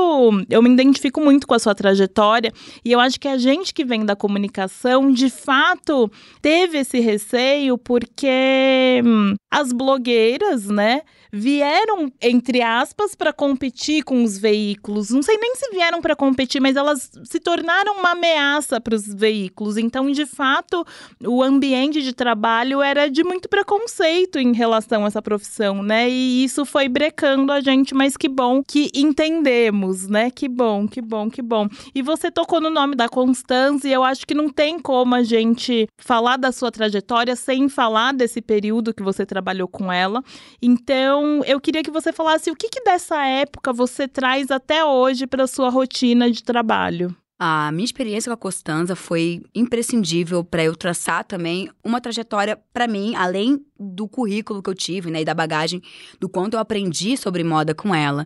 eu 0.50 0.63
me 0.63 0.70
identifico 0.72 1.22
muito 1.22 1.46
com 1.46 1.54
a 1.54 1.60
sua 1.60 1.76
trajetória 1.76 2.52
e 2.84 2.92
eu 2.92 3.00
acho 3.00 3.20
que 3.20 3.28
a 3.28 3.38
gente 3.38 3.72
que 3.72 3.86
vem 3.86 4.04
da 4.04 4.16
comunicação, 4.16 5.12
de 5.12 5.30
fato, 5.30 6.12
teve 6.42 6.80
esse 6.80 7.00
receio 7.00 7.78
porque 7.78 9.04
hum, 9.06 9.36
as 9.52 9.72
blogueiras, 9.72 10.66
né, 10.66 11.04
vieram 11.32 12.12
entre 12.22 12.62
aspas 12.62 13.16
para 13.16 13.34
competir 13.34 14.04
com 14.04 14.24
os 14.24 14.38
veículos. 14.38 15.10
Não 15.10 15.22
sei 15.22 15.38
nem 15.38 15.56
se 15.56 15.70
vieram 15.72 16.02
para 16.02 16.16
competir, 16.16 16.62
mas 16.62 16.76
elas 16.76 17.12
se 17.24 17.40
tornaram 17.40 17.98
uma 18.00 18.12
ameaça 18.12 18.80
para 18.80 18.96
os 18.96 19.06
veículos. 19.13 19.78
Então, 19.78 20.10
de 20.12 20.26
fato, 20.26 20.86
o 21.26 21.42
ambiente 21.44 22.02
de 22.02 22.13
trabalho 22.13 22.82
era 22.82 23.10
de 23.10 23.24
muito 23.24 23.50
preconceito 23.50 24.40
em 24.40 24.54
relação 24.54 25.04
a 25.04 25.08
essa 25.08 25.22
profissão, 25.22 25.82
né? 25.82 26.10
E 26.10 26.44
isso 26.44 26.66
foi 26.66 26.88
brecando 26.88 27.52
a 27.52 27.62
gente, 27.62 27.94
mas 27.94 28.16
que 28.18 28.28
bom 28.28 28.63
que 28.63 28.90
entendemos, 28.94 30.08
né? 30.08 30.30
Que 30.30 30.48
bom, 30.48 30.88
que 30.88 31.02
bom, 31.02 31.30
que 31.30 31.42
bom. 31.42 31.68
E 31.94 32.02
você 32.02 32.32
tocou 32.32 32.62
no 32.62 32.70
nome 32.70 32.96
da 32.96 33.10
Constância, 33.10 33.88
e 33.88 33.94
eu 33.94 34.04
acho 34.04 34.26
que 34.26 34.34
não 34.34 34.50
tem 34.50 34.80
como 34.80 35.16
a 35.16 35.24
gente 35.24 35.88
falar 35.98 36.38
da 36.38 36.52
sua 36.52 36.72
trajetória 36.72 37.36
sem 37.36 37.68
falar 37.70 38.13
desse 38.13 38.42
período 38.42 38.94
que 38.94 39.04
você 39.04 39.26
trabalhou 39.26 39.68
com 39.68 39.92
ela. 39.92 40.24
Então, 40.62 41.17
eu 41.46 41.60
queria 41.60 41.84
que 41.84 41.92
você 41.92 42.12
falasse 42.12 42.50
o 42.52 42.56
que, 42.56 42.70
que 42.70 42.84
dessa 42.84 43.26
época 43.26 43.72
você 43.74 44.08
traz 44.08 44.52
até 44.52 44.84
hoje 44.84 45.28
para 45.28 45.48
sua 45.48 45.70
rotina 45.70 46.30
de 46.32 46.44
trabalho. 46.44 47.16
A 47.40 47.72
minha 47.72 47.86
experiência 47.86 48.32
com 48.32 48.34
a 48.34 48.38
Costanza 48.38 48.96
foi 48.96 49.44
imprescindível 49.54 50.44
para 50.44 50.64
eu 50.64 50.76
traçar 50.76 51.24
também 51.24 51.70
uma 51.84 52.02
trajetória 52.02 52.58
para 52.74 52.88
mim, 52.88 53.14
além 53.14 53.64
do 53.80 54.08
currículo 54.08 54.64
que 54.64 54.70
eu 54.70 54.74
tive, 54.74 55.12
né, 55.12 55.22
e 55.22 55.26
da 55.26 55.36
bagagem 55.36 55.80
do 56.20 56.28
quanto 56.28 56.56
eu 56.56 56.60
aprendi 56.60 57.16
sobre 57.16 57.44
moda 57.44 57.76
com 57.76 57.94
ela. 57.94 58.26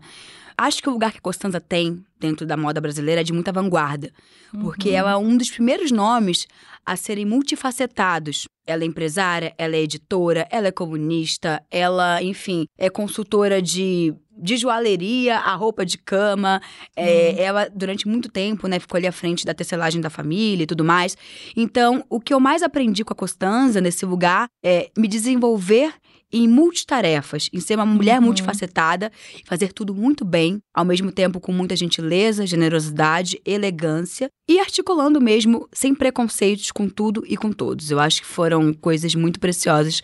Acho 0.61 0.81
que 0.81 0.89
o 0.89 0.91
lugar 0.91 1.11
que 1.11 1.17
a 1.17 1.21
Costanza 1.21 1.59
tem 1.59 2.03
dentro 2.19 2.45
da 2.45 2.55
moda 2.55 2.79
brasileira 2.79 3.21
é 3.21 3.23
de 3.23 3.33
muita 3.33 3.51
vanguarda, 3.51 4.11
porque 4.61 4.89
Uhum. 4.89 4.95
ela 4.95 5.11
é 5.11 5.17
um 5.17 5.35
dos 5.35 5.49
primeiros 5.49 5.91
nomes 5.91 6.45
a 6.85 6.95
serem 6.95 7.25
multifacetados. 7.25 8.47
Ela 8.67 8.83
é 8.83 8.85
empresária, 8.85 9.53
ela 9.57 9.75
é 9.75 9.81
editora, 9.81 10.47
ela 10.51 10.67
é 10.67 10.71
comunista, 10.71 11.61
ela, 11.71 12.21
enfim, 12.21 12.65
é 12.77 12.89
consultora 12.89 13.61
de 13.61 14.13
de 14.43 14.57
joalheria 14.57 15.37
a 15.37 15.53
roupa 15.53 15.85
de 15.85 15.99
cama. 15.99 16.59
É, 16.95 17.43
Ela, 17.43 17.69
durante 17.69 18.07
muito 18.07 18.27
tempo, 18.27 18.67
né, 18.67 18.79
ficou 18.79 18.97
ali 18.97 19.05
à 19.05 19.11
frente 19.11 19.45
da 19.45 19.53
tecelagem 19.53 20.01
da 20.01 20.09
família 20.09 20.63
e 20.63 20.65
tudo 20.65 20.83
mais. 20.83 21.15
Então, 21.55 22.03
o 22.09 22.19
que 22.19 22.33
eu 22.33 22.39
mais 22.39 22.63
aprendi 22.63 23.03
com 23.03 23.13
a 23.13 23.15
Costanza 23.15 23.79
nesse 23.79 24.03
lugar 24.03 24.47
é 24.63 24.89
me 24.97 25.07
desenvolver 25.07 25.93
em 26.31 26.47
multitarefas, 26.47 27.49
em 27.51 27.59
ser 27.59 27.75
uma 27.75 27.85
mulher 27.85 28.19
Uhum. 28.19 28.25
multifacetada, 28.25 29.11
fazer 29.45 29.73
tudo 29.73 29.93
muito 29.93 30.23
bem, 30.23 30.59
ao 30.73 30.85
mesmo 30.85 31.11
tempo 31.11 31.39
com 31.39 31.51
muita 31.51 31.75
gentileza, 31.75 32.45
generosidade, 32.47 33.41
elegância 33.45 34.29
e 34.47 34.59
articulando 34.59 35.19
mesmo 35.21 35.67
sem 35.71 35.93
preconceitos 35.95 36.71
com 36.71 36.87
tudo 36.89 37.23
e 37.27 37.35
com 37.37 37.51
todos. 37.51 37.91
Eu 37.91 37.99
acho 37.99 38.21
que 38.21 38.27
foram 38.27 38.73
coisas 38.73 39.15
muito 39.15 39.39
preciosas 39.39 40.01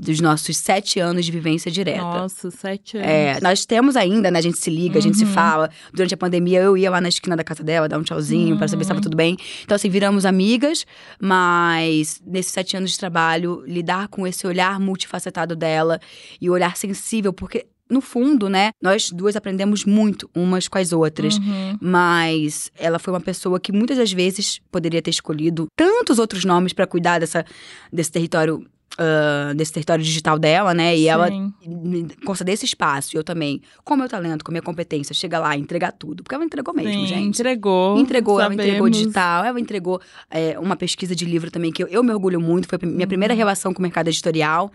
dos 0.00 0.20
nossos 0.20 0.56
sete 0.56 0.98
anos 0.98 1.26
de 1.26 1.30
vivência 1.32 1.70
direta. 1.70 2.00
Nossa, 2.00 2.50
sete 2.50 2.96
anos. 2.96 3.08
É, 3.08 3.38
nós 3.42 3.66
temos 3.66 3.96
ainda, 3.96 4.30
né? 4.30 4.38
A 4.38 4.42
gente 4.42 4.58
se 4.58 4.70
liga, 4.70 4.98
a 4.98 5.02
gente 5.02 5.16
se 5.18 5.24
Uhum. 5.24 5.32
fala. 5.32 5.70
Durante 5.92 6.14
a 6.14 6.16
pandemia, 6.16 6.60
eu 6.60 6.76
ia 6.76 6.90
lá 6.90 7.00
na 7.00 7.08
esquina 7.08 7.36
da 7.36 7.44
casa 7.44 7.62
dela, 7.62 7.88
dar 7.88 7.98
um 7.98 8.02
tchauzinho 8.02 8.56
pra 8.56 8.66
saber 8.66 8.84
se 8.84 8.90
Uhum. 8.90 8.98
estava 8.98 9.00
tudo 9.00 9.16
bem. 9.16 9.36
Então, 9.62 9.74
assim, 9.76 9.88
viramos 9.90 10.24
amigas, 10.24 10.86
mas 11.20 12.20
nesses 12.26 12.52
sete 12.52 12.76
anos 12.76 12.90
de 12.92 12.98
trabalho, 12.98 13.62
lidar 13.66 14.08
com 14.08 14.26
esse 14.26 14.46
olhar 14.46 14.80
multifacetado 14.80 15.54
dela 15.54 16.00
e 16.40 16.48
o 16.48 16.52
olhar 16.52 16.76
sensível, 16.76 17.32
porque. 17.32 17.66
No 17.92 18.00
fundo, 18.00 18.48
né, 18.48 18.70
nós 18.80 19.10
duas 19.10 19.34
aprendemos 19.34 19.84
muito 19.84 20.30
umas 20.32 20.68
com 20.68 20.78
as 20.78 20.92
outras. 20.92 21.36
Uhum. 21.38 21.76
Mas 21.80 22.70
ela 22.78 23.00
foi 23.00 23.12
uma 23.12 23.20
pessoa 23.20 23.58
que 23.58 23.72
muitas 23.72 23.98
das 23.98 24.12
vezes 24.12 24.60
poderia 24.70 25.02
ter 25.02 25.10
escolhido 25.10 25.66
tantos 25.74 26.20
outros 26.20 26.44
nomes 26.44 26.72
pra 26.72 26.86
cuidar 26.86 27.18
dessa, 27.18 27.44
desse 27.92 28.12
território. 28.12 28.64
Ah, 28.98 29.52
desse 29.54 29.72
território 29.72 30.04
digital 30.04 30.38
dela, 30.38 30.74
né? 30.74 30.96
E 30.96 31.06
ela 31.08 31.28
Sim. 31.28 31.52
me 31.66 32.08
conceder 32.24 32.54
esse 32.54 32.64
espaço. 32.64 33.14
E 33.14 33.18
eu 33.18 33.24
também, 33.24 33.60
com 33.84 33.96
meu 33.96 34.08
talento, 34.08 34.44
com 34.44 34.50
minha 34.52 34.62
competência, 34.62 35.14
chega 35.14 35.38
lá 35.38 35.56
e 35.56 35.60
entregar 35.60 35.92
tudo. 35.92 36.22
Porque 36.22 36.34
ela 36.34 36.44
entregou 36.44 36.74
mesmo, 36.74 36.92
Sim, 36.92 37.06
gente. 37.06 37.28
Entregou. 37.40 37.96
Entregou, 37.98 38.40
ela 38.40 38.52
entregou 38.52 38.78
sabemos. 38.78 38.96
digital, 38.98 39.44
ela 39.44 39.60
entregou 39.60 40.00
é, 40.30 40.58
uma 40.58 40.76
pesquisa 40.76 41.14
de 41.14 41.24
livro 41.24 41.50
também, 41.50 41.70
que 41.72 41.82
eu, 41.82 41.86
eu 41.88 42.02
me 42.02 42.12
orgulho 42.12 42.40
muito. 42.40 42.68
Foi 42.68 42.78
minha 42.82 43.00
Uhum. 43.04 43.08
primeira 43.08 43.32
relação 43.34 43.72
com 43.72 43.78
o 43.78 43.82
mercado 43.82 44.08
editorial. 44.08 44.70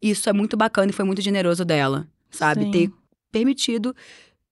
Isso 0.00 0.28
é 0.28 0.32
muito 0.32 0.56
bacana 0.56 0.90
e 0.90 0.92
foi 0.94 1.04
muito 1.04 1.22
generoso 1.22 1.64
dela, 1.64 2.06
sabe? 2.30 2.64
Sim. 2.64 2.70
Ter 2.70 2.90
permitido 3.32 3.94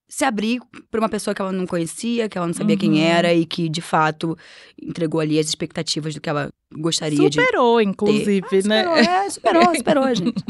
se 0.09 0.25
abrir 0.25 0.61
para 0.91 1.01
uma 1.01 1.09
pessoa 1.09 1.35
que 1.35 1.41
ela 1.41 1.53
não 1.53 1.67
conhecia, 1.67 2.29
que 2.29 2.37
ela 2.37 2.47
não 2.47 2.53
sabia 2.55 2.75
Uhum. 2.75 2.81
quem 2.81 3.03
era 3.03 3.33
e 3.33 3.47
que, 3.47 3.69
de 3.69 3.81
fato, 3.81 4.37
entregou 4.83 5.21
ali 5.21 5.39
as 5.39 5.47
expectativas 5.47 6.15
do 6.15 6.21
que 6.21 6.29
ela 6.29 6.51
gostaria 6.77 7.29
de. 7.31 7.41
Superou, 7.41 7.81
inclusive, 7.81 8.49
ter. 8.49 8.67
né? 8.67 8.83
Superou, 8.83 8.97
é, 8.97 9.31
superou, 9.31 9.75
superou, 9.77 10.15
gente. 10.15 10.45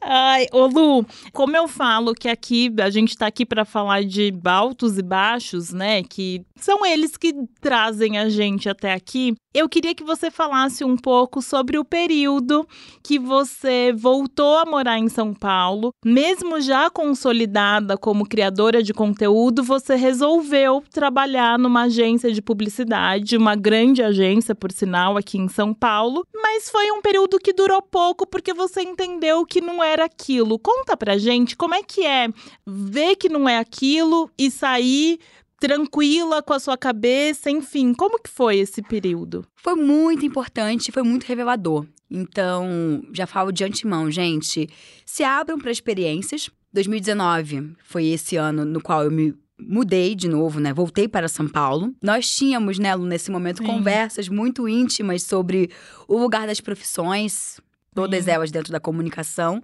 Ai, 0.00 0.46
ô 0.52 0.66
Lu, 0.66 1.06
como 1.32 1.56
eu 1.56 1.68
falo 1.68 2.14
que 2.14 2.28
aqui 2.28 2.72
a 2.80 2.90
gente 2.90 3.16
tá 3.16 3.26
aqui 3.26 3.44
para 3.44 3.64
falar 3.64 4.04
de 4.04 4.32
altos 4.44 4.98
e 4.98 5.02
baixos, 5.02 5.72
né? 5.72 6.02
Que 6.02 6.42
são 6.56 6.84
eles 6.84 7.16
que 7.16 7.34
trazem 7.60 8.18
a 8.18 8.28
gente 8.28 8.68
até 8.68 8.92
aqui. 8.92 9.34
Eu 9.54 9.68
queria 9.68 9.94
que 9.94 10.04
você 10.04 10.30
falasse 10.30 10.84
um 10.84 10.96
pouco 10.96 11.40
sobre 11.40 11.78
o 11.78 11.84
período 11.84 12.66
que 13.02 13.18
você 13.18 13.92
voltou 13.96 14.58
a 14.58 14.66
morar 14.66 14.98
em 14.98 15.08
São 15.08 15.32
Paulo, 15.32 15.92
mesmo 16.04 16.60
já 16.60 16.90
consolidada 16.90 17.96
como 17.96 18.28
criadora 18.28 18.82
de 18.82 18.92
conteúdo, 18.92 19.62
você 19.62 19.94
resolveu 19.94 20.82
trabalhar 20.92 21.58
numa 21.58 21.84
agência 21.84 22.30
de 22.30 22.42
publicidade, 22.42 23.36
uma 23.36 23.56
grande 23.56 24.02
agência, 24.02 24.54
por 24.54 24.70
sinal, 24.70 25.07
aqui 25.16 25.38
em 25.38 25.48
São 25.48 25.72
Paulo, 25.72 26.26
mas 26.34 26.68
foi 26.68 26.90
um 26.90 27.00
período 27.00 27.38
que 27.38 27.52
durou 27.52 27.80
pouco 27.80 28.26
porque 28.26 28.52
você 28.52 28.82
entendeu 28.82 29.44
que 29.46 29.60
não 29.60 29.82
era 29.82 30.04
aquilo. 30.04 30.58
Conta 30.58 30.96
pra 30.96 31.18
gente 31.18 31.56
como 31.56 31.74
é 31.74 31.82
que 31.82 32.04
é 32.04 32.28
ver 32.66 33.16
que 33.16 33.28
não 33.28 33.48
é 33.48 33.58
aquilo 33.58 34.30
e 34.38 34.50
sair 34.50 35.18
tranquila 35.58 36.42
com 36.42 36.52
a 36.52 36.60
sua 36.60 36.76
cabeça, 36.76 37.50
enfim, 37.50 37.92
como 37.92 38.20
que 38.22 38.30
foi 38.30 38.58
esse 38.58 38.80
período? 38.80 39.44
Foi 39.56 39.74
muito 39.74 40.24
importante, 40.24 40.92
foi 40.92 41.02
muito 41.02 41.24
revelador. 41.24 41.84
Então, 42.10 43.02
já 43.12 43.26
falo 43.26 43.52
de 43.52 43.64
antemão, 43.64 44.10
gente, 44.10 44.68
se 45.04 45.22
abram 45.22 45.58
para 45.58 45.70
experiências. 45.70 46.48
2019 46.72 47.74
foi 47.82 48.06
esse 48.06 48.36
ano 48.36 48.64
no 48.64 48.80
qual 48.80 49.04
eu 49.04 49.10
me 49.10 49.34
mudei 49.60 50.14
de 50.14 50.28
novo, 50.28 50.60
né? 50.60 50.72
Voltei 50.72 51.08
para 51.08 51.28
São 51.28 51.48
Paulo. 51.48 51.92
Nós 52.02 52.28
tínhamos, 52.34 52.78
né, 52.78 52.94
Lu, 52.94 53.04
nesse 53.06 53.30
momento, 53.30 53.58
Sim. 53.58 53.64
conversas 53.66 54.28
muito 54.28 54.68
íntimas 54.68 55.22
sobre 55.22 55.70
o 56.06 56.16
lugar 56.18 56.46
das 56.46 56.60
profissões, 56.60 57.60
todas 57.94 58.24
Sim. 58.24 58.30
elas 58.30 58.50
dentro 58.50 58.72
da 58.72 58.80
comunicação. 58.80 59.62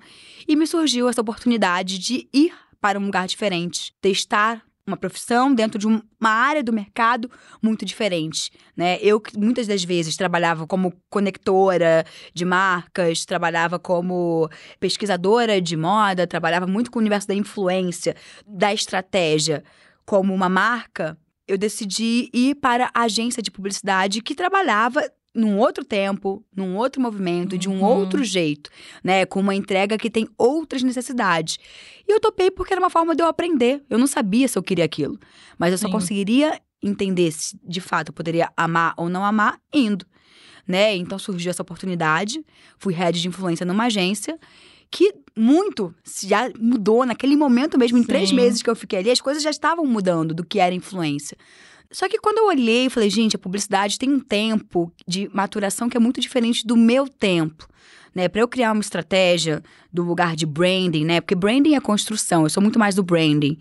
E 0.48 0.56
me 0.56 0.66
surgiu 0.66 1.08
essa 1.08 1.20
oportunidade 1.20 1.98
de 1.98 2.28
ir 2.32 2.52
para 2.80 2.98
um 2.98 3.04
lugar 3.06 3.26
diferente, 3.26 3.94
testar 4.00 4.62
uma 4.86 4.98
profissão 4.98 5.54
dentro 5.54 5.78
de 5.78 5.88
um- 5.88 6.02
uma 6.20 6.28
área 6.28 6.62
do 6.62 6.70
mercado 6.70 7.30
muito 7.62 7.86
diferente, 7.86 8.50
né? 8.76 8.98
Eu 9.00 9.22
muitas 9.34 9.66
das 9.66 9.82
vezes 9.82 10.14
trabalhava 10.14 10.66
como 10.66 10.92
conectora 11.08 12.04
de 12.34 12.44
marcas, 12.44 13.24
trabalhava 13.24 13.78
como 13.78 14.46
pesquisadora 14.78 15.58
de 15.58 15.74
moda, 15.74 16.26
trabalhava 16.26 16.66
muito 16.66 16.90
com 16.90 16.98
o 16.98 17.00
universo 17.00 17.26
da 17.28 17.34
influência, 17.34 18.14
da 18.46 18.74
estratégia, 18.74 19.64
como 20.06 20.34
uma 20.34 20.48
marca, 20.48 21.16
eu 21.46 21.56
decidi 21.58 22.30
ir 22.32 22.54
para 22.56 22.90
a 22.94 23.02
agência 23.02 23.42
de 23.42 23.50
publicidade 23.50 24.22
que 24.22 24.34
trabalhava 24.34 25.02
num 25.34 25.58
outro 25.58 25.84
tempo, 25.84 26.44
num 26.54 26.76
outro 26.76 27.02
movimento, 27.02 27.58
de 27.58 27.68
um 27.68 27.80
Uhum. 27.80 27.84
outro 27.84 28.22
jeito, 28.22 28.70
né? 29.02 29.26
Com 29.26 29.40
uma 29.40 29.54
entrega 29.54 29.98
que 29.98 30.08
tem 30.08 30.28
outras 30.38 30.82
necessidades. 30.82 31.58
E 32.06 32.12
eu 32.12 32.20
topei 32.20 32.50
porque 32.52 32.72
era 32.72 32.80
uma 32.80 32.88
forma 32.90 33.16
de 33.16 33.22
eu 33.22 33.26
aprender. 33.26 33.82
Eu 33.90 33.98
não 33.98 34.06
sabia 34.06 34.46
se 34.46 34.56
eu 34.56 34.62
queria 34.62 34.84
aquilo. 34.84 35.18
Mas 35.58 35.72
eu 35.72 35.78
só 35.78 35.86
Sim. 35.86 35.92
conseguiria 35.92 36.60
entender 36.80 37.32
se 37.32 37.58
de 37.66 37.80
fato 37.80 38.08
eu 38.10 38.12
poderia 38.14 38.48
amar 38.56 38.94
ou 38.96 39.08
não 39.08 39.24
amar 39.24 39.58
indo. 39.72 40.06
Né? 40.68 40.94
Então 40.96 41.18
surgiu 41.18 41.50
essa 41.50 41.62
oportunidade. 41.62 42.42
Fui 42.78 42.94
head 42.94 43.20
de 43.20 43.26
influência 43.26 43.66
numa 43.66 43.84
agência 43.86 44.38
que 44.94 45.12
muito 45.36 45.92
já 46.22 46.48
mudou 46.56 47.04
naquele 47.04 47.34
momento 47.34 47.76
mesmo, 47.76 47.98
em 47.98 48.04
três 48.04 48.28
Sim. 48.28 48.36
meses 48.36 48.62
que 48.62 48.70
eu 48.70 48.76
fiquei 48.76 49.00
ali, 49.00 49.10
as 49.10 49.20
coisas 49.20 49.42
já 49.42 49.50
estavam 49.50 49.84
mudando 49.84 50.32
do 50.32 50.44
que 50.44 50.60
era 50.60 50.72
influência. 50.72 51.36
Só 51.94 52.08
que 52.08 52.18
quando 52.18 52.38
eu 52.38 52.46
olhei, 52.46 52.86
eu 52.86 52.90
falei, 52.90 53.08
gente, 53.08 53.36
a 53.36 53.38
publicidade 53.38 54.00
tem 54.00 54.12
um 54.12 54.18
tempo 54.18 54.92
de 55.06 55.30
maturação 55.32 55.88
que 55.88 55.96
é 55.96 56.00
muito 56.00 56.20
diferente 56.20 56.66
do 56.66 56.76
meu 56.76 57.06
tempo. 57.08 57.68
Né, 58.12 58.28
para 58.28 58.40
eu 58.40 58.46
criar 58.46 58.70
uma 58.70 58.80
estratégia 58.80 59.60
do 59.92 60.04
lugar 60.04 60.36
de 60.36 60.46
branding, 60.46 61.04
né? 61.04 61.20
Porque 61.20 61.34
branding 61.34 61.74
é 61.74 61.80
construção, 61.80 62.44
eu 62.44 62.48
sou 62.48 62.62
muito 62.62 62.78
mais 62.78 62.94
do 62.94 63.02
branding. 63.02 63.58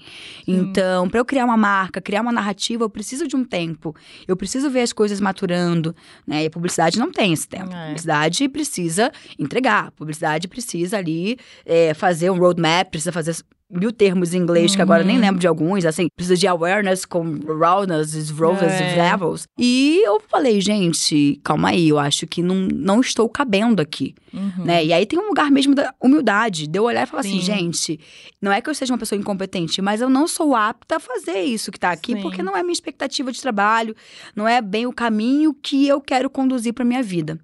Então, 0.47 1.09
para 1.09 1.19
eu 1.19 1.25
criar 1.25 1.45
uma 1.45 1.57
marca, 1.57 1.99
criar 1.99 2.21
uma 2.21 2.31
narrativa, 2.31 2.83
eu 2.83 2.89
preciso 2.89 3.27
de 3.27 3.35
um 3.35 3.43
tempo. 3.43 3.95
Eu 4.27 4.37
preciso 4.37 4.69
ver 4.69 4.81
as 4.81 4.93
coisas 4.93 5.19
maturando, 5.19 5.95
né? 6.27 6.43
E 6.43 6.45
a 6.45 6.51
publicidade 6.51 6.99
não 6.99 7.11
tem 7.11 7.33
esse 7.33 7.47
tempo. 7.47 7.73
É. 7.73 7.75
A 7.75 7.85
publicidade 7.85 8.47
precisa 8.47 9.11
entregar, 9.39 9.87
a 9.87 9.91
publicidade 9.91 10.47
precisa 10.47 10.99
ali 10.99 11.35
é, 11.65 11.95
fazer 11.95 12.29
um 12.29 12.37
roadmap, 12.37 12.91
precisa 12.91 13.11
fazer 13.11 13.35
mil 13.73 13.91
termos 13.91 14.33
em 14.33 14.37
inglês, 14.37 14.75
que 14.75 14.81
agora 14.81 15.03
nem 15.03 15.15
Uhum. 15.15 15.21
lembro 15.21 15.39
de 15.39 15.47
alguns, 15.47 15.83
assim, 15.85 16.07
precisa 16.15 16.37
de 16.37 16.47
awareness 16.47 17.05
com 17.05 17.39
rawness, 17.59 18.29
rollers 18.29 18.79
É. 18.79 18.95
levels. 19.11 19.47
E 19.57 20.01
eu 20.05 20.19
falei, 20.29 20.61
gente, 20.61 21.39
calma 21.43 21.69
aí, 21.69 21.89
eu 21.89 21.97
acho 21.99 22.27
que 22.27 22.41
não, 22.41 22.67
não 22.73 23.01
estou 23.01 23.27
cabendo 23.27 23.81
aqui, 23.81 24.13
Uhum. 24.33 24.65
né? 24.65 24.83
E 24.85 24.93
aí 24.93 25.05
tem 25.05 25.17
um 25.19 25.27
lugar 25.27 25.49
mesmo 25.51 25.73
da 25.75 25.93
humildade, 26.01 26.67
de 26.67 26.77
eu 26.79 26.83
olhar 26.83 27.03
e 27.03 27.09
falar 27.09 27.21
assim, 27.21 27.39
Sim. 27.39 27.41
gente, 27.41 27.99
não 28.41 28.51
é 28.51 28.61
que 28.61 28.69
eu 28.69 28.75
seja 28.75 28.93
uma 28.93 28.99
pessoa 28.99 29.19
incompetente, 29.19 29.81
mas 29.81 30.01
eu 30.01 30.09
não 30.09 30.27
sou 30.27 30.55
apta 30.55 30.97
a 30.97 30.99
fazer 30.99 31.41
isso 31.41 31.71
que 31.71 31.79
tá 31.79 31.91
aqui, 31.91 32.13
Sim. 32.13 32.21
porque 32.21 32.43
não 32.43 32.55
é 32.55 32.61
minha 32.61 32.73
expectativa 32.73 33.31
de 33.31 33.41
trabalho, 33.41 33.95
não 34.35 34.47
é 34.47 34.61
bem 34.61 34.85
o 34.85 34.93
caminho 34.93 35.53
que 35.53 35.87
eu 35.87 35.99
quero 35.99 36.29
conduzir 36.29 36.73
para 36.73 36.85
minha 36.85 37.01
vida. 37.03 37.39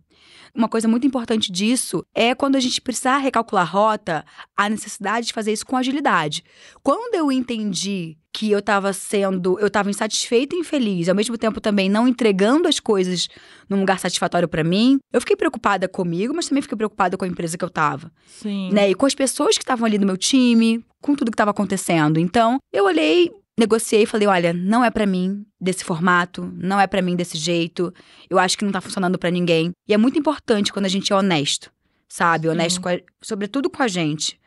Uma 0.59 0.67
coisa 0.67 0.89
muito 0.89 1.07
importante 1.07 1.53
disso 1.53 2.05
é 2.13 2.35
quando 2.35 2.57
a 2.57 2.59
gente 2.59 2.81
precisar 2.81 3.17
recalcular 3.19 3.65
rota, 3.65 4.25
a 4.57 4.67
necessidade 4.67 5.27
de 5.27 5.33
fazer 5.33 5.53
isso 5.53 5.65
com 5.65 5.77
agilidade. 5.77 6.43
Quando 6.83 7.15
eu 7.15 7.31
entendi 7.31 8.17
que 8.33 8.51
eu 8.51 8.59
estava 8.59 8.91
sendo, 8.91 9.57
eu 9.57 9.67
estava 9.67 9.89
insatisfeita 9.89 10.57
e 10.57 10.59
infeliz, 10.59 11.07
ao 11.07 11.15
mesmo 11.15 11.37
tempo 11.37 11.61
também 11.61 11.89
não 11.89 12.09
entregando 12.09 12.67
as 12.67 12.77
coisas 12.77 13.29
num 13.69 13.79
lugar 13.79 13.99
satisfatório 13.99 14.49
para 14.49 14.61
mim, 14.61 14.99
eu 15.13 15.21
fiquei 15.21 15.37
preocupada 15.37 15.87
comigo, 15.87 16.33
mas 16.35 16.49
também 16.49 16.61
fiquei 16.61 16.75
preocupada 16.75 17.15
com 17.15 17.23
a 17.23 17.27
empresa 17.29 17.57
que 17.57 17.63
eu 17.63 17.69
estava 17.69 18.11
Sim. 18.27 18.69
né? 18.73 18.89
E 18.89 18.95
com 18.95 19.05
as 19.05 19.15
pessoas 19.15 19.57
que 19.57 19.63
estavam 19.63 19.85
ali 19.85 19.97
no 19.97 20.05
meu 20.05 20.17
time, 20.17 20.83
com 21.01 21.15
tudo 21.15 21.31
que 21.31 21.35
estava 21.35 21.51
acontecendo. 21.51 22.19
Então, 22.19 22.57
eu 22.73 22.83
olhei, 22.83 23.31
negociei 23.59 24.03
e 24.03 24.05
falei: 24.05 24.27
olha, 24.27 24.53
não 24.53 24.83
é 24.83 24.89
pra 24.89 25.05
mim 25.05 25.45
desse 25.59 25.83
formato, 25.83 26.51
não 26.55 26.79
é 26.79 26.87
pra 26.87 27.01
mim 27.01 27.15
desse 27.15 27.37
jeito. 27.37 27.93
Eu 28.29 28.39
acho 28.39 28.57
que 28.57 28.65
não 28.65 28.71
tá 28.71 28.81
funcionando 28.81 29.17
pra 29.19 29.29
ninguém. 29.29 29.71
E 29.87 29.93
é 29.93 29.97
muito 29.97 30.17
importante 30.17 30.71
quando 30.73 30.85
a 30.85 30.89
gente 30.89 31.11
é 31.11 31.15
honesto, 31.15 31.69
sabe? 32.07 32.47
Honesto, 32.49 32.81
com 32.81 32.89
a- 32.89 32.99
sobretudo 33.21 33.69
com 33.69 33.83
a 33.83 33.87
gente. 33.87 34.39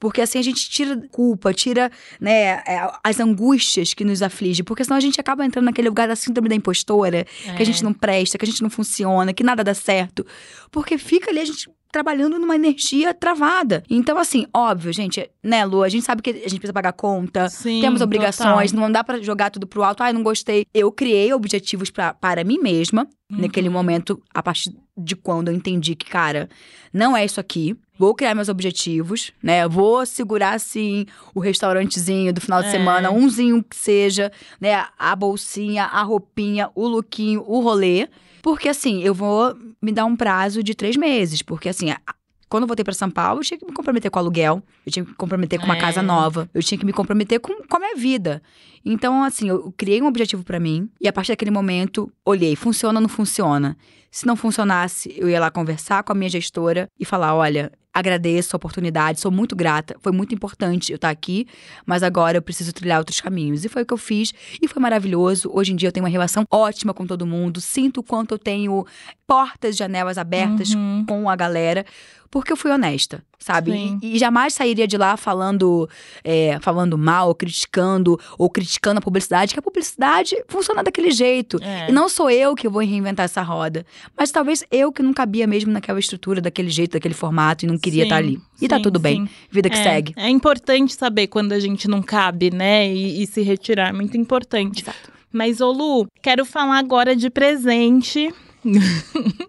Porque 0.00 0.20
assim 0.20 0.38
a 0.38 0.42
gente 0.42 0.70
tira 0.70 0.96
culpa, 1.10 1.52
tira 1.52 1.90
né, 2.20 2.62
é, 2.64 2.88
as 3.02 3.18
angústias 3.18 3.94
que 3.94 4.04
nos 4.04 4.22
afligem. 4.22 4.64
Porque 4.64 4.84
senão 4.84 4.96
a 4.96 5.00
gente 5.00 5.20
acaba 5.20 5.44
entrando 5.44 5.64
naquele 5.64 5.88
lugar 5.88 6.06
da 6.06 6.14
síndrome 6.14 6.48
da 6.48 6.54
impostora, 6.54 7.26
que 7.56 7.60
a 7.60 7.66
gente 7.66 7.80
É. 7.80 7.82
não 7.82 7.92
presta, 7.92 8.38
que 8.38 8.44
a 8.44 8.46
gente 8.48 8.62
não 8.62 8.70
funciona, 8.70 9.32
que 9.32 9.42
nada 9.42 9.64
dá 9.64 9.74
certo. 9.74 10.24
Porque 10.70 10.96
fica 10.98 11.30
ali 11.32 11.40
a 11.40 11.44
gente 11.44 11.68
trabalhando 11.90 12.38
numa 12.38 12.54
energia 12.54 13.14
travada. 13.14 13.82
Então, 13.88 14.18
assim, 14.18 14.46
óbvio, 14.54 14.92
gente, 14.92 15.28
né, 15.42 15.64
Lu? 15.64 15.82
A 15.82 15.88
gente 15.88 16.04
sabe 16.04 16.20
que 16.22 16.30
a 16.30 16.32
gente 16.34 16.56
precisa 16.58 16.72
pagar 16.72 16.92
conta, 16.92 17.48
Sim, 17.48 17.80
temos 17.80 18.00
obrigações, 18.00 18.70
total. 18.70 18.84
não 18.86 18.92
dá 18.92 19.02
pra 19.02 19.18
jogar 19.20 19.50
tudo 19.50 19.66
pro 19.66 19.82
alto. 19.82 20.02
Ai, 20.02 20.12
não 20.12 20.22
gostei. 20.22 20.66
Eu 20.74 20.92
criei 20.92 21.32
objetivos 21.32 21.90
pra, 21.90 22.12
para 22.14 22.44
mim 22.44 22.58
mesma, 22.58 23.06
Uhum. 23.30 23.40
naquele 23.42 23.68
momento, 23.68 24.22
a 24.32 24.42
partir 24.42 24.74
de 24.96 25.14
quando 25.14 25.48
eu 25.48 25.54
entendi 25.54 25.94
que, 25.94 26.06
cara, 26.06 26.48
não 26.92 27.14
é 27.16 27.24
isso 27.24 27.38
aqui. 27.38 27.76
Vou 27.98 28.14
criar 28.14 28.34
meus 28.34 28.48
objetivos, 28.48 29.32
né? 29.42 29.66
Vou 29.68 30.06
segurar, 30.06 30.54
assim, 30.54 31.04
o 31.34 31.40
restaurantezinho 31.40 32.32
do 32.32 32.40
final 32.40 32.62
de 32.62 32.68
É. 32.68 32.70
semana, 32.70 33.10
umzinho 33.10 33.62
que 33.62 33.76
seja, 33.76 34.32
né? 34.60 34.86
A 34.98 35.14
bolsinha, 35.14 35.84
a 35.84 36.02
roupinha, 36.02 36.70
o 36.74 36.86
lookinho, 36.86 37.44
o 37.46 37.60
rolê. 37.60 38.08
Porque, 38.48 38.68
assim, 38.70 39.02
eu 39.02 39.12
vou 39.12 39.54
me 39.82 39.92
dar 39.92 40.06
um 40.06 40.16
prazo 40.16 40.62
de 40.62 40.74
três 40.74 40.96
meses. 40.96 41.42
Porque, 41.42 41.68
assim, 41.68 41.92
quando 42.48 42.62
eu 42.62 42.66
voltei 42.66 42.82
pra 42.82 42.94
São 42.94 43.10
Paulo, 43.10 43.40
eu 43.40 43.44
tinha 43.44 43.58
que 43.58 43.66
me 43.66 43.72
comprometer 43.72 44.10
com 44.10 44.18
o 44.18 44.22
aluguel, 44.22 44.62
eu 44.86 44.90
tinha 44.90 45.04
que 45.04 45.10
me 45.10 45.16
comprometer 45.16 45.58
com 45.58 45.66
uma 45.66 45.76
É. 45.76 45.80
casa 45.80 46.02
nova, 46.02 46.48
eu 46.54 46.62
tinha 46.62 46.78
que 46.78 46.86
me 46.86 46.92
comprometer 46.94 47.38
com, 47.40 47.62
com 47.62 47.76
a 47.76 47.80
minha 47.80 47.94
vida. 47.94 48.42
Então, 48.82 49.22
assim, 49.22 49.50
eu 49.50 49.70
criei 49.76 50.00
um 50.00 50.06
objetivo 50.06 50.42
pra 50.42 50.58
mim 50.58 50.88
e 50.98 51.06
a 51.06 51.12
partir 51.12 51.32
daquele 51.32 51.50
momento, 51.50 52.10
olhei, 52.24 52.56
funciona 52.56 52.98
ou 52.98 53.02
não 53.02 53.08
funciona? 53.08 53.76
Se 54.10 54.26
não 54.26 54.34
funcionasse, 54.34 55.12
eu 55.18 55.28
ia 55.28 55.38
lá 55.38 55.50
conversar 55.50 56.02
com 56.02 56.12
a 56.12 56.14
minha 56.14 56.30
gestora 56.30 56.88
e 56.98 57.04
falar: 57.04 57.34
olha, 57.34 57.70
agradeço 57.92 58.54
a 58.54 58.58
oportunidade, 58.58 59.20
sou 59.20 59.30
muito 59.30 59.56
grata, 59.56 59.96
foi 60.00 60.12
muito 60.12 60.34
importante 60.34 60.92
eu 60.92 60.96
estar 60.96 61.10
aqui, 61.10 61.46
mas 61.84 62.02
agora 62.02 62.38
eu 62.38 62.42
preciso 62.42 62.72
trilhar 62.72 62.98
outros 62.98 63.20
caminhos. 63.20 63.64
E 63.64 63.68
foi 63.68 63.82
o 63.82 63.86
que 63.86 63.92
eu 63.92 63.98
fiz 63.98 64.32
e 64.62 64.68
foi 64.68 64.80
maravilhoso. 64.80 65.50
Hoje 65.52 65.72
em 65.72 65.76
dia 65.76 65.88
eu 65.88 65.92
tenho 65.92 66.04
uma 66.04 66.10
relação 66.10 66.44
ótima 66.50 66.94
com 66.94 67.06
todo 67.06 67.26
mundo, 67.26 67.60
sinto 67.60 67.98
o 68.00 68.02
quanto 68.02 68.34
eu 68.34 68.38
tenho 68.38 68.86
portas, 69.26 69.76
janelas 69.76 70.16
abertas 70.18 70.70
Uhum. 70.74 71.04
com 71.06 71.28
a 71.28 71.36
galera, 71.36 71.84
porque 72.30 72.52
eu 72.52 72.56
fui 72.56 72.70
honesta, 72.70 73.22
sabe? 73.38 73.98
E, 74.02 74.14
e 74.16 74.18
jamais 74.18 74.52
sairia 74.54 74.86
de 74.86 74.96
lá 74.98 75.16
falando, 75.16 75.88
é, 76.22 76.58
falando 76.60 76.96
mal, 76.98 77.34
criticando, 77.34 78.18
ou 78.36 78.50
criticando 78.50 78.98
a 78.98 79.02
publicidade, 79.02 79.54
que 79.54 79.58
a 79.58 79.62
publicidade 79.62 80.36
funciona 80.46 80.82
daquele 80.82 81.10
jeito. 81.10 81.58
É. 81.62 81.88
E 81.88 81.92
não 81.92 82.08
sou 82.08 82.30
eu 82.30 82.54
que 82.54 82.68
vou 82.68 82.82
reinventar 82.82 83.24
essa 83.24 83.40
roda, 83.42 83.84
mas 84.16 84.30
talvez 84.30 84.62
eu 84.70 84.92
que 84.92 85.02
não 85.02 85.12
cabia 85.14 85.46
mesmo 85.46 85.72
naquela 85.72 85.98
estrutura, 85.98 86.40
daquele 86.40 86.68
jeito, 86.70 86.92
daquele 86.92 87.14
formato 87.14 87.64
e 87.64 87.68
não 87.68 87.77
queria 87.78 88.02
Sim, 88.02 88.06
estar 88.06 88.16
ali. 88.16 88.40
E 88.60 88.68
tá 88.68 88.76
sim, 88.76 88.82
tudo 88.82 88.98
bem, 88.98 89.26
sim. 89.26 89.32
vida 89.50 89.70
que 89.70 89.78
é, 89.78 89.82
segue. 89.82 90.14
É 90.16 90.28
importante 90.28 90.94
saber 90.94 91.28
quando 91.28 91.52
a 91.52 91.60
gente 91.60 91.88
não 91.88 92.02
cabe, 92.02 92.50
né? 92.50 92.92
E, 92.92 93.22
e 93.22 93.26
se 93.26 93.42
retirar. 93.42 93.92
Muito 93.94 94.16
importante. 94.16 94.82
Exato. 94.82 95.12
Mas, 95.32 95.60
ô 95.60 95.70
Lu, 95.70 96.06
quero 96.22 96.44
falar 96.44 96.78
agora 96.78 97.14
de 97.14 97.30
presente. 97.30 98.32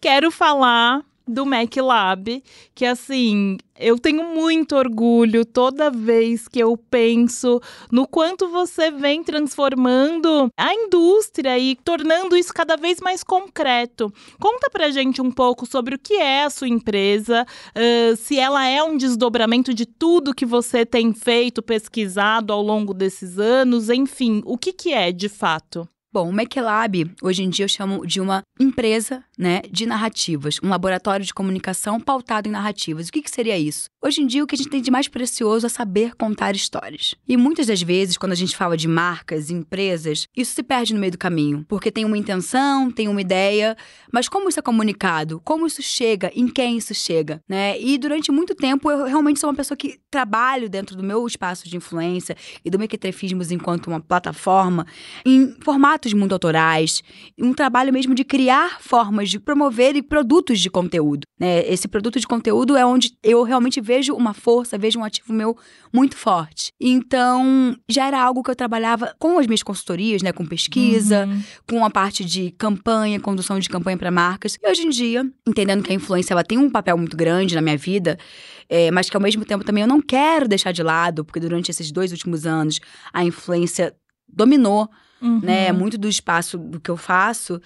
quero 0.00 0.30
falar 0.30 1.02
do 1.30 1.46
Mac 1.46 1.76
Lab, 1.76 2.42
que 2.74 2.84
assim, 2.84 3.56
eu 3.78 3.98
tenho 3.98 4.34
muito 4.34 4.76
orgulho 4.76 5.44
toda 5.44 5.90
vez 5.90 6.46
que 6.46 6.58
eu 6.58 6.76
penso 6.76 7.60
no 7.90 8.06
quanto 8.06 8.48
você 8.48 8.90
vem 8.90 9.24
transformando 9.24 10.50
a 10.56 10.74
indústria 10.74 11.58
e 11.58 11.76
tornando 11.76 12.36
isso 12.36 12.52
cada 12.52 12.76
vez 12.76 13.00
mais 13.00 13.24
concreto. 13.24 14.12
Conta 14.38 14.68
pra 14.70 14.90
gente 14.90 15.22
um 15.22 15.30
pouco 15.30 15.64
sobre 15.64 15.94
o 15.94 15.98
que 15.98 16.14
é 16.14 16.44
a 16.44 16.50
sua 16.50 16.68
empresa, 16.68 17.46
ãh, 17.74 18.16
se 18.16 18.38
ela 18.38 18.66
é 18.66 18.82
um 18.82 18.96
desdobramento 18.96 19.72
de 19.72 19.86
tudo 19.86 20.34
que 20.34 20.44
você 20.44 20.84
tem 20.84 21.12
feito, 21.14 21.62
pesquisado 21.62 22.52
ao 22.52 22.62
longo 22.62 22.92
desses 22.92 23.38
anos, 23.38 23.88
enfim, 23.88 24.42
o 24.44 24.58
que, 24.58 24.72
que 24.72 24.92
é 24.92 25.10
de 25.12 25.28
fato? 25.28 25.88
Bom, 26.12 26.28
o 26.28 26.32
MacLab, 26.32 27.08
hoje 27.22 27.44
em 27.44 27.48
dia 27.48 27.64
eu 27.64 27.68
chamo 27.68 28.04
de 28.04 28.20
uma 28.20 28.42
empresa 28.58 29.22
né, 29.40 29.62
de 29.70 29.86
narrativas, 29.86 30.58
um 30.62 30.68
laboratório 30.68 31.24
de 31.24 31.32
comunicação 31.32 31.98
pautado 31.98 32.46
em 32.46 32.52
narrativas. 32.52 33.08
O 33.08 33.12
que, 33.12 33.22
que 33.22 33.30
seria 33.30 33.58
isso? 33.58 33.88
Hoje 34.02 34.20
em 34.20 34.26
dia, 34.26 34.44
o 34.44 34.46
que 34.46 34.54
a 34.54 34.58
gente 34.58 34.68
tem 34.68 34.82
de 34.82 34.90
mais 34.90 35.08
precioso 35.08 35.64
é 35.64 35.68
saber 35.70 36.14
contar 36.14 36.54
histórias. 36.54 37.14
E 37.26 37.38
muitas 37.38 37.66
das 37.66 37.80
vezes, 37.80 38.18
quando 38.18 38.32
a 38.32 38.36
gente 38.36 38.54
fala 38.54 38.76
de 38.76 38.86
marcas 38.86 39.50
empresas, 39.50 40.26
isso 40.36 40.54
se 40.54 40.62
perde 40.62 40.92
no 40.92 41.00
meio 41.00 41.12
do 41.12 41.18
caminho, 41.18 41.64
porque 41.66 41.90
tem 41.90 42.04
uma 42.04 42.18
intenção, 42.18 42.90
tem 42.90 43.08
uma 43.08 43.20
ideia, 43.20 43.74
mas 44.12 44.28
como 44.28 44.46
isso 44.46 44.58
é 44.58 44.62
comunicado? 44.62 45.40
Como 45.42 45.66
isso 45.66 45.80
chega? 45.80 46.30
Em 46.34 46.46
quem 46.46 46.76
isso 46.76 46.94
chega? 46.94 47.42
Né? 47.48 47.80
E 47.80 47.96
durante 47.96 48.30
muito 48.30 48.54
tempo, 48.54 48.90
eu 48.90 49.04
realmente 49.06 49.40
sou 49.40 49.48
uma 49.48 49.56
pessoa 49.56 49.76
que 49.76 49.98
trabalho 50.10 50.68
dentro 50.68 50.94
do 50.94 51.02
meu 51.02 51.26
espaço 51.26 51.66
de 51.66 51.78
influência 51.78 52.36
e 52.62 52.68
do 52.68 52.78
Mequetrefismos 52.78 53.50
enquanto 53.50 53.86
uma 53.86 54.00
plataforma 54.00 54.86
em 55.24 55.56
formatos 55.62 56.12
muito 56.12 56.32
autorais, 56.32 57.02
um 57.38 57.54
trabalho 57.54 57.90
mesmo 57.90 58.14
de 58.14 58.22
criar 58.22 58.82
formas 58.82 59.29
de 59.30 59.38
promover 59.40 60.02
produtos 60.02 60.58
de 60.60 60.68
conteúdo. 60.68 61.22
Né? 61.38 61.64
Esse 61.66 61.86
produto 61.88 62.18
de 62.18 62.26
conteúdo 62.26 62.76
é 62.76 62.84
onde 62.84 63.12
eu 63.22 63.42
realmente 63.42 63.80
vejo 63.80 64.14
uma 64.14 64.34
força, 64.34 64.76
vejo 64.76 64.98
um 64.98 65.04
ativo 65.04 65.32
meu 65.32 65.56
muito 65.92 66.16
forte. 66.16 66.72
Então, 66.80 67.76
já 67.88 68.06
era 68.06 68.20
algo 68.22 68.42
que 68.42 68.50
eu 68.50 68.56
trabalhava 68.56 69.14
com 69.18 69.38
as 69.38 69.46
minhas 69.46 69.62
consultorias, 69.62 70.22
né? 70.22 70.32
com 70.32 70.44
pesquisa, 70.44 71.26
Uhum. 71.26 71.42
com 71.68 71.84
a 71.84 71.90
parte 71.90 72.24
de 72.24 72.50
campanha, 72.52 73.20
condução 73.20 73.58
de 73.58 73.68
campanha 73.68 73.96
para 73.96 74.10
marcas. 74.10 74.56
E 74.62 74.68
hoje 74.70 74.82
em 74.82 74.90
dia, 74.90 75.24
entendendo 75.46 75.82
que 75.82 75.92
a 75.92 75.94
influência 75.94 76.34
ela 76.34 76.44
tem 76.44 76.58
um 76.58 76.68
papel 76.70 76.98
muito 76.98 77.16
grande 77.16 77.54
na 77.54 77.60
minha 77.60 77.76
vida, 77.76 78.18
é, 78.68 78.90
mas 78.90 79.08
que 79.08 79.16
ao 79.16 79.22
mesmo 79.22 79.44
tempo 79.44 79.64
também 79.64 79.82
eu 79.82 79.88
não 79.88 80.00
quero 80.00 80.46
deixar 80.48 80.72
de 80.72 80.82
lado, 80.82 81.24
porque 81.24 81.40
durante 81.40 81.70
esses 81.70 81.90
dois 81.92 82.12
últimos 82.12 82.46
anos 82.46 82.80
a 83.12 83.24
influência 83.24 83.94
dominou 84.28 84.88
Uhum. 85.22 85.38
né, 85.42 85.70
muito 85.70 85.98
do 85.98 86.08
espaço 86.08 86.56
do 86.56 86.80
que 86.80 86.90
eu 86.90 86.96
faço. 86.96 87.60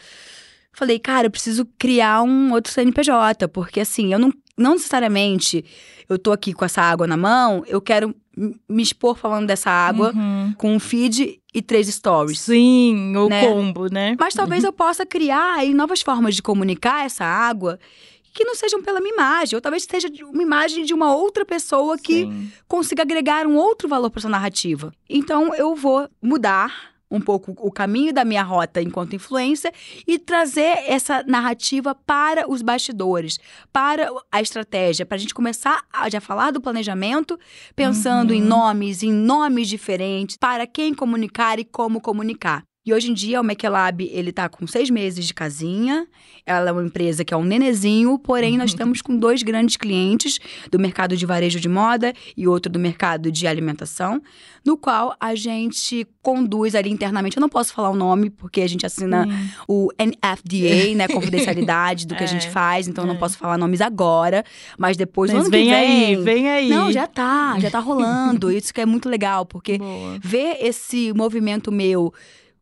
Falei, 0.75 0.99
cara, 0.99 1.27
eu 1.27 1.31
preciso 1.31 1.67
criar 1.79 2.23
um 2.23 2.53
outro 2.53 2.73
CNPJ, 2.73 3.49
porque 3.49 3.81
assim, 3.81 4.13
eu 4.13 4.19
não, 4.19 4.33
não 4.57 4.73
necessariamente 4.73 5.65
eu 6.09 6.19
tô 6.19 6.33
aqui 6.33 6.53
com 6.53 6.65
essa 6.65 6.83
água 6.83 7.07
na 7.07 7.17
mão, 7.17 7.65
eu 7.67 7.81
quero 7.81 8.15
me 8.69 8.83
expor 8.83 9.17
falando 9.17 9.47
dessa 9.47 9.71
água 9.71 10.13
Uhum. 10.15 10.55
com 10.59 10.75
um 10.75 10.81
feed 10.81 11.41
e 11.55 11.63
três 11.63 11.87
stories. 11.89 12.41
Sim, 12.41 13.17
o 13.17 13.29
Né? 13.29 13.47
combo, 13.47 13.87
né? 13.91 14.17
Mas 14.19 14.35
talvez 14.35 14.65
eu 14.65 14.73
possa 14.73 15.07
criar 15.07 15.55
aí 15.59 15.73
novas 15.73 16.03
formas 16.03 16.35
de 16.35 16.43
comunicar 16.43 17.07
essa 17.07 17.25
água 17.25 17.79
que 18.35 18.45
não 18.45 18.57
sejam 18.57 18.83
pela 18.83 19.01
minha 19.01 19.15
imagem, 19.15 19.55
ou 19.57 19.61
talvez 19.61 19.87
seja 19.89 20.09
uma 20.25 20.43
imagem 20.43 20.85
de 20.85 20.93
uma 20.93 21.15
outra 21.15 21.45
pessoa 21.45 21.97
que 21.97 22.25
Sim. 22.25 22.51
consiga 22.67 23.03
agregar 23.03 23.47
um 23.47 23.55
outro 23.57 23.89
valor 23.89 24.11
para 24.11 24.21
sua 24.21 24.31
narrativa. 24.31 24.93
Então 25.09 25.55
eu 25.55 25.75
vou 25.77 26.09
mudar 26.21 26.93
um 27.11 27.21
pouco 27.21 27.55
o 27.59 27.71
caminho 27.71 28.12
da 28.12 28.25
minha 28.25 28.43
rota 28.43 28.83
enquanto 28.83 29.14
influência 29.14 29.73
e 30.07 30.19
trazer 30.19 30.79
essa 30.87 31.23
narrativa 31.23 31.95
para 31.95 32.51
os 32.51 32.62
bastidores, 32.62 33.38
para 33.73 34.11
a 34.31 34.40
estratégia, 34.40 35.07
para 35.07 35.17
a 35.17 35.19
gente 35.19 35.35
começar 35.35 35.85
a 35.93 36.09
já 36.09 36.21
falar 36.21 36.51
do 36.51 36.61
planejamento, 36.61 37.38
pensando 37.77 38.31
uhum. 38.31 38.37
em 38.37 38.43
nomes, 38.43 39.03
em 39.03 39.12
nomes 39.12 39.69
diferentes, 39.69 40.37
para 40.37 40.67
quem 40.67 40.95
comunicar 40.95 41.59
e 41.59 41.64
como 41.64 42.01
comunicar. 42.01 42.64
E 42.87 42.92
hoje 42.92 43.11
em 43.11 43.14
dia, 43.14 43.40
o 43.40 43.44
McLab, 43.44 44.07
ele 44.12 44.31
tá 44.31 44.47
com 44.47 44.66
seis 44.66 44.90
meses 44.90 45.25
de 45.25 45.33
casinha. 45.33 46.07
Ela 46.44 46.68
é 46.68 46.73
uma 46.73 46.85
empresa 46.85 47.25
que 47.25 47.33
é 47.33 47.37
um 47.37 47.42
nenezinho, 47.42 48.18
porém, 48.18 48.59
nós 48.59 48.73
estamos 48.73 49.01
com 49.01 49.16
dois 49.16 49.42
grandes 49.42 49.79
clientes 49.79 50.38
do 50.70 50.79
mercado 50.79 51.16
de 51.16 51.25
varejo 51.25 51.59
de 51.59 51.68
moda 51.68 52.12
e 52.37 52.47
outro 52.47 52.70
do 52.70 52.79
mercado 52.79 53.33
de 53.33 53.47
alimentação, 53.47 54.20
no 54.62 54.77
qual 54.77 55.16
a 55.18 55.35
gente 55.35 56.07
conduz 56.20 56.75
ali 56.75 56.90
internamente. 56.90 57.38
Eu 57.38 57.40
não 57.40 57.49
posso 57.49 57.73
falar 57.73 57.88
o 57.88 57.97
nome, 57.97 58.29
porque 58.29 58.61
a 58.61 58.66
gente 58.66 58.85
assina 58.85 59.27
o 59.66 59.88
NFDA, 59.99 60.94
né? 60.94 61.09
Confidencialidade 61.09 62.07
do 62.07 62.14
que 62.14 62.23
é, 62.23 62.25
a 62.25 62.29
gente 62.29 62.49
é, 62.49 62.51
faz, 62.51 62.87
então 62.87 63.05
é. 63.05 63.07
eu 63.07 63.12
não 63.14 63.18
posso 63.18 63.38
falar 63.38 63.57
nomes 63.57 63.81
agora, 63.81 64.44
mas 64.77 64.94
depois 64.94 65.33
mas 65.33 65.49
vem, 65.49 65.70
vem 65.70 65.75
aí, 65.75 66.16
vem 66.16 66.51
aí. 66.51 66.68
Não, 66.68 66.92
já 66.92 67.07
tá, 67.07 67.59
já 67.61 67.70
tá 67.70 67.79
rolando. 67.81 68.53
Isso 68.53 68.75
que 68.75 68.81
é 68.83 68.87
muito 68.87 69.09
legal, 69.09 69.47
porque 69.47 69.79
Boa. 69.79 70.18
ver 70.20 70.59
esse 70.61 71.14
movimento 71.14 71.73
meu 71.73 72.12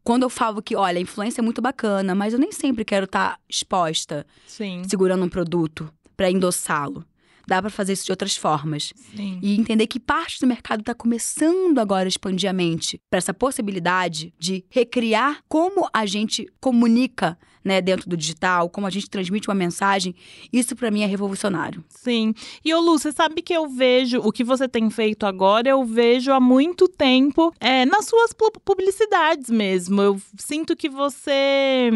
quando 0.04 0.24
eu 0.24 0.30
falo 0.30 0.62
que, 0.62 0.74
olha, 0.74 0.98
a 0.98 1.02
influência 1.02 1.40
é 1.40 1.44
muito 1.44 1.62
bacana, 1.62 2.14
mas 2.14 2.32
eu 2.32 2.38
nem 2.38 2.52
sempre 2.52 2.84
quero 2.84 3.04
estar 3.04 3.32
tá 3.32 3.38
exposta, 3.48 4.26
Sim. 4.46 4.82
segurando 4.84 5.24
um 5.24 5.28
produto 5.28 5.92
para 6.16 6.30
endossá-lo. 6.30 7.04
Dá 7.46 7.60
para 7.60 7.70
fazer 7.70 7.94
isso 7.94 8.06
de 8.06 8.12
outras 8.12 8.36
formas. 8.36 8.92
Sim. 9.16 9.38
E 9.42 9.58
entender 9.58 9.86
que 9.86 9.98
parte 9.98 10.40
do 10.40 10.46
mercado 10.46 10.80
está 10.80 10.94
começando 10.94 11.78
agora 11.78 12.04
a 12.04 12.08
expandir 12.08 12.48
a 12.48 12.52
mente 12.52 13.00
para 13.10 13.18
essa 13.18 13.34
possibilidade 13.34 14.32
de 14.38 14.64
recriar 14.70 15.42
como 15.48 15.88
a 15.92 16.06
gente 16.06 16.46
comunica 16.60 17.36
né, 17.64 17.81
dentro 17.81 18.09
do 18.09 18.16
digital, 18.16 18.68
como 18.68 18.87
a 18.87 18.90
gente 18.90 19.09
transmite 19.09 19.48
uma 19.48 19.55
mensagem, 19.55 20.14
isso 20.53 20.75
para 20.75 20.90
mim 20.90 21.03
é 21.03 21.07
revolucionário. 21.07 21.85
Sim. 21.88 22.35
E 22.64 22.75
ô 22.75 22.81
Lu, 22.81 22.98
você 22.98 23.12
sabe 23.12 23.42
que 23.42 23.53
eu 23.53 23.68
vejo 23.68 24.18
o 24.18 24.33
que 24.33 24.44
você 24.44 24.68
tem 24.68 24.90
feito 24.90 25.25
agora, 25.25 25.68
eu 25.68 25.85
vejo 25.85 26.33
há 26.33 26.40
muito 26.40 26.88
tempo 26.88 27.53
é, 27.61 27.85
nas 27.87 28.07
suas 28.07 28.33
publicidades 28.64 29.51
mesmo. 29.51 30.03
Eu 30.03 30.20
sinto 30.37 30.77
que 30.77 30.88
você 30.88 31.90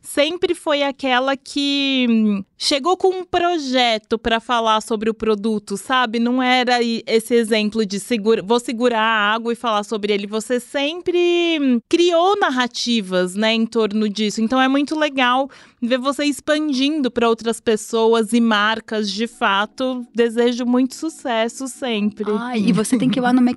sempre 0.00 0.54
foi 0.54 0.82
aquela 0.82 1.36
que 1.36 2.42
chegou 2.56 2.96
com 2.96 3.08
um 3.20 3.24
projeto 3.24 4.18
para 4.18 4.40
falar 4.40 4.80
sobre 4.80 5.10
o 5.10 5.14
produto, 5.14 5.76
sabe? 5.76 6.18
Não 6.18 6.42
era 6.42 6.78
esse 6.82 7.34
exemplo 7.34 7.84
de 7.84 8.00
segura, 8.00 8.42
vou 8.42 8.60
segurar 8.60 9.00
a 9.00 9.34
água 9.34 9.52
e 9.52 9.56
falar 9.56 9.84
sobre 9.84 10.12
ele. 10.12 10.26
Você 10.26 10.60
sempre 10.60 11.80
criou 11.88 12.38
narrativas, 12.38 13.34
né, 13.34 13.54
em 13.54 13.66
torno 13.66 14.08
disso. 14.08 14.40
Então 14.40 14.60
é 14.60 14.68
muito 14.68 14.98
legal 14.98 15.09
legal 15.10 15.50
ver 15.82 15.98
você 15.98 16.24
expandindo 16.24 17.10
para 17.10 17.28
outras 17.28 17.60
pessoas 17.60 18.32
e 18.32 18.40
marcas 18.40 19.10
de 19.10 19.26
fato. 19.26 20.06
Desejo 20.14 20.64
muito 20.64 20.94
sucesso 20.94 21.68
sempre. 21.68 22.30
Ai, 22.38 22.60
e 22.60 22.72
você 22.72 22.96
tem 22.96 23.08
que 23.08 23.18
ir 23.18 23.22
lá 23.22 23.32
no 23.32 23.40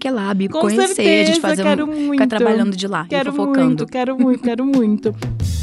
Com 0.49 0.61
conhecer, 0.61 0.87
certeza, 0.87 1.21
a 1.21 1.33
gente 1.33 1.41
fazer 1.41 1.63
quero 1.63 1.85
um, 1.85 1.87
muito. 1.87 2.11
ficar 2.11 2.27
trabalhando 2.27 2.75
de 2.75 2.87
lá, 2.87 3.05
quero 3.07 3.31
focando. 3.31 3.65
Muito, 3.65 3.85
quero 3.87 4.17
muito, 4.19 4.43
quero 4.43 4.65
muito. 4.65 5.15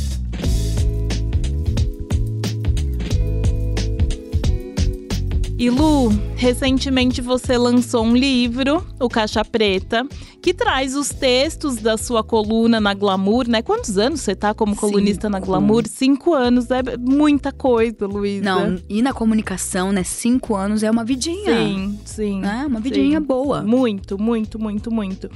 E 5.61 5.69
Lu, 5.69 6.09
recentemente 6.37 7.21
você 7.21 7.59
lançou 7.59 8.03
um 8.03 8.17
livro, 8.17 8.83
O 8.99 9.11
Caixa 9.11 9.45
Preta, 9.45 10.07
que 10.41 10.55
traz 10.55 10.97
os 10.97 11.11
textos 11.11 11.77
da 11.77 11.99
sua 11.99 12.25
coluna 12.25 12.81
na 12.81 12.95
Glamour, 12.95 13.47
né? 13.47 13.61
Quantos 13.61 13.99
anos 13.99 14.23
você 14.23 14.35
tá 14.35 14.55
como 14.55 14.75
colunista 14.75 15.29
Cinco. 15.29 15.33
na 15.33 15.39
Glamour? 15.39 15.87
Cinco 15.87 16.33
anos, 16.33 16.71
é 16.71 16.81
muita 16.99 17.53
coisa, 17.53 18.07
Luísa. 18.07 18.43
Não, 18.43 18.79
e 18.89 19.03
na 19.03 19.13
comunicação, 19.13 19.93
né? 19.93 20.03
Cinco 20.03 20.57
anos 20.57 20.83
é 20.83 20.91
uma 20.91 21.05
vidinha. 21.05 21.55
Sim, 21.55 22.01
sim. 22.07 22.43
É 22.43 22.67
uma 22.67 22.81
vidinha 22.81 23.21
sim. 23.21 23.27
boa. 23.27 23.61
Muito, 23.61 24.19
muito, 24.19 24.59
muito, 24.59 24.91
muito. 24.91 25.31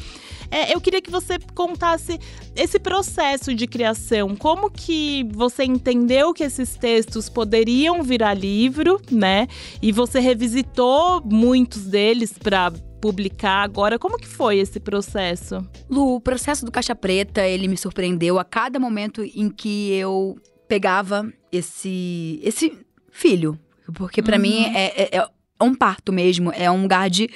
É, 0.51 0.75
eu 0.75 0.81
queria 0.81 1.01
que 1.01 1.11
você 1.11 1.39
contasse 1.55 2.19
esse 2.55 2.79
processo 2.79 3.55
de 3.55 3.67
criação. 3.67 4.37
Como 4.37 4.71
que 4.71 5.27
você 5.33 5.65
entendeu 5.65 6.33
que 6.33 6.45
esses 6.45 6.77
textos 6.77 7.29
poderiam 7.29 8.03
virar 8.03 8.35
livro, 8.35 9.01
né? 9.11 9.47
E 9.83 9.93
você 9.93 10.21
revisitou 10.21 11.23
muitos 11.25 11.85
deles 11.85 12.33
para 12.33 12.73
publicar 13.01 13.63
agora. 13.63 13.99
Como 13.99 14.17
que 14.17 14.27
foi 14.27 14.59
esse 14.59 14.81
processo? 14.81 15.67
Lu, 15.91 16.15
o 16.15 16.21
processo 16.21 16.65
do 16.65 16.73
Caixa 16.73 16.95
Preta, 16.95 17.47
ele 17.47 17.69
me 17.69 17.77
surpreendeu 17.77 18.39
a 18.39 18.45
cada 18.45 18.81
momento 18.81 19.23
em 19.23 19.51
que 19.51 19.93
eu 19.93 20.39
pegava 20.67 21.31
esse 21.53 22.41
esse 22.43 22.73
filho, 23.13 23.59
porque 23.95 24.23
para 24.23 24.37
uhum. 24.37 24.43
mim 24.43 24.65
é, 24.75 25.03
é, 25.03 25.19
é, 25.19 25.29
um 25.61 25.75
parto 25.75 26.13
mesmo, 26.13 26.51
é 26.53 26.71
um 26.71 26.83
lugar 26.83 27.11
de 27.11 27.29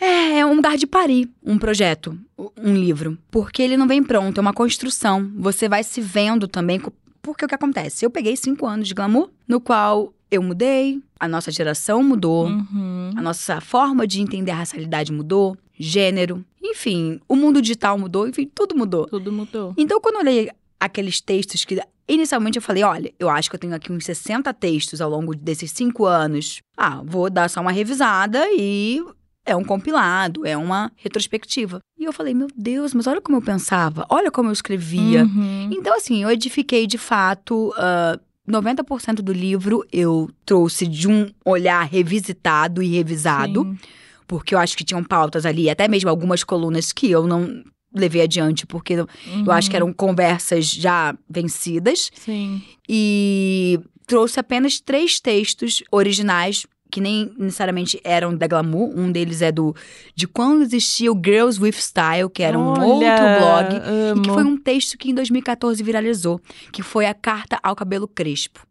é, 0.00 0.38
é 0.38 0.46
um 0.46 0.54
lugar 0.54 0.76
de 0.76 0.86
parir 0.86 1.28
um 1.44 1.58
projeto, 1.58 2.18
um 2.56 2.74
livro, 2.74 3.18
porque 3.30 3.62
ele 3.62 3.76
não 3.76 3.86
vem 3.86 4.02
pronto, 4.02 4.38
é 4.38 4.40
uma 4.40 4.52
construção. 4.52 5.30
Você 5.36 5.68
vai 5.68 5.82
se 5.82 6.00
vendo 6.00 6.46
também, 6.46 6.80
porque 7.20 7.44
o 7.44 7.48
que 7.48 7.54
acontece? 7.54 8.04
Eu 8.04 8.10
peguei 8.10 8.36
cinco 8.36 8.66
anos 8.66 8.88
de 8.88 8.94
glamour, 8.94 9.30
no 9.46 9.60
qual 9.60 10.12
eu 10.30 10.42
mudei, 10.42 11.00
a 11.18 11.26
nossa 11.26 11.50
geração 11.50 12.02
mudou, 12.02 12.46
uhum. 12.46 13.10
a 13.16 13.22
nossa 13.22 13.60
forma 13.60 14.06
de 14.06 14.20
entender 14.20 14.50
a 14.50 14.56
racialidade 14.56 15.12
mudou, 15.12 15.56
gênero, 15.78 16.44
enfim, 16.62 17.20
o 17.28 17.34
mundo 17.34 17.62
digital 17.62 17.98
mudou, 17.98 18.28
enfim, 18.28 18.50
tudo 18.54 18.76
mudou. 18.76 19.06
Tudo 19.06 19.32
mudou. 19.32 19.74
Então, 19.76 20.00
quando 20.00 20.16
eu 20.16 20.20
olhei 20.20 20.50
aqueles 20.78 21.20
textos 21.20 21.64
que 21.64 21.80
Inicialmente 22.10 22.56
eu 22.56 22.62
falei, 22.62 22.82
olha, 22.82 23.12
eu 23.18 23.28
acho 23.28 23.50
que 23.50 23.56
eu 23.56 23.60
tenho 23.60 23.74
aqui 23.74 23.92
uns 23.92 24.06
60 24.06 24.52
textos 24.54 25.02
ao 25.02 25.10
longo 25.10 25.36
desses 25.36 25.70
cinco 25.70 26.06
anos. 26.06 26.62
Ah, 26.74 27.02
vou 27.04 27.28
dar 27.28 27.50
só 27.50 27.60
uma 27.60 27.70
revisada 27.70 28.46
e 28.56 29.04
é 29.48 29.56
um 29.56 29.64
compilado, 29.64 30.46
é 30.46 30.56
uma 30.56 30.92
retrospectiva. 30.96 31.80
E 31.98 32.04
eu 32.04 32.12
falei, 32.12 32.34
meu 32.34 32.48
Deus, 32.54 32.94
mas 32.94 33.06
olha 33.06 33.20
como 33.20 33.38
eu 33.38 33.42
pensava, 33.42 34.06
olha 34.08 34.30
como 34.30 34.48
eu 34.48 34.52
escrevia. 34.52 35.24
Uhum. 35.24 35.70
Então, 35.72 35.96
assim, 35.96 36.22
eu 36.22 36.30
edifiquei 36.30 36.86
de 36.86 36.98
fato. 36.98 37.70
Uh, 37.70 38.20
90% 38.48 39.16
do 39.16 39.32
livro 39.32 39.84
eu 39.92 40.30
trouxe 40.46 40.86
de 40.86 41.06
um 41.06 41.30
olhar 41.44 41.82
revisitado 41.82 42.82
e 42.82 42.96
revisado, 42.96 43.62
Sim. 43.62 43.78
porque 44.26 44.54
eu 44.54 44.58
acho 44.58 44.76
que 44.76 44.84
tinham 44.84 45.04
pautas 45.04 45.44
ali, 45.44 45.68
até 45.68 45.86
mesmo 45.86 46.08
algumas 46.08 46.42
colunas 46.42 46.90
que 46.90 47.10
eu 47.10 47.26
não 47.26 47.62
levei 47.94 48.22
adiante, 48.22 48.66
porque 48.66 48.96
uhum. 48.96 49.44
eu 49.46 49.52
acho 49.52 49.70
que 49.70 49.76
eram 49.76 49.92
conversas 49.92 50.66
já 50.70 51.14
vencidas. 51.28 52.10
Sim. 52.14 52.62
E 52.88 53.80
trouxe 54.06 54.40
apenas 54.40 54.80
três 54.80 55.20
textos 55.20 55.82
originais 55.92 56.66
que 56.90 57.00
nem 57.00 57.32
necessariamente 57.38 58.00
eram 58.02 58.36
da 58.36 58.46
Glamour. 58.46 58.92
Um 58.96 59.10
deles 59.10 59.42
é 59.42 59.52
do 59.52 59.74
de 60.14 60.26
quando 60.26 60.62
existia 60.62 61.12
o 61.12 61.20
Girls 61.22 61.60
with 61.60 61.72
Style, 61.72 62.30
que 62.30 62.42
era 62.42 62.58
um 62.58 62.68
Olha, 62.68 62.82
outro 62.82 63.00
blog, 63.38 63.82
amo. 63.84 64.20
e 64.20 64.24
que 64.24 64.30
foi 64.30 64.44
um 64.44 64.56
texto 64.56 64.96
que 64.96 65.10
em 65.10 65.14
2014 65.14 65.82
viralizou, 65.82 66.40
que 66.72 66.82
foi 66.82 67.06
a 67.06 67.14
carta 67.14 67.58
ao 67.62 67.76
cabelo 67.76 68.08
crespo. 68.08 68.66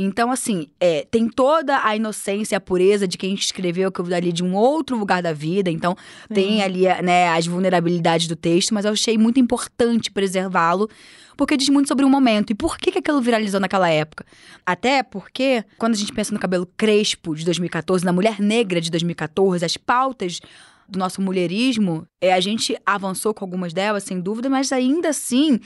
Então, 0.00 0.30
assim, 0.30 0.68
é, 0.78 1.04
tem 1.10 1.28
toda 1.28 1.84
a 1.84 1.96
inocência, 1.96 2.56
a 2.56 2.60
pureza 2.60 3.06
de 3.08 3.18
quem 3.18 3.34
escreveu 3.34 3.88
aquilo 3.88 4.08
dali 4.08 4.30
de 4.30 4.44
um 4.44 4.54
outro 4.54 4.96
lugar 4.96 5.20
da 5.20 5.32
vida. 5.32 5.70
Então, 5.70 5.96
Sim. 6.28 6.34
tem 6.34 6.62
ali 6.62 6.82
né, 7.02 7.28
as 7.30 7.48
vulnerabilidades 7.48 8.28
do 8.28 8.36
texto, 8.36 8.72
mas 8.72 8.84
eu 8.84 8.92
achei 8.92 9.18
muito 9.18 9.40
importante 9.40 10.08
preservá-lo, 10.10 10.88
porque 11.38 11.56
diz 11.56 11.68
muito 11.68 11.86
sobre 11.86 12.04
o 12.04 12.10
momento. 12.10 12.50
E 12.50 12.54
por 12.54 12.76
que, 12.76 12.90
que 12.90 12.98
aquilo 12.98 13.22
viralizou 13.22 13.60
naquela 13.60 13.88
época? 13.88 14.26
Até 14.66 15.04
porque, 15.04 15.64
quando 15.78 15.94
a 15.94 15.96
gente 15.96 16.12
pensa 16.12 16.34
no 16.34 16.40
cabelo 16.40 16.66
crespo 16.76 17.32
de 17.36 17.44
2014, 17.44 18.04
na 18.04 18.12
mulher 18.12 18.40
negra 18.40 18.80
de 18.80 18.90
2014, 18.90 19.64
as 19.64 19.76
pautas 19.76 20.40
do 20.88 20.98
nosso 20.98 21.22
mulherismo, 21.22 22.04
é, 22.20 22.32
a 22.32 22.40
gente 22.40 22.76
avançou 22.84 23.32
com 23.32 23.44
algumas 23.44 23.72
delas, 23.72 24.02
sem 24.02 24.20
dúvida, 24.20 24.50
mas 24.50 24.72
ainda 24.72 25.10
assim 25.10 25.60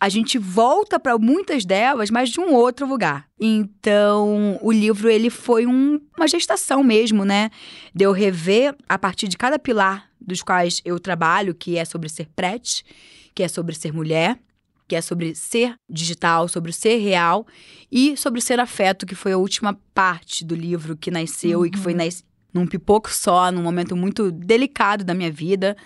a 0.00 0.08
gente 0.08 0.38
volta 0.38 0.98
para 0.98 1.18
muitas 1.18 1.66
delas, 1.66 2.10
mas 2.10 2.30
de 2.30 2.40
um 2.40 2.54
outro 2.54 2.86
lugar. 2.86 3.28
Então, 3.38 4.58
o 4.62 4.72
livro 4.72 5.10
ele 5.10 5.28
foi 5.28 5.66
um, 5.66 6.00
uma 6.16 6.26
gestação 6.26 6.82
mesmo, 6.82 7.26
né? 7.26 7.50
De 7.94 8.04
eu 8.04 8.12
rever 8.12 8.74
a 8.88 8.96
partir 8.96 9.28
de 9.28 9.36
cada 9.36 9.58
pilar 9.58 10.08
dos 10.18 10.42
quais 10.42 10.80
eu 10.86 10.98
trabalho, 10.98 11.54
que 11.54 11.76
é 11.76 11.84
sobre 11.84 12.08
ser 12.08 12.28
prete, 12.34 12.82
que 13.34 13.42
é 13.42 13.48
sobre 13.48 13.74
ser 13.74 13.92
mulher, 13.92 14.38
que 14.88 14.96
é 14.96 15.02
sobre 15.02 15.34
ser 15.34 15.76
digital, 15.88 16.48
sobre 16.48 16.72
ser 16.72 16.96
real 16.96 17.46
e 17.92 18.16
sobre 18.16 18.40
ser 18.40 18.58
afeto, 18.58 19.04
que 19.04 19.14
foi 19.14 19.32
a 19.32 19.38
última 19.38 19.78
parte 19.94 20.44
do 20.44 20.54
livro 20.54 20.96
que 20.96 21.10
nasceu 21.10 21.60
uhum. 21.60 21.66
e 21.66 21.70
que 21.70 21.78
foi 21.78 21.92
uhum. 21.92 21.98
nas, 21.98 22.24
num 22.52 22.66
pipoco 22.66 23.12
só, 23.12 23.52
num 23.52 23.62
momento 23.62 23.94
muito 23.94 24.30
delicado 24.32 25.04
da 25.04 25.12
minha 25.12 25.30
vida. 25.30 25.76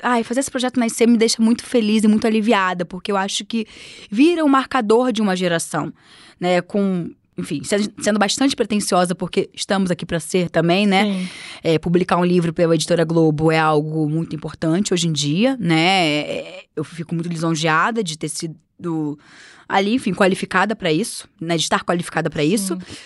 Ai, 0.00 0.22
fazer 0.22 0.40
esse 0.40 0.50
projeto 0.50 0.78
nascer 0.78 1.08
me 1.08 1.18
deixa 1.18 1.42
muito 1.42 1.64
feliz 1.64 2.04
e 2.04 2.08
muito 2.08 2.26
aliviada, 2.26 2.84
porque 2.84 3.10
eu 3.10 3.16
acho 3.16 3.44
que 3.44 3.66
vira 4.10 4.44
um 4.44 4.48
marcador 4.48 5.10
de 5.10 5.20
uma 5.20 5.34
geração, 5.34 5.92
né? 6.38 6.60
Com 6.60 7.10
enfim, 7.38 7.60
sendo, 7.62 8.18
bastante 8.18 8.56
pretensiosa, 8.56 9.14
porque 9.14 9.50
estamos 9.52 9.90
aqui 9.90 10.06
para 10.06 10.18
ser 10.18 10.48
também, 10.48 10.86
né? 10.86 11.28
É, 11.62 11.78
publicar 11.78 12.16
um 12.16 12.24
livro 12.24 12.52
pela 12.52 12.74
editora 12.74 13.04
Globo 13.04 13.52
é 13.52 13.58
algo 13.58 14.08
muito 14.08 14.34
importante 14.34 14.94
hoje 14.94 15.06
em 15.06 15.12
dia, 15.12 15.56
né? 15.60 16.20
É, 16.20 16.64
eu 16.74 16.82
fico 16.82 17.14
muito 17.14 17.28
lisonjeada 17.28 18.02
de 18.02 18.16
ter 18.16 18.30
sido 18.30 19.18
ali, 19.68 19.94
enfim, 19.94 20.14
qualificada 20.14 20.74
para 20.74 20.90
isso, 20.90 21.28
né? 21.38 21.56
De 21.56 21.62
estar 21.62 21.84
qualificada 21.84 22.30
para 22.30 22.42
isso. 22.42 22.74
Sim. 22.74 22.96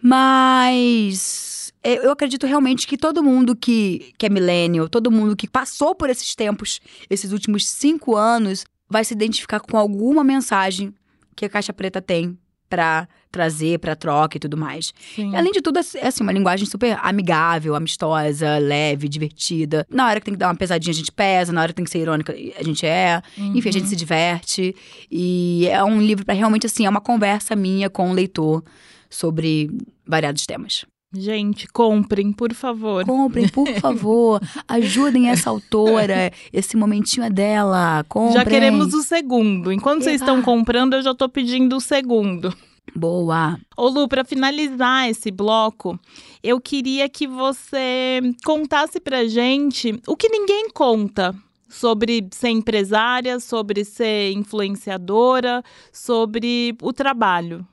Mas 0.00 1.72
é, 1.82 2.06
eu 2.06 2.12
acredito 2.12 2.46
realmente 2.46 2.86
que 2.86 2.96
todo 2.96 3.22
mundo 3.22 3.56
que, 3.56 4.12
que 4.16 4.26
é 4.26 4.28
millennial, 4.28 4.88
todo 4.88 5.10
mundo 5.10 5.34
que 5.34 5.48
passou 5.48 5.92
por 5.94 6.08
esses 6.08 6.36
tempos, 6.36 6.80
esses 7.10 7.32
últimos 7.32 7.66
cinco 7.66 8.14
anos, 8.14 8.64
vai 8.88 9.04
se 9.04 9.12
identificar 9.12 9.58
com 9.58 9.76
alguma 9.76 10.22
mensagem 10.22 10.94
que 11.34 11.44
a 11.44 11.48
Caixa 11.48 11.72
Preta 11.72 12.00
tem 12.00 12.38
pra 12.72 13.06
trazer 13.30 13.78
pra 13.78 13.94
troca 13.94 14.38
e 14.38 14.40
tudo 14.40 14.56
mais. 14.56 14.94
Sim. 15.14 15.32
E, 15.32 15.36
além 15.36 15.52
de 15.52 15.60
tudo, 15.60 15.78
é 15.78 16.06
assim, 16.06 16.22
uma 16.22 16.32
linguagem 16.32 16.66
super 16.66 16.98
amigável, 17.02 17.74
amistosa, 17.74 18.56
leve, 18.56 19.08
divertida. 19.10 19.86
Na 19.90 20.06
hora 20.08 20.18
que 20.20 20.24
tem 20.24 20.32
que 20.34 20.38
dar 20.38 20.48
uma 20.48 20.54
pesadinha, 20.54 20.90
a 20.90 20.94
gente 20.94 21.12
pesa. 21.12 21.52
Na 21.52 21.60
hora 21.60 21.68
que 21.68 21.74
tem 21.76 21.84
que 21.84 21.90
ser 21.90 21.98
irônica, 21.98 22.34
a 22.58 22.62
gente 22.62 22.86
é. 22.86 23.20
Enfim, 23.36 23.68
a 23.68 23.72
gente 23.72 23.82
Uhum. 23.84 23.88
se 23.90 23.96
diverte. 23.96 24.74
E 25.10 25.66
é 25.68 25.84
um 25.84 26.00
livro 26.00 26.24
pra 26.24 26.34
realmente, 26.34 26.66
assim, 26.66 26.86
é 26.86 26.88
uma 26.90 27.00
conversa 27.00 27.54
minha 27.54 27.90
com 27.90 28.10
o 28.10 28.14
leitor 28.14 28.62
sobre 29.10 29.70
variados 30.06 30.46
temas. 30.46 30.84
Gente, 31.14 31.68
comprem, 31.68 32.32
por 32.32 32.54
favor. 32.54 33.04
Comprem, 33.04 33.48
por 33.48 33.68
favor. 33.80 34.40
Ajudem 34.66 35.28
essa 35.28 35.50
autora. 35.50 36.32
Esse 36.52 36.76
momentinho 36.76 37.24
é 37.24 37.30
dela. 37.30 38.04
Comprem. 38.08 38.34
Já 38.34 38.44
queremos 38.44 38.94
o 38.94 39.02
segundo. 39.02 39.70
Enquanto 39.70 40.02
vocês 40.04 40.20
Eba. 40.20 40.30
estão 40.30 40.42
comprando, 40.42 40.94
eu 40.94 41.02
já 41.02 41.14
tô 41.14 41.28
pedindo 41.28 41.76
o 41.76 41.80
segundo. 41.80 42.54
Boa. 42.96 43.58
Ô 43.76 43.88
Lu, 43.88 44.08
para 44.08 44.24
finalizar 44.24 45.08
esse 45.08 45.30
bloco, 45.30 45.98
eu 46.42 46.60
queria 46.60 47.08
que 47.08 47.26
você 47.26 48.20
contasse 48.44 48.98
pra 48.98 49.26
gente 49.26 50.00
o 50.06 50.16
que 50.16 50.28
ninguém 50.28 50.68
conta 50.70 51.34
sobre 51.68 52.26
ser 52.32 52.48
empresária, 52.50 53.38
sobre 53.40 53.84
ser 53.84 54.32
influenciadora, 54.32 55.62
sobre 55.92 56.76
o 56.82 56.92
trabalho. 56.92 57.66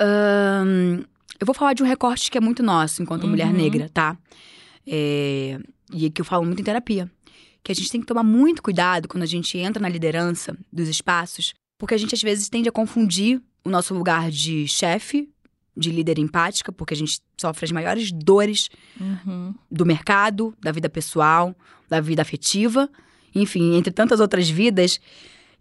Ahn, 0.00 1.04
eu 1.42 1.46
vou 1.46 1.54
falar 1.54 1.72
de 1.74 1.82
um 1.82 1.86
recorte 1.86 2.30
que 2.30 2.38
é 2.38 2.40
muito 2.40 2.62
nosso 2.62 3.02
enquanto 3.02 3.26
mulher 3.26 3.48
Uhum. 3.48 3.52
negra, 3.56 3.88
tá? 3.92 4.16
É, 4.86 5.58
e 5.92 6.10
que 6.10 6.20
eu 6.20 6.24
falo 6.24 6.44
muito 6.44 6.60
em 6.60 6.64
terapia. 6.64 7.10
Que 7.62 7.70
a 7.72 7.74
gente 7.74 7.90
tem 7.90 8.00
que 8.00 8.06
tomar 8.06 8.22
muito 8.22 8.62
cuidado 8.62 9.06
quando 9.08 9.22
a 9.22 9.26
gente 9.26 9.56
entra 9.58 9.80
na 9.82 9.88
liderança 9.88 10.56
dos 10.72 10.88
espaços, 10.88 11.52
porque 11.78 11.94
a 11.94 11.98
gente 11.98 12.14
às 12.14 12.22
vezes 12.22 12.48
tende 12.48 12.68
a 12.68 12.72
confundir 12.72 13.40
o 13.64 13.70
nosso 13.70 13.94
lugar 13.94 14.30
de 14.30 14.66
chefe, 14.66 15.28
de 15.76 15.90
líder 15.90 16.18
empática, 16.18 16.72
porque 16.72 16.92
a 16.94 16.96
gente 16.96 17.20
sofre 17.40 17.64
as 17.64 17.72
maiores 17.72 18.10
dores 18.12 18.68
Uhum. 19.00 19.54
do 19.70 19.86
mercado, 19.86 20.54
da 20.60 20.70
vida 20.72 20.88
pessoal, 20.88 21.54
da 21.88 22.00
vida 22.00 22.20
afetiva, 22.22 22.90
enfim, 23.34 23.76
entre 23.76 23.92
tantas 23.92 24.20
outras 24.20 24.48
vidas. 24.50 25.00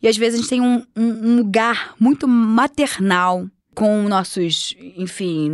E 0.02 0.08
às 0.08 0.18
vezes 0.18 0.40
a 0.40 0.42
gente 0.42 0.50
tem 0.50 0.62
um, 0.62 0.84
um- 0.96 1.32
um 1.32 1.36
lugar 1.38 1.94
muito 2.00 2.28
maternal 2.28 3.48
com 3.74 4.04
nossos, 4.08 4.76
enfim, 4.98 5.50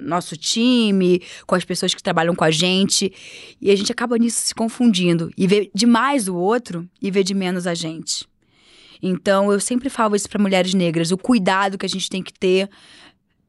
nosso 0.00 0.36
time, 0.36 1.22
com 1.46 1.54
as 1.54 1.64
pessoas 1.64 1.94
que 1.94 2.02
trabalham 2.02 2.34
com 2.34 2.44
a 2.44 2.50
gente. 2.50 3.12
E 3.60 3.70
a 3.70 3.76
gente 3.76 3.90
acaba 3.90 4.18
nisso 4.18 4.40
se 4.46 4.54
confundindo 4.54 5.30
e 5.36 5.46
vê 5.46 5.70
demais 5.74 6.28
o 6.28 6.36
outro 6.36 6.88
e 7.00 7.10
vê 7.10 7.24
de 7.24 7.34
menos 7.34 7.66
a 7.66 7.74
gente. 7.74 8.26
Então 9.02 9.50
eu 9.50 9.58
sempre 9.58 9.88
falo 9.88 10.14
isso 10.14 10.28
para 10.28 10.40
mulheres 10.40 10.74
negras, 10.74 11.10
o 11.10 11.18
cuidado 11.18 11.76
que 11.76 11.86
a 11.86 11.88
gente 11.88 12.08
tem 12.08 12.22
que 12.22 12.32
ter 12.32 12.68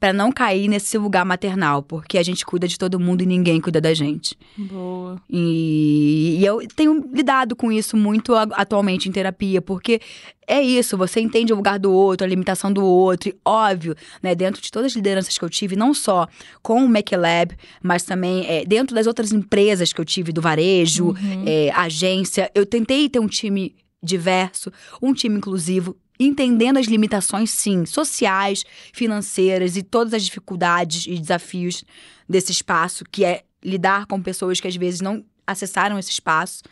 para 0.04 0.12
não 0.12 0.34
cair 0.34 0.68
nesse 0.68 0.97
lugar 0.97 1.24
maternal, 1.24 1.82
porque 1.82 2.18
a 2.18 2.24
gente 2.24 2.45
cuida 2.45 2.68
de 2.68 2.78
todo 2.78 2.99
mundo 2.99 3.22
e 3.22 3.26
ninguém 3.26 3.62
cuida 3.62 3.80
da 3.80 3.93
gente. 3.93 4.38
Boa. 4.58 5.18
E, 5.30 6.39
e 6.41 6.45
eu 6.45 6.60
tenho 6.76 7.10
lidado 7.14 7.56
com 7.56 7.72
isso 7.72 7.95
muito 7.95 8.36
atualmente 8.36 9.08
em 9.08 9.14
terapia, 9.14 9.62
porque 9.62 10.01
é 10.45 10.62
isso, 10.62 10.97
você 10.97 11.22
entende 11.22 11.54
o 11.54 11.56
lugar 11.56 11.80
do 11.80 11.89
outro, 11.89 12.26
a 12.26 12.30
limitação 12.30 12.70
do 12.74 12.84
outro, 12.84 13.30
e 13.30 13.36
óbvio, 13.45 13.95
né, 14.22 14.36
dentro 14.36 14.62
de 14.62 14.70
todas 14.70 14.91
as 14.91 14.95
lideranças 14.97 15.38
que 15.38 15.45
eu 15.45 15.49
tive, 15.49 15.78
não 15.78 15.93
só 15.93 16.28
com 16.62 16.84
o 16.84 16.89
MacLab, 16.89 17.56
mas 17.82 18.04
também 18.04 18.45
é, 18.45 18.66
dentro 18.66 18.93
das 18.93 19.08
outras 19.08 19.32
empresas 19.32 19.93
que 19.93 20.01
eu 20.01 20.06
tive 20.06 20.34
do 20.34 20.41
varejo, 20.41 21.12
Uhum. 21.12 21.45
é, 21.47 21.72
agência, 21.74 22.51
eu 22.54 22.66
tentei 22.66 23.08
ter 23.08 23.20
um 23.20 23.28
time 23.28 23.74
diverso, 24.04 24.70
um 25.01 25.14
time 25.14 25.38
inclusivo, 25.38 25.95
entendendo 26.26 26.78
as 26.78 26.88
limitações, 26.88 27.51
sim, 27.51 27.86
sociais, 27.86 28.63
financeiras 28.91 29.78
e 29.78 29.84
todas 29.84 30.13
as 30.13 30.24
dificuldades 30.24 31.05
e 31.07 31.17
desafios 31.19 31.84
desse 32.28 32.51
espaço, 32.51 33.03
que 33.09 33.24
é 33.26 33.43
lidar 33.63 34.05
com 34.05 34.21
pessoas 34.21 34.59
que 34.59 34.67
às 34.67 34.76
vezes 34.76 35.01
não 35.01 35.24
acessaram 35.45 35.97
esse 35.97 36.11
espaço, 36.11 36.63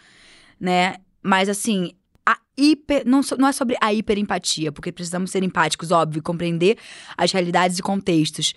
né? 0.59 0.95
Mas 1.21 1.49
assim, 1.49 1.91
a 2.25 2.37
hiper, 2.57 3.03
não, 3.05 3.21
não 3.37 3.47
é 3.47 3.51
sobre 3.51 3.77
a 3.81 3.93
hiperempatia, 3.93 4.71
porque 4.71 4.91
precisamos 4.91 5.31
ser 5.31 5.43
empáticos, 5.43 5.91
óbvio, 5.91 6.21
compreender 6.21 6.77
as 7.17 7.31
realidades 7.31 7.79
e 7.79 7.81
contextos. 7.81 8.53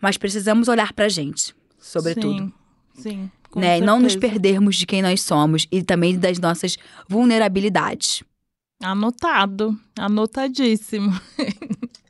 Mas 0.00 0.16
precisamos 0.16 0.68
olhar 0.68 0.92
pra 0.92 1.08
gente, 1.08 1.54
sobretudo 1.78 2.52
Sim, 2.94 3.02
sim. 3.02 3.30
com 3.50 3.60
né? 3.60 3.78
E 3.78 3.80
não 3.80 4.00
nos 4.00 4.16
perdermos 4.16 4.76
de 4.76 4.86
quem 4.86 5.02
nós 5.02 5.22
somos 5.22 5.66
e 5.70 5.82
também 5.82 6.18
das 6.18 6.38
nossas 6.38 6.76
vulnerabilidades. 7.08 8.22
Anotado, 8.84 9.74
anotadíssimo. 9.98 11.10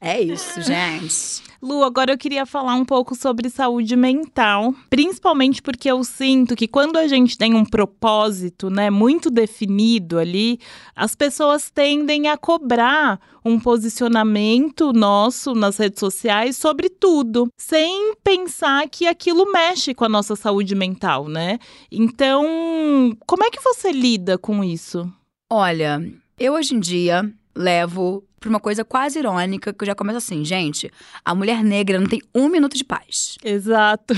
É 0.00 0.20
isso, 0.20 0.60
gente. 0.60 1.42
Lu, 1.62 1.82
agora 1.82 2.12
eu 2.12 2.18
queria 2.18 2.44
falar 2.44 2.74
um 2.74 2.84
pouco 2.84 3.14
sobre 3.14 3.48
saúde 3.48 3.96
mental, 3.96 4.74
principalmente 4.90 5.62
porque 5.62 5.88
eu 5.88 6.04
sinto 6.04 6.54
que 6.54 6.68
quando 6.68 6.96
a 6.96 7.06
gente 7.06 7.38
tem 7.38 7.54
um 7.54 7.64
propósito, 7.64 8.68
né, 8.68 8.90
muito 8.90 9.30
definido 9.30 10.18
ali, 10.18 10.58
as 10.94 11.14
pessoas 11.14 11.70
tendem 11.70 12.28
a 12.28 12.36
cobrar 12.36 13.18
um 13.42 13.58
posicionamento 13.58 14.92
nosso 14.92 15.54
nas 15.54 15.78
redes 15.78 16.00
sociais 16.00 16.56
sobre 16.56 16.90
tudo, 16.90 17.48
sem 17.56 18.14
pensar 18.22 18.86
que 18.90 19.06
aquilo 19.06 19.50
mexe 19.50 19.94
com 19.94 20.04
a 20.04 20.08
nossa 20.08 20.36
saúde 20.36 20.74
mental, 20.74 21.28
né? 21.28 21.58
Então, 21.90 23.16
como 23.26 23.44
é 23.44 23.50
que 23.50 23.62
você 23.62 23.90
lida 23.90 24.36
com 24.36 24.62
isso? 24.62 25.10
Olha, 25.50 26.02
eu 26.38 26.54
hoje 26.54 26.74
em 26.74 26.80
dia 26.80 27.30
levo 27.54 28.24
pra 28.40 28.50
uma 28.50 28.60
coisa 28.60 28.84
quase 28.84 29.18
irônica, 29.18 29.72
que 29.72 29.82
eu 29.82 29.86
já 29.86 29.94
começo 29.94 30.18
assim, 30.18 30.44
gente, 30.44 30.90
a 31.24 31.34
mulher 31.34 31.62
negra 31.62 31.98
não 31.98 32.06
tem 32.06 32.20
um 32.34 32.48
minuto 32.48 32.76
de 32.76 32.84
paz. 32.84 33.38
Exato. 33.42 34.14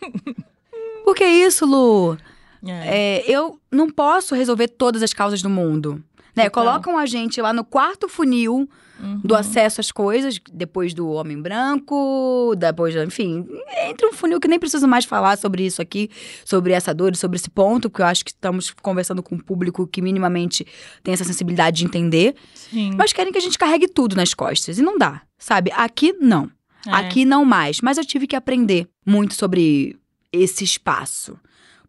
Por 1.04 1.14
que 1.14 1.24
isso, 1.24 1.66
Lu? 1.66 2.16
É. 2.64 3.18
É, 3.18 3.30
eu 3.30 3.60
não 3.70 3.90
posso 3.90 4.34
resolver 4.34 4.68
todas 4.68 5.02
as 5.02 5.12
causas 5.12 5.42
do 5.42 5.50
mundo. 5.50 6.02
Né? 6.34 6.48
Total. 6.48 6.64
Colocam 6.64 6.98
a 6.98 7.06
gente 7.06 7.40
lá 7.40 7.52
no 7.52 7.64
quarto 7.64 8.08
funil 8.08 8.68
Uhum. 8.98 9.20
do 9.22 9.34
acesso 9.34 9.80
às 9.80 9.92
coisas, 9.92 10.40
depois 10.52 10.94
do 10.94 11.08
homem 11.10 11.40
branco, 11.40 12.54
depois, 12.56 12.96
enfim, 12.96 13.46
entre 13.88 14.06
um 14.06 14.12
funil 14.12 14.40
que 14.40 14.48
nem 14.48 14.58
preciso 14.58 14.88
mais 14.88 15.04
falar 15.04 15.36
sobre 15.36 15.66
isso 15.66 15.82
aqui, 15.82 16.08
sobre 16.44 16.72
essa 16.72 16.94
dor 16.94 17.12
e 17.12 17.16
sobre 17.16 17.36
esse 17.36 17.50
ponto, 17.50 17.90
porque 17.90 18.00
eu 18.00 18.06
acho 18.06 18.24
que 18.24 18.30
estamos 18.30 18.70
conversando 18.82 19.22
com 19.22 19.34
um 19.34 19.38
público 19.38 19.86
que 19.86 20.00
minimamente 20.00 20.66
tem 21.02 21.12
essa 21.12 21.24
sensibilidade 21.24 21.76
de 21.78 21.84
entender, 21.84 22.34
Sim. 22.54 22.92
mas 22.96 23.12
querem 23.12 23.32
que 23.32 23.38
a 23.38 23.42
gente 23.42 23.58
carregue 23.58 23.86
tudo 23.86 24.16
nas 24.16 24.32
costas, 24.32 24.78
e 24.78 24.82
não 24.82 24.96
dá, 24.96 25.22
sabe? 25.38 25.70
Aqui, 25.72 26.14
não. 26.14 26.50
É. 26.86 26.92
Aqui, 26.92 27.24
não 27.24 27.44
mais. 27.44 27.80
Mas 27.80 27.98
eu 27.98 28.04
tive 28.04 28.26
que 28.26 28.36
aprender 28.36 28.88
muito 29.04 29.34
sobre 29.34 29.96
esse 30.32 30.64
espaço, 30.64 31.38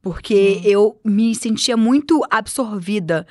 porque 0.02 0.62
eu 0.64 1.00
me 1.06 1.34
sentia 1.36 1.78
muito 1.78 2.22
absorvida 2.30 3.26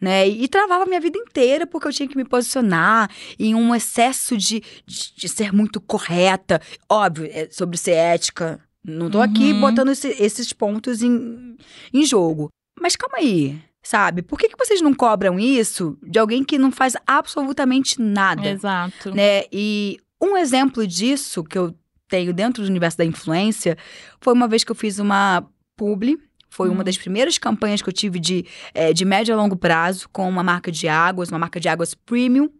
né? 0.00 0.26
E 0.28 0.48
travava 0.48 0.84
a 0.84 0.86
minha 0.86 1.00
vida 1.00 1.18
inteira 1.18 1.66
porque 1.66 1.86
eu 1.88 1.92
tinha 1.92 2.08
que 2.08 2.16
me 2.16 2.24
posicionar 2.24 3.10
em 3.38 3.54
um 3.54 3.74
excesso 3.74 4.36
de, 4.36 4.62
de, 4.86 5.14
de 5.16 5.28
ser 5.28 5.52
muito 5.52 5.80
correta. 5.80 6.60
Óbvio, 6.88 7.28
é 7.30 7.48
sobre 7.50 7.76
ser 7.76 7.92
ética. 7.92 8.60
Não 8.84 9.10
tô 9.10 9.20
aqui 9.20 9.52
Uhum. 9.52 9.60
botando 9.60 9.90
esse- 9.90 10.16
esses 10.22 10.52
pontos 10.52 11.02
em, 11.02 11.56
em 11.92 12.04
jogo. 12.06 12.48
Mas 12.80 12.96
calma 12.96 13.18
aí, 13.18 13.60
sabe? 13.82 14.22
Por 14.22 14.38
que, 14.38 14.48
que 14.48 14.56
vocês 14.58 14.80
não 14.80 14.94
cobram 14.94 15.38
isso 15.38 15.98
de 16.02 16.18
alguém 16.18 16.42
que 16.42 16.56
não 16.58 16.72
faz 16.72 16.94
absolutamente 17.06 18.00
nada? 18.00 18.48
Exato. 18.48 19.14
né? 19.14 19.42
E 19.52 19.98
um 20.20 20.34
exemplo 20.36 20.86
disso 20.86 21.44
que 21.44 21.58
eu 21.58 21.74
tenho 22.08 22.32
dentro 22.32 22.62
do 22.62 22.68
universo 22.68 22.96
da 22.98 23.04
influência 23.04 23.76
foi 24.20 24.32
uma 24.32 24.48
vez 24.48 24.64
que 24.64 24.72
eu 24.72 24.74
fiz 24.76 24.98
uma 24.98 25.46
publi. 25.76 26.18
Foi 26.50 26.68
uma 26.68 26.80
Hum. 26.82 26.84
das 26.84 26.98
primeiras 26.98 27.38
campanhas 27.38 27.80
que 27.80 27.88
eu 27.88 27.92
tive 27.92 28.18
de, 28.18 28.44
eh, 28.74 28.92
de 28.92 29.04
médio 29.04 29.32
a 29.32 29.36
longo 29.36 29.56
prazo 29.56 30.08
com 30.12 30.28
uma 30.28 30.42
marca 30.42 30.70
de 30.70 30.88
águas, 30.88 31.28
uma 31.30 31.38
marca 31.38 31.60
de 31.60 31.68
águas 31.68 31.94
premium 31.94 32.50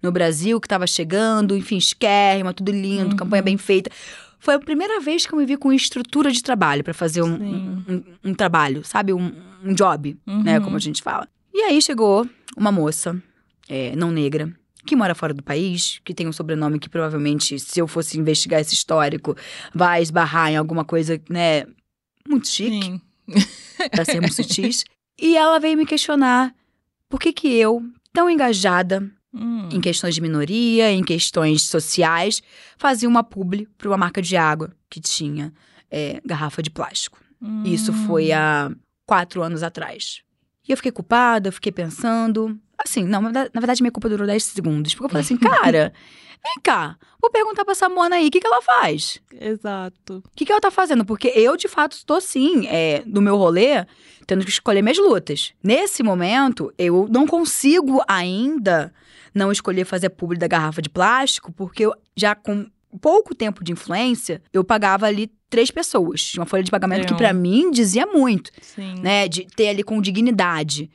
no 0.00 0.10
Brasil, 0.12 0.60
que 0.60 0.66
estava 0.66 0.86
chegando, 0.86 1.56
enfim, 1.56 1.76
esquerma, 1.76 2.54
tudo 2.54 2.70
lindo, 2.72 3.10
Uhum. 3.10 3.16
campanha 3.16 3.42
bem 3.42 3.56
feita. 3.58 3.90
Foi 4.38 4.54
a 4.54 4.58
primeira 4.58 5.00
vez 5.00 5.26
que 5.26 5.32
eu 5.34 5.38
me 5.38 5.44
vi 5.46 5.56
com 5.56 5.72
estrutura 5.72 6.30
de 6.32 6.42
trabalho 6.42 6.82
para 6.82 6.94
fazer 6.94 7.22
um, 7.22 7.32
um, 7.34 7.84
um- 7.88 8.04
um 8.30 8.34
trabalho, 8.34 8.84
sabe? 8.84 9.12
Um, 9.12 9.32
um 9.64 9.74
job, 9.74 10.16
né? 10.26 10.58
Uhum. 10.58 10.64
Como 10.64 10.76
a 10.76 10.80
gente 10.80 11.02
fala. 11.02 11.28
E 11.54 11.60
aí 11.62 11.80
chegou 11.82 12.28
uma 12.56 12.72
moça, 12.72 13.20
eh, 13.68 13.94
não 13.96 14.10
negra, 14.10 14.52
que 14.84 14.96
mora 14.96 15.14
fora 15.14 15.32
do 15.32 15.42
país, 15.44 16.00
que 16.04 16.12
tem 16.12 16.26
um 16.26 16.32
sobrenome 16.32 16.80
que 16.80 16.88
provavelmente, 16.88 17.56
se 17.60 17.78
eu 17.80 17.86
fosse 17.86 18.18
investigar 18.18 18.60
esse 18.60 18.74
histórico, 18.74 19.36
vai 19.72 20.02
esbarrar 20.02 20.50
em 20.50 20.56
alguma 20.56 20.84
coisa, 20.84 21.20
né, 21.30 21.64
muito 22.28 22.48
chique, 22.48 22.84
Sim. 22.86 23.00
pra 23.90 24.04
sermos 24.04 24.34
sutis. 24.36 24.84
E 25.20 25.36
ela 25.36 25.58
veio 25.58 25.76
me 25.76 25.86
questionar 25.86 26.54
por 27.08 27.20
que 27.20 27.32
que 27.32 27.48
eu, 27.48 27.82
tão 28.12 28.28
engajada 28.30 29.10
Hum. 29.34 29.66
em 29.72 29.80
questões 29.80 30.14
de 30.14 30.20
minoria, 30.20 30.90
em 30.92 31.02
questões 31.02 31.62
sociais, 31.64 32.42
fazia 32.76 33.08
uma 33.08 33.24
publi 33.24 33.66
para 33.78 33.88
uma 33.88 33.96
marca 33.96 34.20
de 34.20 34.36
água 34.36 34.70
que 34.90 35.00
tinha 35.00 35.50
é, 35.90 36.20
garrafa 36.22 36.62
de 36.62 36.68
plástico. 36.68 37.18
Isso 37.64 37.92
Hum. 37.92 38.06
foi 38.06 38.30
há 38.30 38.70
quatro 39.06 39.42
anos 39.42 39.62
atrás. 39.62 40.20
E 40.68 40.70
eu 40.70 40.76
fiquei 40.76 40.92
culpada, 40.92 41.48
eu 41.48 41.52
fiquei 41.52 41.72
pensando. 41.72 42.58
Assim, 42.78 43.04
não, 43.04 43.22
na 43.22 43.48
verdade 43.54 43.82
minha 43.82 43.90
culpa 43.90 44.08
durou 44.08 44.26
10 44.26 44.44
segundos. 44.44 44.92
Porque 44.94 45.06
eu 45.06 45.08
falei 45.08 45.24
assim, 45.24 45.36
cara, 45.72 45.92
vem 46.44 46.54
cá, 46.62 46.96
vou 47.20 47.30
perguntar 47.30 47.64
pra 47.64 47.72
essa 47.72 47.88
mona 47.88 48.16
aí 48.16 48.28
o 48.28 48.30
que, 48.30 48.40
que 48.40 48.46
ela 48.46 48.60
faz. 48.60 49.20
Exato. 49.40 50.22
O 50.26 50.30
que, 50.34 50.44
que 50.44 50.52
ela 50.52 50.60
tá 50.60 50.70
fazendo? 50.70 51.04
Porque 51.04 51.28
eu, 51.28 51.56
de 51.56 51.68
fato, 51.68 51.92
estou 51.92 52.20
sim, 52.20 52.66
é, 52.66 53.02
no 53.06 53.20
meu 53.20 53.36
rolê, 53.36 53.86
tendo 54.26 54.44
que 54.44 54.50
escolher 54.50 54.82
minhas 54.82 54.98
lutas. 54.98 55.52
Nesse 55.62 56.02
momento, 56.02 56.72
eu 56.76 57.06
não 57.10 57.26
consigo 57.26 58.02
ainda 58.08 58.92
não 59.34 59.50
escolher 59.50 59.84
fazer 59.84 60.10
publi 60.10 60.38
da 60.38 60.46
garrafa 60.46 60.82
de 60.82 60.90
plástico, 60.90 61.52
porque 61.52 61.86
eu 61.86 61.94
já 62.16 62.34
com 62.34 62.66
pouco 63.00 63.34
tempo 63.34 63.64
de 63.64 63.72
influência, 63.72 64.42
eu 64.52 64.62
pagava 64.62 65.06
ali 65.06 65.30
três 65.48 65.70
pessoas. 65.70 66.22
Tinha 66.22 66.42
uma 66.42 66.46
folha 66.46 66.62
de 66.62 66.70
pagamento 66.70 67.06
que, 67.06 67.14
Legal. 67.14 67.18
pra 67.18 67.32
mim, 67.32 67.70
dizia 67.70 68.06
muito, 68.06 68.50
Sim. 68.60 68.96
né? 69.00 69.28
De 69.28 69.46
ter 69.46 69.68
ali 69.68 69.82
com 69.82 70.00
dignidade. 70.00 70.90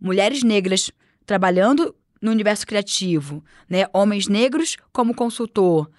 Mulheres 0.00 0.42
negras 0.42 0.90
trabalhando 1.26 1.94
no 2.20 2.30
universo 2.30 2.66
criativo, 2.66 3.42
né? 3.68 3.86
Homens 3.92 4.28
negros 4.28 4.76
como 4.92 5.14
consultor. 5.14 5.90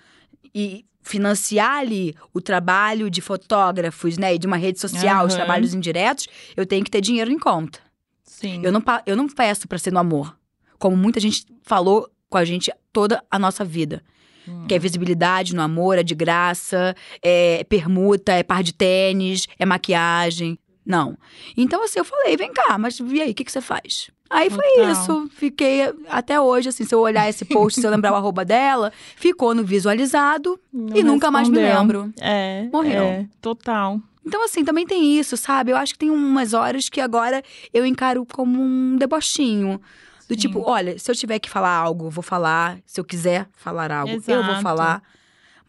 E 0.53 0.85
financiar 1.01 1.79
ali 1.79 2.15
o 2.33 2.39
trabalho 2.39 3.09
de 3.09 3.21
fotógrafos, 3.21 4.17
né? 4.17 4.35
E 4.35 4.37
de 4.37 4.47
uma 4.47 4.57
rede 4.57 4.79
social, 4.79 5.25
os 5.25 5.33
Aham. 5.33 5.43
trabalhos 5.43 5.73
indiretos, 5.73 6.27
eu 6.55 6.65
tenho 6.65 6.83
que 6.83 6.91
ter 6.91 7.01
dinheiro 7.01 7.31
em 7.31 7.39
conta. 7.39 7.79
Sim. 8.23 8.61
Eu 8.63 8.71
não, 8.71 8.83
eu 9.05 9.15
não 9.15 9.27
peço 9.27 9.67
pra 9.67 9.77
ser 9.77 9.91
no 9.91 9.99
amor. 9.99 10.37
Como 10.77 10.95
muita 10.95 11.19
gente 11.19 11.45
falou 11.63 12.09
com 12.29 12.37
a 12.37 12.45
gente 12.45 12.71
toda 12.93 13.23
a 13.29 13.37
nossa 13.37 13.65
vida. 13.65 14.03
Hum. 14.47 14.65
Que 14.67 14.75
é 14.75 14.79
visibilidade 14.79 15.55
no 15.55 15.61
amor, 15.61 15.97
é 15.97 16.03
de 16.03 16.15
graça, 16.15 16.95
é 17.21 17.63
permuta, 17.65 18.31
é 18.31 18.43
par 18.43 18.63
de 18.63 18.73
tênis, 18.73 19.47
é 19.59 19.65
maquiagem. 19.65 20.57
Não. 20.85 21.17
Então, 21.55 21.83
assim, 21.83 21.99
eu 21.99 22.05
falei, 22.05 22.35
vem 22.35 22.51
cá, 22.51 22.77
mas 22.77 22.99
e 22.99 23.21
aí, 23.21 23.31
o 23.31 23.35
que, 23.35 23.43
que 23.43 23.51
você 23.51 23.61
faz? 23.61 24.09
Aí 24.31 24.49
foi 24.49 24.63
Total. 24.75 24.91
isso. 24.91 25.29
Fiquei 25.35 25.93
até 26.09 26.39
hoje, 26.39 26.69
assim, 26.69 26.85
se 26.85 26.95
eu 26.95 26.99
olhar 26.99 27.27
esse 27.29 27.43
post, 27.45 27.79
se 27.79 27.85
eu 27.85 27.91
lembrar 27.91 28.13
o 28.13 28.15
arroba 28.17 28.45
dela, 28.45 28.91
ficou 29.15 29.53
no 29.53 29.63
visualizado 29.63 30.59
Não 30.71 30.95
e 30.95 31.03
nunca 31.03 31.29
mais 31.29 31.49
me 31.49 31.57
lembro. 31.57 32.13
É. 32.19 32.67
Morreu. 32.71 33.03
é, 33.03 33.25
total. 33.41 33.99
Então, 34.25 34.43
assim, 34.45 34.63
também 34.63 34.85
tem 34.85 35.17
isso, 35.17 35.35
sabe? 35.35 35.71
Eu 35.71 35.77
acho 35.77 35.93
que 35.93 35.99
tem 35.99 36.09
umas 36.11 36.53
horas 36.53 36.87
que 36.89 37.01
agora 37.01 37.43
eu 37.73 37.85
encaro 37.85 38.25
como 38.25 38.61
um 38.61 38.95
debochinho. 38.95 39.81
Do 40.29 40.35
Sim. 40.35 40.39
tipo, 40.39 40.61
olha, 40.61 40.97
se 40.97 41.09
eu 41.11 41.15
tiver 41.15 41.39
que 41.39 41.49
falar 41.49 41.75
algo, 41.75 42.05
eu 42.05 42.09
vou 42.11 42.23
falar. 42.23 42.77
Se 42.85 42.99
eu 42.99 43.03
quiser 43.03 43.47
falar 43.57 43.91
algo, 43.91 44.13
eu 44.13 44.21
vou 44.21 44.35
Exato. 44.45 44.61
falar. 44.61 45.01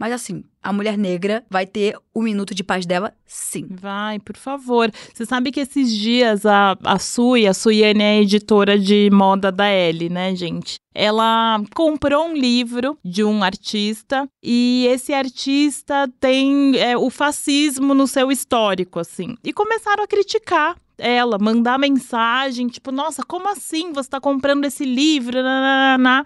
Mas 0.02 0.12
assim, 0.14 0.42
a 0.60 0.72
mulher 0.72 0.98
negra 0.98 1.44
vai 1.48 1.64
ter 1.64 1.96
o 2.12 2.22
minuto 2.22 2.56
de 2.56 2.64
paz 2.64 2.84
dela, 2.84 3.14
sim. 3.24 3.68
Vai, 3.70 4.18
por 4.18 4.36
favor. 4.36 4.90
Você 5.14 5.24
sabe 5.24 5.52
que 5.52 5.60
esses 5.60 5.96
dias 5.96 6.44
a, 6.44 6.76
a 6.82 6.98
Sui, 6.98 7.46
a 7.46 7.54
Suiane 7.54 8.02
é 8.02 8.20
editora 8.20 8.76
de 8.76 9.08
moda 9.12 9.52
da 9.52 9.68
Elle, 9.68 10.08
né, 10.08 10.34
gente? 10.34 10.74
Ela 10.92 11.62
comprou 11.72 12.26
um 12.26 12.34
livro 12.34 12.98
de 13.04 13.22
um 13.22 13.44
artista 13.44 14.28
e 14.42 14.88
esse 14.90 15.14
artista 15.14 16.10
tem 16.18 16.76
é, 16.78 16.98
o 16.98 17.08
fascismo 17.08 17.94
no 17.94 18.08
seu 18.08 18.32
histórico, 18.32 18.98
assim. 18.98 19.36
E 19.44 19.52
começaram 19.52 20.02
a 20.02 20.08
criticar 20.08 20.74
ela, 20.98 21.38
mandar 21.38 21.78
mensagem, 21.78 22.68
tipo, 22.68 22.92
nossa, 22.92 23.22
como 23.22 23.48
assim 23.48 23.92
você 23.92 24.08
tá 24.08 24.20
comprando 24.20 24.64
esse 24.64 24.84
livro? 24.84 25.42
Nananana. 25.42 26.24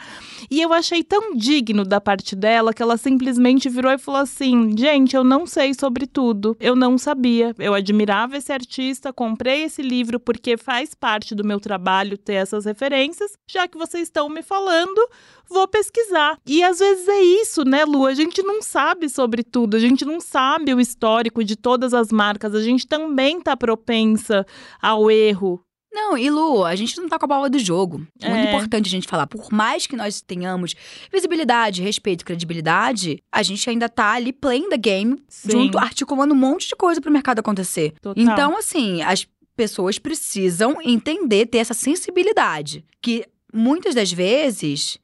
E 0.50 0.60
eu 0.60 0.72
achei 0.72 1.02
tão 1.02 1.34
digno 1.34 1.84
da 1.84 2.00
parte 2.00 2.36
dela 2.36 2.74
que 2.74 2.82
ela 2.82 2.96
simplesmente 2.96 3.68
virou 3.68 3.92
e 3.92 3.98
falou 3.98 4.20
assim: 4.20 4.76
gente, 4.76 5.16
eu 5.16 5.24
não 5.24 5.46
sei 5.46 5.74
sobre 5.74 6.06
tudo. 6.06 6.56
Eu 6.60 6.76
não 6.76 6.98
sabia. 6.98 7.54
Eu 7.58 7.74
admirava 7.74 8.36
esse 8.36 8.52
artista, 8.52 9.12
comprei 9.12 9.64
esse 9.64 9.82
livro 9.82 10.20
porque 10.20 10.56
faz 10.56 10.94
parte 10.94 11.34
do 11.34 11.44
meu 11.44 11.60
trabalho 11.60 12.18
ter 12.18 12.34
essas 12.34 12.64
referências. 12.64 13.32
Já 13.48 13.66
que 13.68 13.78
vocês 13.78 14.04
estão 14.04 14.28
me 14.28 14.42
falando, 14.42 15.00
vou 15.48 15.66
pesquisar. 15.68 16.38
E 16.46 16.62
às 16.62 16.78
vezes 16.78 17.06
é 17.08 17.20
isso, 17.22 17.64
né, 17.64 17.84
Lu? 17.84 18.06
A 18.06 18.14
gente 18.14 18.42
não 18.42 18.62
sabe 18.62 19.08
sobre 19.08 19.42
tudo, 19.42 19.76
a 19.76 19.80
gente 19.80 20.04
não 20.04 20.20
sabe 20.20 20.74
o 20.74 20.80
histórico 20.80 21.42
de 21.44 21.56
todas 21.56 21.94
as 21.94 22.10
marcas, 22.10 22.54
a 22.54 22.62
gente 22.62 22.86
também 22.86 23.40
tá 23.40 23.56
propensa 23.56 24.46
ao 24.80 25.10
erro. 25.10 25.60
Não, 25.92 26.18
e 26.18 26.28
Lu, 26.28 26.62
a 26.62 26.76
gente 26.76 27.00
não 27.00 27.08
tá 27.08 27.18
com 27.18 27.24
a 27.24 27.28
bola 27.28 27.48
do 27.48 27.58
jogo. 27.58 28.06
É 28.20 28.28
muito 28.28 28.46
É. 28.46 28.48
importante 28.50 28.86
a 28.86 28.90
gente 28.90 29.08
falar. 29.08 29.26
Por 29.26 29.50
mais 29.50 29.86
que 29.86 29.96
nós 29.96 30.20
tenhamos 30.20 30.74
visibilidade, 31.10 31.80
respeito, 31.82 32.22
credibilidade, 32.22 33.22
a 33.32 33.42
gente 33.42 33.70
ainda 33.70 33.88
tá 33.88 34.12
ali 34.12 34.30
playing 34.30 34.68
the 34.68 34.76
game, 34.76 35.16
Sim. 35.26 35.50
junto, 35.52 35.78
articulando 35.78 36.34
um 36.34 36.36
monte 36.36 36.68
de 36.68 36.76
coisa 36.76 37.00
pro 37.00 37.10
mercado 37.10 37.38
acontecer. 37.38 37.94
Total. 38.02 38.22
Então, 38.22 38.58
assim, 38.58 39.00
as 39.02 39.26
pessoas 39.56 39.98
precisam 39.98 40.76
entender, 40.84 41.46
ter 41.46 41.58
essa 41.58 41.72
sensibilidade. 41.72 42.84
Que 43.00 43.24
muitas 43.54 43.94
das 43.94 44.12
vezes, 44.12 44.98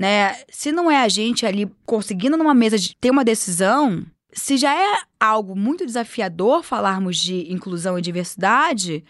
né, 0.00 0.34
se 0.48 0.72
não 0.72 0.90
é 0.90 0.96
a 0.96 1.08
gente 1.10 1.44
ali 1.44 1.70
conseguindo 1.84 2.34
numa 2.34 2.54
mesa 2.54 2.78
de 2.78 2.96
ter 2.96 3.10
uma 3.10 3.22
decisão, 3.22 4.02
se 4.32 4.56
já 4.56 4.74
é 4.74 5.02
algo 5.20 5.54
muito 5.54 5.84
desafiador 5.84 6.62
falarmos 6.62 7.18
de 7.18 7.52
inclusão 7.52 7.98
e 7.98 8.02
diversidade, 8.02 9.04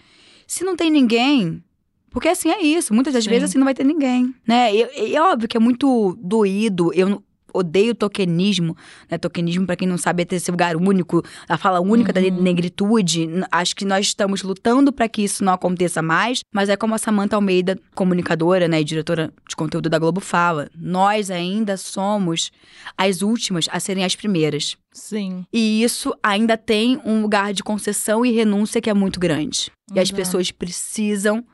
se 0.48 0.64
não 0.64 0.74
tem 0.74 0.90
ninguém. 0.90 1.62
Porque 2.10 2.26
assim 2.26 2.50
é 2.50 2.60
isso, 2.60 2.92
muitas 2.92 3.14
das 3.14 3.22
Sim. 3.22 3.30
vezes 3.30 3.50
assim 3.50 3.58
não 3.58 3.66
vai 3.66 3.74
ter 3.74 3.84
ninguém, 3.84 4.34
né? 4.44 4.74
E, 4.74 5.14
é 5.14 5.22
óbvio 5.22 5.48
que 5.48 5.56
é 5.56 5.60
muito 5.60 6.18
doído, 6.20 6.92
eu 6.92 7.22
odeio 7.52 7.94
tokenismo, 7.94 8.76
né? 9.10 9.18
Tokenismo, 9.18 9.66
pra 9.66 9.76
quem 9.76 9.86
não 9.88 9.98
sabe, 9.98 10.22
é 10.22 10.24
ter 10.24 10.36
esse 10.36 10.50
lugar 10.50 10.76
único, 10.76 11.22
a 11.48 11.56
fala 11.56 11.80
única 11.80 12.12
da 12.12 12.20
Uhum. 12.20 12.42
negritude. 12.42 13.22
N- 13.26 13.44
Acho 13.50 13.74
que 13.76 13.84
nós 13.84 14.06
estamos 14.06 14.42
lutando 14.42 14.92
pra 14.92 15.08
que 15.08 15.22
isso 15.22 15.44
não 15.44 15.52
aconteça 15.52 16.00
mais, 16.02 16.40
mas 16.54 16.68
é 16.68 16.76
como 16.76 16.94
a 16.94 16.98
Samantha 16.98 17.36
Almeida, 17.36 17.78
comunicadora, 17.94 18.68
né, 18.68 18.80
e 18.80 18.84
diretora 18.84 19.32
de 19.48 19.56
conteúdo 19.56 19.88
da 19.88 19.98
Globo 19.98 20.20
fala, 20.20 20.68
nós 20.76 21.30
ainda 21.30 21.76
somos 21.76 22.50
as 22.96 23.22
últimas 23.22 23.66
a 23.70 23.78
serem 23.80 24.04
as 24.04 24.14
primeiras. 24.16 24.76
Sim. 24.92 25.44
E 25.52 25.82
isso 25.82 26.12
ainda 26.22 26.56
tem 26.56 27.00
um 27.04 27.22
lugar 27.22 27.52
de 27.52 27.62
concessão 27.62 28.24
e 28.26 28.32
renúncia 28.32 28.80
que 28.80 28.90
é 28.90 28.94
muito 28.94 29.20
grande. 29.20 29.70
E 29.94 30.00
as 30.00 30.10
pessoas 30.10 30.50
precisam 30.50 31.44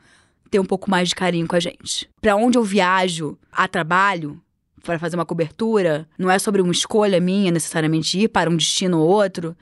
ter 0.50 0.60
um 0.60 0.64
pouco 0.64 0.90
mais 0.90 1.08
de 1.08 1.14
carinho 1.14 1.46
com 1.46 1.56
a 1.56 1.60
gente. 1.60 2.08
Pra 2.20 2.36
onde 2.36 2.56
eu 2.56 2.62
viajo 2.62 3.36
a 3.52 3.66
trabalho, 3.66 4.40
para 4.86 4.98
fazer 4.98 5.16
uma 5.16 5.26
cobertura, 5.26 6.08
não 6.18 6.30
é 6.30 6.38
sobre 6.38 6.62
uma 6.62 6.72
escolha 6.72 7.20
minha 7.20 7.50
necessariamente 7.50 8.18
ir 8.18 8.28
para 8.28 8.48
um 8.48 8.56
destino 8.56 9.00
ou 9.00 9.08
outro. 9.08 9.56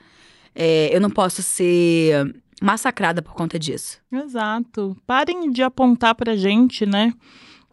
É, 0.53 0.95
eu 0.95 1.01
não 1.01 1.09
posso 1.09 1.43
ser 1.43 2.33
massacrada 2.61 3.21
por 3.21 3.33
conta 3.33 3.59
disso. 3.59 3.99
Exato. 4.11 4.95
Parem 5.05 5.51
de 5.51 5.61
apontar 5.61 6.15
pra 6.15 6.35
gente, 6.35 6.85
né? 6.85 7.13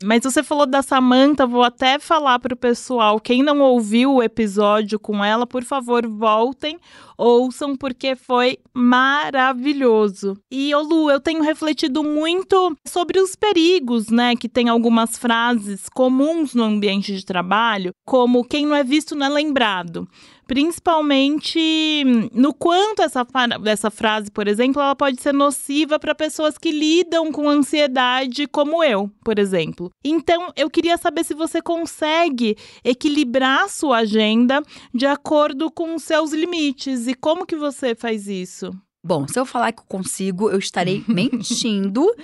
Mas 0.02 0.22
você 0.22 0.42
falou 0.42 0.66
da 0.66 0.82
Samantha, 0.82 1.46
vou 1.46 1.62
até 1.62 1.98
falar 1.98 2.38
pro 2.38 2.56
pessoal, 2.56 3.20
quem 3.20 3.42
não 3.42 3.60
ouviu 3.60 4.14
o 4.14 4.22
episódio 4.22 4.98
com 4.98 5.24
ela, 5.24 5.46
por 5.46 5.62
favor, 5.64 6.06
voltem, 6.06 6.78
ouçam 7.16 7.76
porque 7.76 8.16
foi 8.16 8.58
maravilhoso. 8.74 10.36
E 10.50 10.74
ô 10.74 10.82
Lu, 10.82 11.10
eu 11.10 11.20
tenho 11.20 11.42
refletido 11.42 12.02
muito 12.02 12.76
sobre 12.86 13.20
os 13.20 13.36
perigos, 13.36 14.08
né, 14.08 14.34
que 14.34 14.48
tem 14.48 14.68
algumas 14.68 15.16
frases 15.16 15.88
comuns 15.88 16.54
no 16.54 16.64
ambiente 16.64 17.14
de 17.14 17.24
trabalho, 17.24 17.92
como 18.04 18.44
quem 18.44 18.66
não 18.66 18.76
é 18.76 18.82
visto 18.82 19.14
não 19.14 19.26
é 19.26 19.28
lembrado 19.28 20.08
principalmente 20.52 22.04
no 22.30 22.52
quanto 22.52 23.00
essa, 23.00 23.26
essa 23.64 23.90
frase, 23.90 24.30
por 24.30 24.46
exemplo, 24.46 24.82
ela 24.82 24.94
pode 24.94 25.18
ser 25.18 25.32
nociva 25.32 25.98
para 25.98 26.14
pessoas 26.14 26.58
que 26.58 26.70
lidam 26.70 27.32
com 27.32 27.48
ansiedade, 27.48 28.46
como 28.46 28.84
eu, 28.84 29.10
por 29.24 29.38
exemplo. 29.38 29.90
Então, 30.04 30.52
eu 30.54 30.68
queria 30.68 30.98
saber 30.98 31.24
se 31.24 31.32
você 31.32 31.62
consegue 31.62 32.54
equilibrar 32.84 33.66
sua 33.70 34.00
agenda 34.00 34.62
de 34.92 35.06
acordo 35.06 35.70
com 35.70 35.94
os 35.94 36.02
seus 36.02 36.34
limites 36.34 37.06
e 37.06 37.14
como 37.14 37.46
que 37.46 37.56
você 37.56 37.94
faz 37.94 38.28
isso? 38.28 38.78
Bom, 39.02 39.26
se 39.26 39.40
eu 39.40 39.46
falar 39.46 39.72
que 39.72 39.80
eu 39.80 39.86
consigo, 39.88 40.50
eu 40.50 40.58
estarei 40.58 41.02
mentindo, 41.08 42.14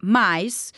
mas 0.00 0.72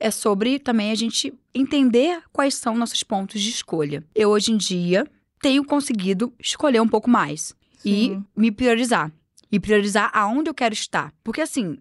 é 0.00 0.10
sobre 0.10 0.58
também 0.58 0.90
a 0.90 0.96
gente 0.96 1.32
entender 1.54 2.20
quais 2.32 2.56
são 2.56 2.74
nossos 2.76 3.04
pontos 3.04 3.40
de 3.40 3.48
escolha. 3.48 4.02
Eu, 4.12 4.30
hoje 4.30 4.50
em 4.50 4.56
dia, 4.56 5.06
tenho 5.40 5.64
conseguido 5.64 6.32
escolher 6.38 6.80
um 6.80 6.88
pouco 6.88 7.08
mais 7.10 7.54
e 7.84 7.90
Sim. 8.08 8.24
me 8.36 8.50
priorizar. 8.50 9.10
E 9.50 9.58
priorizar 9.58 10.10
aonde 10.12 10.50
eu 10.50 10.54
quero 10.54 10.74
estar. 10.74 11.12
Porque, 11.24 11.40
assim, 11.40 11.78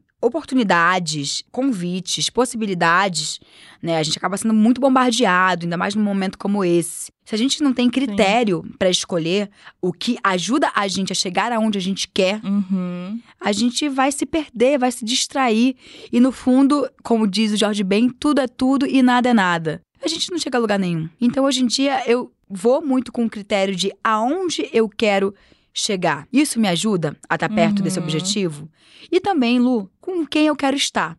oportunidades, 0.51 1.43
convites, 1.51 2.29
possibilidades, 2.29 3.39
né? 3.81 3.97
A 3.97 4.03
gente 4.03 4.17
acaba 4.17 4.37
sendo 4.37 4.53
muito 4.53 4.79
bombardeado, 4.79 5.65
ainda 5.65 5.77
mais 5.77 5.93
num 5.95 6.03
momento 6.03 6.37
como 6.37 6.63
esse. 6.63 7.11
Se 7.25 7.35
a 7.35 7.37
gente 7.37 7.61
não 7.61 7.73
tem 7.73 7.89
critério 7.89 8.63
para 8.79 8.89
escolher 8.89 9.49
o 9.81 9.91
que 9.91 10.17
ajuda 10.23 10.71
a 10.73 10.87
gente 10.87 11.11
a 11.11 11.15
chegar 11.15 11.51
aonde 11.51 11.77
a 11.77 11.81
gente 11.81 12.07
quer, 12.07 12.39
Uhum. 12.43 13.19
a 13.39 13.51
gente 13.51 13.89
vai 13.89 14.11
se 14.11 14.25
perder, 14.25 14.79
vai 14.79 14.91
se 14.91 15.03
distrair. 15.03 15.75
E 16.11 16.19
no 16.19 16.31
fundo, 16.31 16.89
como 17.03 17.27
diz 17.27 17.51
o 17.51 17.57
Jorge 17.57 17.83
Ben, 17.83 18.09
tudo 18.09 18.39
é 18.39 18.47
tudo 18.47 18.87
e 18.87 19.03
nada 19.03 19.29
é 19.29 19.33
nada. 19.33 19.81
A 20.03 20.07
gente 20.07 20.31
não 20.31 20.37
chega 20.39 20.57
a 20.57 20.61
lugar 20.61 20.79
nenhum. 20.79 21.09
Então, 21.19 21.43
hoje 21.43 21.63
em 21.63 21.67
dia, 21.67 22.03
eu 22.07 22.31
vou 22.49 22.81
muito 22.81 23.11
com 23.11 23.25
o 23.25 23.29
critério 23.29 23.75
de 23.75 23.91
aonde 24.03 24.69
eu 24.73 24.87
quero 24.89 25.33
chegar. 25.73 26.27
Isso 26.33 26.59
me 26.59 26.67
ajuda 26.67 27.15
a 27.29 27.35
estar 27.35 27.49
perto 27.49 27.79
Uhum. 27.79 27.83
desse 27.83 27.99
objetivo. 27.99 28.69
E 29.11 29.19
também, 29.19 29.59
Lu, 29.59 29.91
com 30.01 30.25
quem 30.25 30.47
eu 30.47 30.55
quero 30.55 30.75
estar. 30.75 31.17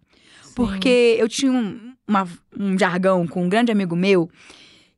Porque 0.54 1.16
eu 1.18 1.28
tinha 1.28 1.52
um, 1.52 1.94
uma- 2.06 2.26
um 2.58 2.76
jargão 2.78 3.26
com 3.26 3.44
um 3.44 3.48
grande 3.48 3.70
amigo 3.70 3.94
meu 3.94 4.28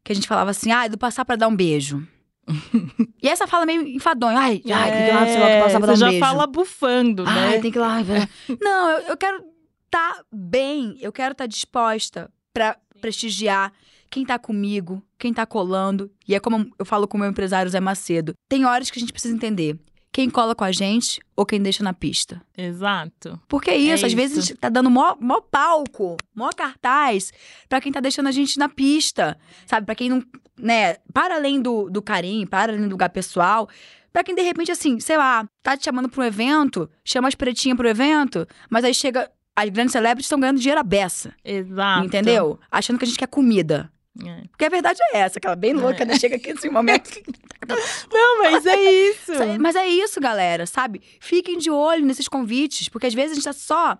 que 0.02 0.12
a 0.12 0.14
gente 0.14 0.26
falava 0.26 0.50
assim: 0.50 0.70
ah, 0.72 0.88
do 0.88 0.96
passar 0.96 1.24
pra 1.24 1.36
dar 1.36 1.48
um 1.48 1.54
beijo. 1.56 2.06
e 3.22 3.28
essa 3.28 3.46
fala 3.46 3.66
meio 3.66 3.82
enfadonha. 3.86 4.38
Ai, 4.38 4.62
ai, 4.72 4.90
tem 4.92 5.04
que 5.04 5.10
ir 5.10 5.14
lá, 5.14 5.26
sei 5.26 5.38
lá, 5.38 5.50
É, 5.50 5.60
passar 5.60 5.78
pra 5.78 5.86
dar 5.88 5.96
você 5.96 6.04
um 6.04 6.06
já 6.06 6.08
beijo. 6.08 6.24
fala 6.24 6.46
bufando, 6.46 7.24
Ai, 7.26 7.50
né? 7.50 7.58
tem 7.60 7.70
que 7.70 7.78
ir 7.78 7.80
lá. 7.80 7.96
ai, 7.96 8.28
Não, 8.60 8.90
eu, 8.90 8.98
eu 9.08 9.16
quero 9.16 9.44
estar 9.84 10.22
bem, 10.32 10.96
eu 11.00 11.12
quero 11.12 11.32
estar 11.32 11.46
disposta 11.46 12.30
pra 12.52 12.76
prestigiar 13.00 13.72
quem 14.10 14.24
tá 14.26 14.38
comigo, 14.38 15.02
quem 15.18 15.32
tá 15.32 15.46
colando. 15.46 16.10
E 16.26 16.34
é 16.34 16.40
como 16.40 16.70
eu 16.78 16.84
falo 16.84 17.06
com 17.06 17.16
o 17.16 17.20
meu 17.20 17.30
empresário 17.30 17.70
Zé 17.70 17.80
Macedo: 17.80 18.34
tem 18.48 18.64
horas 18.64 18.90
que 18.90 18.98
a 18.98 19.00
gente 19.00 19.12
precisa 19.12 19.34
entender 19.34 19.78
quem 20.12 20.28
cola 20.28 20.54
com 20.54 20.64
a 20.64 20.72
gente 20.72 21.20
ou 21.36 21.46
quem 21.46 21.62
deixa 21.62 21.84
na 21.84 21.92
pista. 21.94 22.42
Exato. 22.56 23.40
Porque 23.46 23.70
é 23.70 23.76
isso, 23.76 24.04
É 24.04 24.08
às 24.08 24.12
vezes 24.12 24.38
a 24.38 24.40
gente 24.40 24.56
tá 24.56 24.68
dando 24.68 24.90
mó, 24.90 25.14
mó 25.20 25.40
palco, 25.40 26.16
mó 26.34 26.50
cartaz 26.50 27.32
pra 27.68 27.80
quem 27.80 27.92
tá 27.92 28.00
deixando 28.00 28.26
a 28.26 28.32
gente 28.32 28.58
na 28.58 28.68
pista, 28.68 29.38
sabe? 29.66 29.86
Pra 29.86 29.94
quem 29.94 30.08
não, 30.10 30.22
né, 30.58 30.96
para 31.12 31.36
além 31.36 31.60
do, 31.60 31.88
do 31.88 32.02
carinho, 32.02 32.46
para 32.46 32.72
além 32.72 32.84
do 32.86 32.90
lugar 32.90 33.10
pessoal, 33.10 33.68
pra 34.12 34.24
quem 34.24 34.34
de 34.34 34.42
repente, 34.42 34.72
assim, 34.72 34.98
sei 34.98 35.16
lá, 35.16 35.48
tá 35.62 35.76
te 35.76 35.84
chamando 35.84 36.08
pra 36.08 36.22
um 36.22 36.26
evento, 36.26 36.90
chama 37.04 37.28
as 37.28 37.36
pretinhas 37.36 37.76
pro 37.76 37.88
evento, 37.88 38.46
mas 38.68 38.84
aí 38.84 38.92
chega, 38.92 39.30
as 39.54 39.68
grandes 39.70 39.92
celebridades 39.92 40.24
estão 40.26 40.40
ganhando 40.40 40.58
dinheiro 40.58 40.80
à 40.80 40.84
beça, 40.84 41.32
Exato. 41.44 42.04
entendeu? 42.04 42.58
Achando 42.70 42.98
que 42.98 43.04
a 43.04 43.08
gente 43.08 43.18
quer 43.18 43.28
comida. 43.28 43.90
É. 44.24 44.42
Porque 44.50 44.64
a 44.64 44.68
verdade 44.68 44.98
é 45.12 45.18
essa, 45.18 45.38
aquela 45.38 45.56
bem 45.56 45.72
louca, 45.72 46.04
né? 46.04 46.18
Chega 46.18 46.36
aqui 46.36 46.52
nesse 46.52 46.68
momento. 46.68 47.10
Não, 48.12 48.38
mas 48.42 48.66
é 48.66 48.80
isso. 48.80 49.32
Mas 49.60 49.76
é 49.76 49.86
isso, 49.86 50.20
galera, 50.20 50.66
sabe? 50.66 51.00
Fiquem 51.20 51.58
de 51.58 51.70
olho 51.70 52.04
nesses 52.04 52.26
convites, 52.26 52.88
porque 52.88 53.06
às 53.06 53.14
vezes 53.14 53.32
a 53.32 53.34
gente 53.36 53.44
tá 53.44 53.52
só 53.52 53.98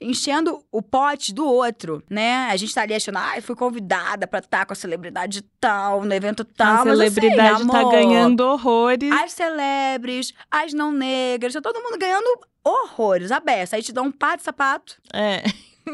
enchendo 0.00 0.64
o 0.72 0.80
pote 0.80 1.34
do 1.34 1.46
outro, 1.46 2.02
né? 2.08 2.48
A 2.50 2.56
gente 2.56 2.74
tá 2.74 2.82
ali 2.82 2.94
achando, 2.94 3.18
ai, 3.18 3.42
fui 3.42 3.54
convidada 3.54 4.26
pra 4.26 4.38
estar 4.38 4.64
com 4.64 4.72
a 4.72 4.76
celebridade 4.76 5.42
tal, 5.60 6.02
no 6.02 6.14
evento 6.14 6.42
tal. 6.44 6.82
a 6.82 6.84
mas 6.86 6.98
celebridade 6.98 7.62
assim, 7.62 7.68
tá 7.68 7.80
amor, 7.80 7.92
ganhando 7.92 8.40
horrores. 8.40 9.12
As 9.12 9.32
celebres, 9.32 10.32
as 10.50 10.72
não 10.72 10.90
negras, 10.90 11.52
tá 11.52 11.60
todo 11.60 11.82
mundo 11.82 11.98
ganhando 11.98 12.26
horrores, 12.64 13.30
a 13.30 13.40
beça. 13.40 13.76
Aí 13.76 13.82
te 13.82 13.92
dá 13.92 14.00
um 14.00 14.10
par 14.10 14.38
de 14.38 14.42
sapato, 14.42 14.96
É, 15.12 15.42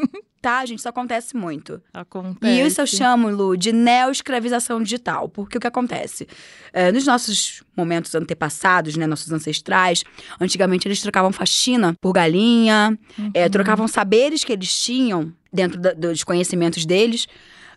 tá, 0.41 0.65
gente? 0.65 0.79
Isso 0.79 0.89
acontece 0.89 1.35
muito. 1.35 1.81
acontece. 1.93 2.53
E 2.53 2.61
isso 2.65 2.81
eu 2.81 2.87
chamo, 2.87 3.29
Lu, 3.29 3.57
de 3.57 3.71
neoescravização 3.71 4.81
digital. 4.81 5.27
Porque 5.29 5.57
o 5.57 5.61
que 5.61 5.67
acontece? 5.67 6.27
É, 6.73 6.91
nos 6.91 7.05
nossos 7.05 7.63
momentos 7.75 8.13
antepassados, 8.15 8.95
né, 8.95 9.05
nossos 9.07 9.31
ancestrais, 9.31 10.03
antigamente 10.39 10.87
eles 10.87 11.01
trocavam 11.01 11.31
faxina 11.31 11.93
por 12.01 12.13
galinha, 12.13 12.97
é, 13.33 13.43
Uhum. 13.45 13.49
trocavam 13.51 13.87
saberes 13.87 14.43
que 14.43 14.53
eles 14.53 14.73
tinham 14.81 15.33
dentro 15.51 15.79
da- 15.79 15.93
dos 15.93 16.23
conhecimentos 16.23 16.85
deles 16.85 17.27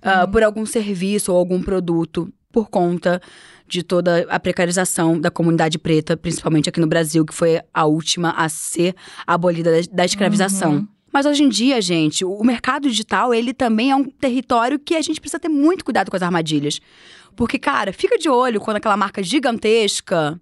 ah, 0.02 0.24
Uhum. 0.24 0.30
por 0.32 0.42
algum 0.42 0.64
serviço 0.66 1.30
ou 1.32 1.38
algum 1.38 1.60
produto 1.62 2.32
por 2.50 2.68
conta 2.68 3.20
de 3.68 3.82
toda 3.82 4.26
a 4.28 4.40
precarização 4.40 5.20
da 5.20 5.30
comunidade 5.30 5.78
preta, 5.78 6.16
principalmente 6.16 6.68
aqui 6.68 6.80
no 6.80 6.86
Brasil, 6.88 7.24
que 7.24 7.32
foi 7.34 7.60
a 7.72 7.84
última 7.84 8.30
a 8.32 8.48
ser 8.48 8.94
abolida 9.26 9.70
da, 9.70 9.78
da 9.92 10.04
escravização. 10.04 10.72
Uhum. 10.72 10.88
Mas 11.12 11.26
hoje 11.26 11.42
em 11.42 11.48
dia, 11.48 11.80
gente, 11.80 12.24
o 12.24 12.42
mercado 12.44 12.88
digital, 12.88 13.34
ele 13.34 13.52
também 13.52 13.90
é 13.90 13.96
um 13.96 14.04
território 14.04 14.78
que 14.78 14.94
a 14.94 15.02
gente 15.02 15.20
precisa 15.20 15.40
ter 15.40 15.48
muito 15.48 15.84
cuidado 15.84 16.10
com 16.10 16.16
as 16.16 16.22
armadilhas. 16.22 16.80
Porque, 17.36 17.58
cara, 17.58 17.92
fica 17.92 18.18
de 18.18 18.28
olho 18.28 18.60
quando 18.60 18.76
aquela 18.78 18.96
marca 18.96 19.22
gigantesca 19.22 20.40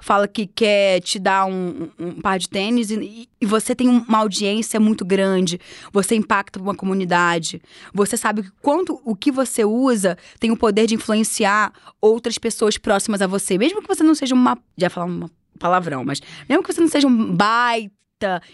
fala 0.00 0.26
que 0.26 0.48
quer 0.48 1.00
te 1.00 1.16
dar 1.16 1.46
um, 1.46 1.88
um- 1.96 2.20
par 2.20 2.36
de 2.36 2.48
tênis 2.48 2.90
e, 2.90 3.28
e 3.40 3.46
você 3.46 3.72
tem 3.72 3.88
uma 3.88 4.18
audiência 4.18 4.80
muito 4.80 5.04
grande, 5.04 5.60
você 5.92 6.16
impacta 6.16 6.58
uma 6.60 6.74
comunidade, 6.74 7.62
você 7.94 8.16
sabe 8.16 8.44
quanto 8.60 9.00
o 9.04 9.14
que 9.14 9.30
você 9.30 9.64
usa 9.64 10.18
tem 10.40 10.50
o 10.50 10.56
poder 10.56 10.88
de 10.88 10.96
influenciar 10.96 11.72
outras 12.00 12.36
pessoas 12.36 12.76
próximas 12.76 13.22
a 13.22 13.28
você, 13.28 13.56
mesmo 13.56 13.80
que 13.80 13.86
você 13.86 14.02
não 14.02 14.14
seja 14.16 14.34
uma, 14.34 14.58
já 14.76 14.90
falar 14.90 15.06
um 15.06 15.28
palavrão, 15.56 16.04
mas 16.04 16.20
mesmo 16.48 16.64
que 16.64 16.72
você 16.72 16.80
não 16.80 16.88
seja 16.88 17.06
um 17.06 17.36
baita 17.36 17.92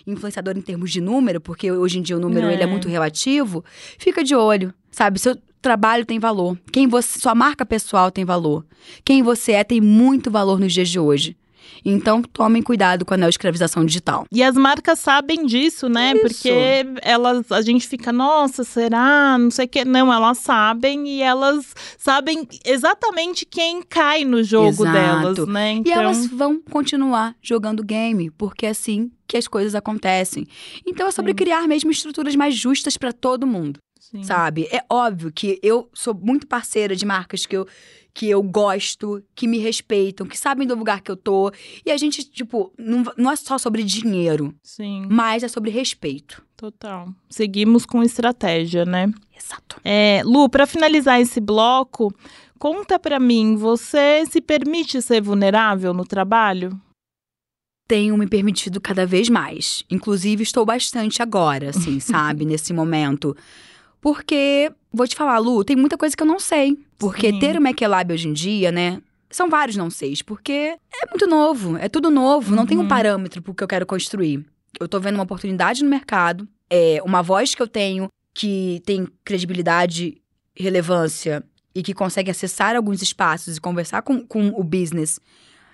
influenciador 0.07 0.57
em 0.57 0.61
termos 0.61 0.91
de 0.91 1.01
número, 1.01 1.41
porque 1.41 1.71
hoje 1.71 1.99
em 1.99 2.03
dia 2.03 2.16
o 2.16 2.21
número 2.21 2.47
É. 2.47 2.53
ele 2.53 2.62
é 2.62 2.66
muito 2.66 2.89
relativo, 2.89 3.64
fica 3.99 4.23
de 4.25 4.35
olho, 4.35 4.73
sabe? 4.91 5.19
Seu 5.19 5.37
trabalho 5.61 6.05
tem 6.07 6.19
valor. 6.19 6.57
Quem 6.73 6.87
você, 6.87 7.19
sua 7.19 7.35
marca 7.35 7.66
pessoal 7.66 8.11
tem 8.11 8.25
valor. 8.25 8.64
Quem 9.05 9.23
você 9.23 9.53
é 9.53 9.64
tem 9.64 9.81
muito 9.81 10.31
valor 10.31 10.59
nos 10.61 10.73
dias 10.73 10.89
de 10.89 10.99
hoje. 10.99 11.37
Então, 11.85 12.23
tomem 12.23 12.62
cuidado 12.62 13.05
com 13.05 13.14
a 13.14 13.16
neoescravização 13.16 13.85
digital. 13.85 14.25
E 14.33 14.43
as 14.43 14.55
marcas 14.57 14.99
sabem 14.99 15.45
disso, 15.47 15.89
né? 15.89 16.12
Isso. 16.12 16.23
Porque 16.23 16.85
elas, 17.03 17.53
a 17.53 17.61
gente 17.61 17.87
fica, 17.87 18.11
nossa, 18.12 18.64
será? 18.64 19.37
Não 19.39 19.51
sei 19.51 19.66
o 19.66 19.69
que. 19.69 19.85
Não, 19.85 20.12
elas 20.12 20.39
sabem 20.39 21.07
e 21.07 21.23
elas 21.23 21.75
sabem 21.99 22.49
exatamente 22.64 23.45
quem 23.45 23.83
cai 23.83 24.25
no 24.25 24.43
jogo 24.43 24.69
Exato. 24.69 24.93
delas, 24.93 25.49
né? 25.49 25.75
E 25.75 25.79
Então, 25.81 25.93
elas 25.93 26.27
vão 26.27 26.61
continuar 26.71 27.35
jogando 27.43 27.85
game, 27.85 28.31
porque 28.31 28.66
assim 28.66 29.11
que 29.29 29.37
as 29.37 29.47
coisas 29.47 29.74
acontecem. 29.74 30.47
Então, 30.87 31.07
é 31.07 31.11
sobre 31.12 31.33
Sim. 31.33 31.37
criar 31.37 31.68
mesmo 31.68 31.91
estruturas 31.91 32.35
mais 32.35 32.57
justas 32.57 32.97
para 32.97 33.12
todo 33.12 33.47
mundo. 33.47 33.79
sim. 34.01 34.22
sabe? 34.24 34.66
É 34.72 34.83
óbvio 34.89 35.31
que 35.31 35.59
eu 35.62 35.89
sou 35.93 36.14
muito 36.14 36.47
parceira 36.47 36.97
de 36.97 37.05
marcas 37.05 37.45
que 37.45 37.55
eu, 37.57 37.66
que 38.14 38.26
eu 38.31 38.43
gosto, 38.43 39.22
que 39.35 39.47
me 39.47 39.59
respeitam, 39.59 40.26
que 40.26 40.37
sabem 40.39 40.66
do 40.66 40.74
lugar 40.74 41.03
que 41.03 41.11
eu 41.11 41.16
tô. 41.16 41.53
E 41.85 41.91
a 41.91 41.97
gente, 41.99 42.24
tipo, 42.24 42.72
não, 42.79 43.05
não 43.18 43.31
é 43.31 43.37
só 43.37 43.59
sobre 43.59 43.83
dinheiro, 43.83 44.55
Sim, 44.62 45.07
mas 45.11 45.43
é 45.43 45.49
sobre 45.49 45.70
respeito. 45.70 46.43
total. 46.57 47.11
Seguimos 47.29 47.85
com 47.85 48.03
estratégia, 48.03 48.85
né? 48.87 49.12
Exato. 49.37 49.79
É, 49.85 50.22
Lu, 50.24 50.49
para 50.49 50.66
finalizar 50.66 51.20
esse 51.20 51.39
bloco, 51.41 52.11
conta 52.59 52.99
pra 52.99 53.20
mim, 53.20 53.57
você 53.57 54.24
se 54.31 54.41
permite 54.41 55.03
ser 55.03 55.20
vulnerável 55.20 55.93
no 55.93 56.05
trabalho? 56.07 56.70
Tenho 57.89 58.16
me 58.16 58.26
permitido 58.28 58.80
cada 58.80 59.05
vez 59.07 59.28
mais. 59.30 59.82
Inclusive, 59.91 60.43
estou 60.43 60.64
bastante 60.66 61.22
agora, 61.22 61.70
assim, 61.70 61.99
sabe? 62.01 62.45
Nesse 62.45 62.72
momento. 62.72 63.34
Porque, 64.01 64.70
vou 64.93 65.09
te 65.09 65.16
falar, 65.16 65.39
Lu, 65.39 65.64
tem 65.64 65.74
muita 65.74 65.97
coisa 65.99 66.16
que 66.16 66.22
eu 66.22 66.26
não 66.26 66.39
sei. 66.39 66.78
Porque 66.99 67.30
Sim. 67.32 67.39
ter 67.39 67.57
o 67.59 67.62
MacLab 67.62 68.12
hoje 68.12 68.28
em 68.28 68.32
dia, 68.32 68.70
né? 68.70 69.01
São 69.30 69.51
vários 69.51 69.76
não 69.76 69.91
seis, 69.91 70.22
porque 70.22 70.53
é 70.53 71.07
muito 71.11 71.26
novo, 71.26 71.76
é 71.76 71.89
tudo 71.89 72.11
novo, 72.11 72.55
não 72.55 72.64
tem 72.64 72.78
um 72.78 72.82
Uhum. 72.82 72.89
parâmetro 72.89 73.43
pro 73.43 73.55
que 73.55 73.62
eu 73.62 73.68
quero 73.68 73.84
construir. 73.84 74.45
Eu 74.80 74.89
tô 74.89 74.99
vendo 75.01 75.16
uma 75.16 75.24
oportunidade 75.24 75.82
no 75.82 75.91
mercado, 75.91 76.49
é 76.70 77.01
uma 77.05 77.22
voz 77.22 77.55
que 77.55 77.61
eu 77.61 77.66
tenho 77.68 78.09
que 78.34 78.80
tem 78.86 79.07
credibilidade, 79.24 80.16
relevância 80.57 81.43
e 81.74 81.82
que 81.82 81.93
consegue 81.93 82.30
acessar 82.30 82.74
alguns 82.76 83.03
espaços 83.03 83.57
e 83.57 83.61
conversar 83.61 84.01
com, 84.03 84.24
com 84.26 84.49
o 84.49 84.62
business 84.64 85.18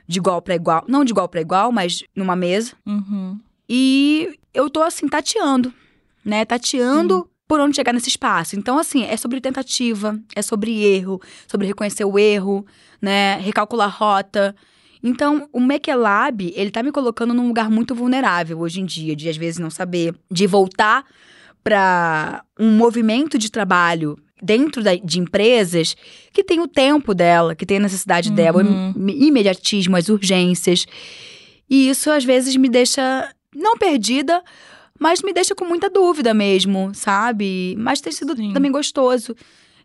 de 0.07 0.19
igual 0.19 0.41
para 0.43 0.55
igual, 0.55 0.85
não 0.87 1.05
de 1.05 1.13
igual 1.13 1.29
para 1.29 1.41
igual, 1.41 1.73
mas 1.73 2.03
numa 2.15 2.37
mesa. 2.37 2.73
Uhum. 2.87 3.39
E 3.69 4.39
eu 4.53 4.69
tô 4.69 4.83
assim 4.83 5.09
tateando, 5.09 5.73
né? 6.25 6.45
Tateando 6.45 7.29
por 7.47 7.61
onde 7.61 7.77
chegar 7.77 7.93
nesse 7.93 8.09
espaço. 8.09 8.57
Então 8.57 8.79
assim, 8.79 9.05
é 9.05 9.17
sobre 9.17 9.41
tentativa, 9.41 10.19
é 10.35 10.43
sobre 10.43 10.83
erro, 10.85 11.21
sobre 11.47 11.67
reconhecer 11.67 12.05
o 12.05 12.19
erro, 12.19 12.67
né? 13.01 13.37
Recalcular 13.37 13.95
rota. 13.97 14.55
Então, 15.07 15.47
o 15.53 15.61
MakeLab, 15.61 16.51
ele 16.57 16.71
tá 16.71 16.83
me 16.83 16.91
colocando 16.91 17.35
num 17.35 17.47
lugar 17.47 17.69
muito 17.69 17.95
vulnerável 17.95 18.59
hoje 18.61 18.81
em 18.81 18.87
dia, 18.87 19.15
de 19.15 19.29
às 19.29 19.37
vezes 19.37 19.59
não 19.59 19.69
saber, 19.69 20.15
de 20.31 20.47
voltar 20.47 21.05
para 21.63 22.43
um 22.59 22.71
movimento 22.71 23.37
de 23.37 23.51
trabalho 23.51 24.19
dentro 24.45 24.83
da- 24.83 24.95
de 24.97 25.19
empresas 25.19 25.97
que 26.33 26.45
tem 26.45 26.61
o 26.61 26.69
tempo 26.69 27.15
dela, 27.15 27.55
que 27.55 27.65
tem 27.67 27.79
a 27.79 27.81
necessidade 27.81 28.31
dela, 28.31 28.63
o 28.63 28.67
Uhum. 28.67 28.95
im- 28.97 29.27
imediatismo, 29.29 29.97
as 29.97 30.09
urgências. 30.09 30.87
E 31.69 31.89
isso 31.89 32.11
às 32.11 32.25
vezes 32.25 32.55
me 32.57 32.69
deixa 32.69 33.31
não 33.55 33.77
perdida, 33.79 34.43
mas 35.01 35.23
me 35.23 35.33
deixa 35.33 35.55
com 35.55 35.65
muita 35.65 35.89
dúvida 35.89 36.35
mesmo, 36.35 36.91
sabe? 36.95 37.75
Mas 37.79 38.01
tem 38.01 38.13
sido 38.13 38.37
Sim. 38.37 38.53
também 38.53 38.71
gostoso 38.71 39.35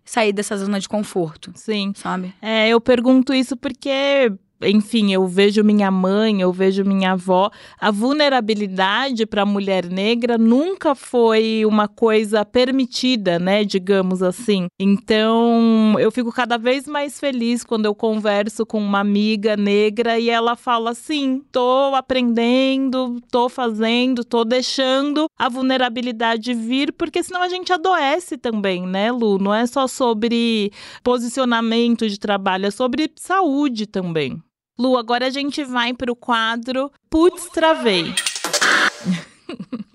sair 0.03 0.34
dessa 0.34 0.57
zona 0.57 0.80
de 0.80 0.89
conforto, 0.89 1.51
Sim. 1.55 1.93
sabe? 1.95 2.34
É, 2.41 2.68
eu 2.70 2.82
pergunto 2.82 3.34
isso 3.34 3.55
porque 3.55 4.32
enfim, 4.62 5.14
eu 5.14 5.26
vejo 5.28 5.64
minha 5.64 5.89
mãe, 5.89 6.41
eu 6.41 6.51
vejo 6.51 6.84
minha 6.84 7.14
avó, 7.14 7.49
a 7.80 7.91
vulnerabilidade 7.91 9.26
para 9.26 9.43
a 9.43 9.45
mulher 9.45 9.86
negra 9.86 10.38
nunca 10.38 10.93
foi 10.93 11.64
uma 11.66 11.88
coisa 11.88 12.43
permitida, 12.43 13.39
né, 13.39 13.64
digamos 13.64 14.22
assim. 14.22 14.68
Então, 14.80 15.95
eu 15.99 16.12
fico 16.12 16.32
cada 16.32 16.57
vez 16.57 16.88
mais 16.88 17.20
feliz 17.20 17.64
quando 17.64 17.86
eu 17.86 17.95
converso 17.95 18.66
com 18.66 18.80
uma 18.80 18.99
amiga 18.99 19.55
negra 19.55 20.20
e 20.20 20.30
ela 20.30 20.55
fala 20.55 20.91
assim: 20.91 21.41
"Tô 21.51 21.93
aprendendo, 21.95 23.20
tô 23.32 23.47
fazendo, 23.49 24.24
tô 24.24 24.43
deixando 24.43 25.28
a 25.38 25.49
vulnerabilidade 25.49 26.53
vir, 26.53 26.91
porque 26.93 27.24
senão 27.24 27.41
a 27.41 27.49
gente 27.49 27.72
adoece 27.72 28.38
também, 28.38 28.86
né, 28.86 29.12
Lu? 29.12 29.38
Não 29.38 29.53
é 29.53 29.66
só 29.66 29.88
sobre 29.88 30.72
posicionamento 31.03 32.07
de 32.07 32.20
trabalho, 32.20 32.66
é 32.68 32.72
sobre 32.72 33.12
saúde 33.16 33.86
também. 33.88 34.41
Lu, 34.80 34.95
agora 34.95 35.27
a 35.27 35.30
gente 35.30 35.61
vai 35.65 35.93
para 35.93 36.09
o 36.09 36.15
quadro 36.15 36.89
Putz, 37.09 37.49
travei. 37.49 38.13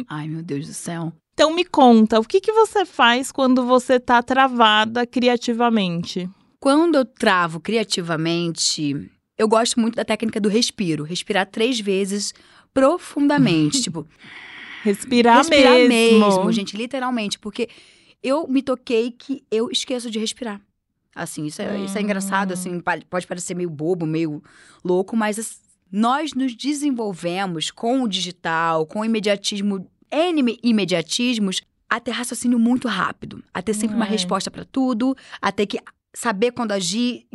Ai, 0.07 0.29
meu 0.29 0.43
Deus 0.43 0.67
do 0.67 0.75
céu. 0.75 1.11
Então 1.33 1.55
me 1.55 1.65
conta, 1.65 2.21
o 2.21 2.25
que, 2.25 2.39
que 2.39 2.53
você 2.53 2.85
faz 2.85 3.33
quando 3.33 3.65
você 3.65 3.99
tá 3.99 4.23
travada 4.23 5.07
criativamente? 5.07 6.29
Quando 6.61 6.97
eu 6.97 7.05
travo 7.05 7.61
criativamente, 7.61 9.11
eu 9.39 9.49
gosto 9.49 9.81
muito 9.81 9.97
da 9.97 10.05
técnica 10.05 10.39
do 10.39 10.51
respiro. 10.51 11.03
Respirar 11.03 11.47
três 11.51 11.81
vezes 11.81 12.35
profundamente. 12.73 13.81
tipo, 13.83 14.07
respirar, 14.83 15.39
respirar 15.39 15.73
mesmo. 15.89 16.19
mesmo, 16.19 16.53
gente, 16.53 16.77
literalmente. 16.77 17.39
Porque 17.39 17.71
eu 18.23 18.47
me 18.47 18.63
toquei 18.63 19.11
que 19.11 19.43
eu 19.51 19.71
esqueço 19.71 20.11
de 20.11 20.19
respirar. 20.19 20.61
Assim, 21.15 21.47
isso 21.47 21.63
é, 21.63 21.81
isso 21.81 21.97
é 21.97 22.03
engraçado, 22.03 22.51
Hum. 22.51 22.55
assim, 22.55 22.81
pode 23.09 23.27
parecer 23.27 23.55
meio 23.55 23.71
bobo, 23.71 24.05
meio 24.07 24.43
louco, 24.85 25.17
mas 25.17 25.39
as- 25.39 25.61
nós 25.93 26.33
nos 26.35 26.55
desenvolvemos 26.57 27.71
com 27.71 28.03
o 28.03 28.09
digital, 28.09 28.85
com 28.87 29.01
o 29.01 29.05
imediatismo, 29.05 29.89
N 30.11 30.59
imediatismos, 30.63 31.61
a 31.89 32.01
ter 32.01 32.11
raciocínio 32.13 32.59
muito 32.59 32.89
rápido, 32.89 33.43
a 33.53 33.63
ter 33.63 33.75
sempre 33.75 33.97
uma 33.97 34.07
É. 34.07 34.09
resposta 34.09 34.51
para 34.51 34.65
tudo, 34.65 35.17
a 35.41 35.53
ter 35.53 35.67
que 35.67 35.79
saber 36.13 36.51
quando 36.53 36.73
agir, 36.73 37.27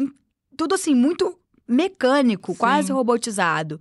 tudo 0.58 0.76
assim, 0.76 0.94
muito 0.96 1.38
mecânico, 1.68 2.56
quase 2.56 2.88
Sim. 2.88 2.94
robotizado. 2.94 3.80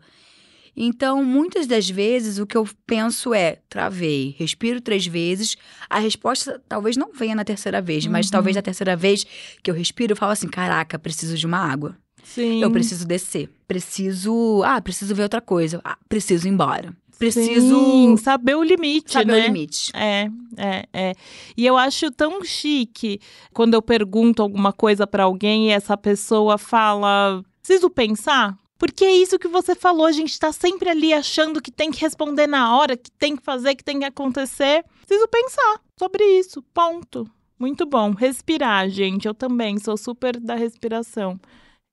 Então, 0.81 1.25
muitas 1.25 1.67
das 1.67 1.91
vezes, 1.91 2.39
o 2.39 2.47
que 2.47 2.57
eu 2.57 2.69
penso 2.87 3.35
é: 3.35 3.59
travei, 3.69 4.35
respiro 4.39 4.81
três 4.81 5.05
vezes. 5.07 5.57
A 5.91 5.99
resposta 5.99 6.63
talvez 6.69 6.97
não 6.97 7.13
venha 7.13 7.35
na 7.35 7.45
terceira 7.45 7.83
vez, 7.83 8.07
mas 8.07 8.27
Uhum. 8.27 8.33
talvez 8.33 8.55
na 8.55 8.63
terceira 8.63 8.95
vez 8.95 9.27
que 9.63 9.69
eu 9.71 9.75
respiro, 9.75 10.13
eu 10.13 10.17
falo 10.17 10.31
assim: 10.33 10.47
caraca, 10.49 10.99
preciso 10.99 11.37
de 11.37 11.47
uma 11.47 11.59
água. 11.59 11.97
Sim. 12.23 12.63
Eu 12.63 12.71
preciso 12.71 13.07
descer. 13.07 13.49
Preciso. 13.67 14.63
Ah, 14.65 14.81
preciso 14.81 15.15
ver 15.15 15.23
outra 15.25 15.41
coisa. 15.41 15.81
Ah, 15.85 15.99
preciso 16.09 16.47
ir 16.47 16.51
embora. 16.51 16.95
Preciso 17.19 17.69
Sim, 17.77 18.17
saber 18.17 18.55
o 18.55 18.63
limite, 18.63 19.15
saber 19.15 19.33
né? 19.33 19.41
o 19.41 19.47
limite. 19.47 19.91
É, 19.93 20.29
é, 20.57 20.85
é. 20.93 21.15
E 21.57 21.67
eu 21.67 21.77
acho 21.77 22.13
tão 22.13 22.45
chique 22.45 23.19
quando 23.53 23.75
eu 23.75 23.83
pergunto 23.83 24.41
alguma 24.41 24.73
coisa 24.73 25.05
pra 25.05 25.25
alguém 25.25 25.67
e 25.67 25.71
essa 25.73 25.97
pessoa 25.97 26.57
fala: 26.57 27.43
preciso 27.61 27.91
pensar? 27.91 28.57
Porque 28.79 29.05
é 29.05 29.17
isso 29.17 29.39
que 29.39 29.49
você 29.49 29.75
falou, 29.75 30.07
a 30.07 30.13
gente 30.13 30.39
tá 30.39 30.53
sempre 30.53 30.89
ali 30.89 31.13
achando 31.13 31.61
que 31.61 31.71
tem 31.71 31.91
que 31.91 32.01
responder 32.01 32.47
na 32.47 32.77
hora, 32.77 32.97
que 32.97 33.11
tem 33.11 33.37
que 33.37 33.43
fazer, 33.43 33.75
que 33.75 33.83
tem 33.83 33.99
que 33.99 34.05
acontecer. 34.05 34.85
Preciso 35.05 35.27
pensar 35.27 35.81
sobre 35.99 36.25
isso, 36.39 36.63
ponto. 36.73 37.29
Muito 37.59 37.85
bom. 37.85 38.13
Respirar, 38.13 38.89
gente. 38.89 39.27
Eu 39.27 39.35
também 39.35 39.79
sou 39.79 39.97
super 39.97 40.39
da 40.39 40.55
respiração. 40.55 41.41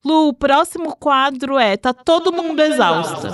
Lu, 0.06 0.28
o 0.28 0.34
próximo 0.34 0.96
quadro 0.96 1.58
é 1.58 1.76
Tá 1.76 1.92
todo 1.92 2.32
mundo 2.32 2.60
exausta. 2.60 3.32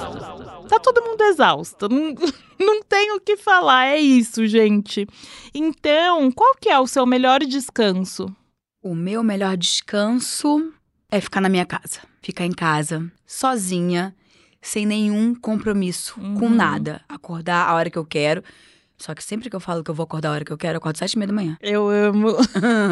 Tá 0.69 0.79
todo 0.79 1.03
mundo 1.03 1.21
exausta. 1.21 1.89
Não, 1.89 2.15
não 2.57 2.81
tem 2.83 3.11
o 3.11 3.19
que 3.19 3.35
falar, 3.35 3.87
é 3.87 3.99
isso, 3.99 4.47
gente. 4.47 5.05
Então, 5.53 6.31
qual 6.31 6.55
que 6.55 6.69
é 6.69 6.79
o 6.79 6.87
seu 6.87 7.05
melhor 7.05 7.41
descanso? 7.41 8.33
O 8.81 8.95
meu 8.95 9.21
melhor 9.21 9.57
descanso 9.57 10.73
é 11.11 11.19
ficar 11.19 11.41
na 11.41 11.49
minha 11.49 11.65
casa. 11.65 12.10
Ficar 12.21 12.45
em 12.45 12.51
casa, 12.51 13.11
sozinha, 13.25 14.15
sem 14.61 14.85
nenhum 14.85 15.33
compromisso 15.33 16.13
com 16.37 16.45
Uhum. 16.45 16.55
nada. 16.55 17.01
Acordar 17.09 17.67
a 17.67 17.73
hora 17.73 17.89
que 17.89 17.97
eu 17.97 18.05
quero. 18.05 18.43
Só 18.97 19.15
que 19.15 19.23
sempre 19.23 19.49
que 19.49 19.55
eu 19.55 19.59
falo 19.59 19.83
que 19.83 19.89
eu 19.89 19.95
vou 19.95 20.03
acordar 20.03 20.29
a 20.29 20.33
hora 20.33 20.45
que 20.45 20.51
eu 20.53 20.57
quero, 20.57 20.75
eu 20.75 20.77
acordo 20.77 20.97
sete 20.97 21.13
e 21.13 21.17
meia 21.17 21.27
da 21.27 21.33
manhã. 21.33 21.57
Eu 21.59 21.89
amo. 21.89 22.35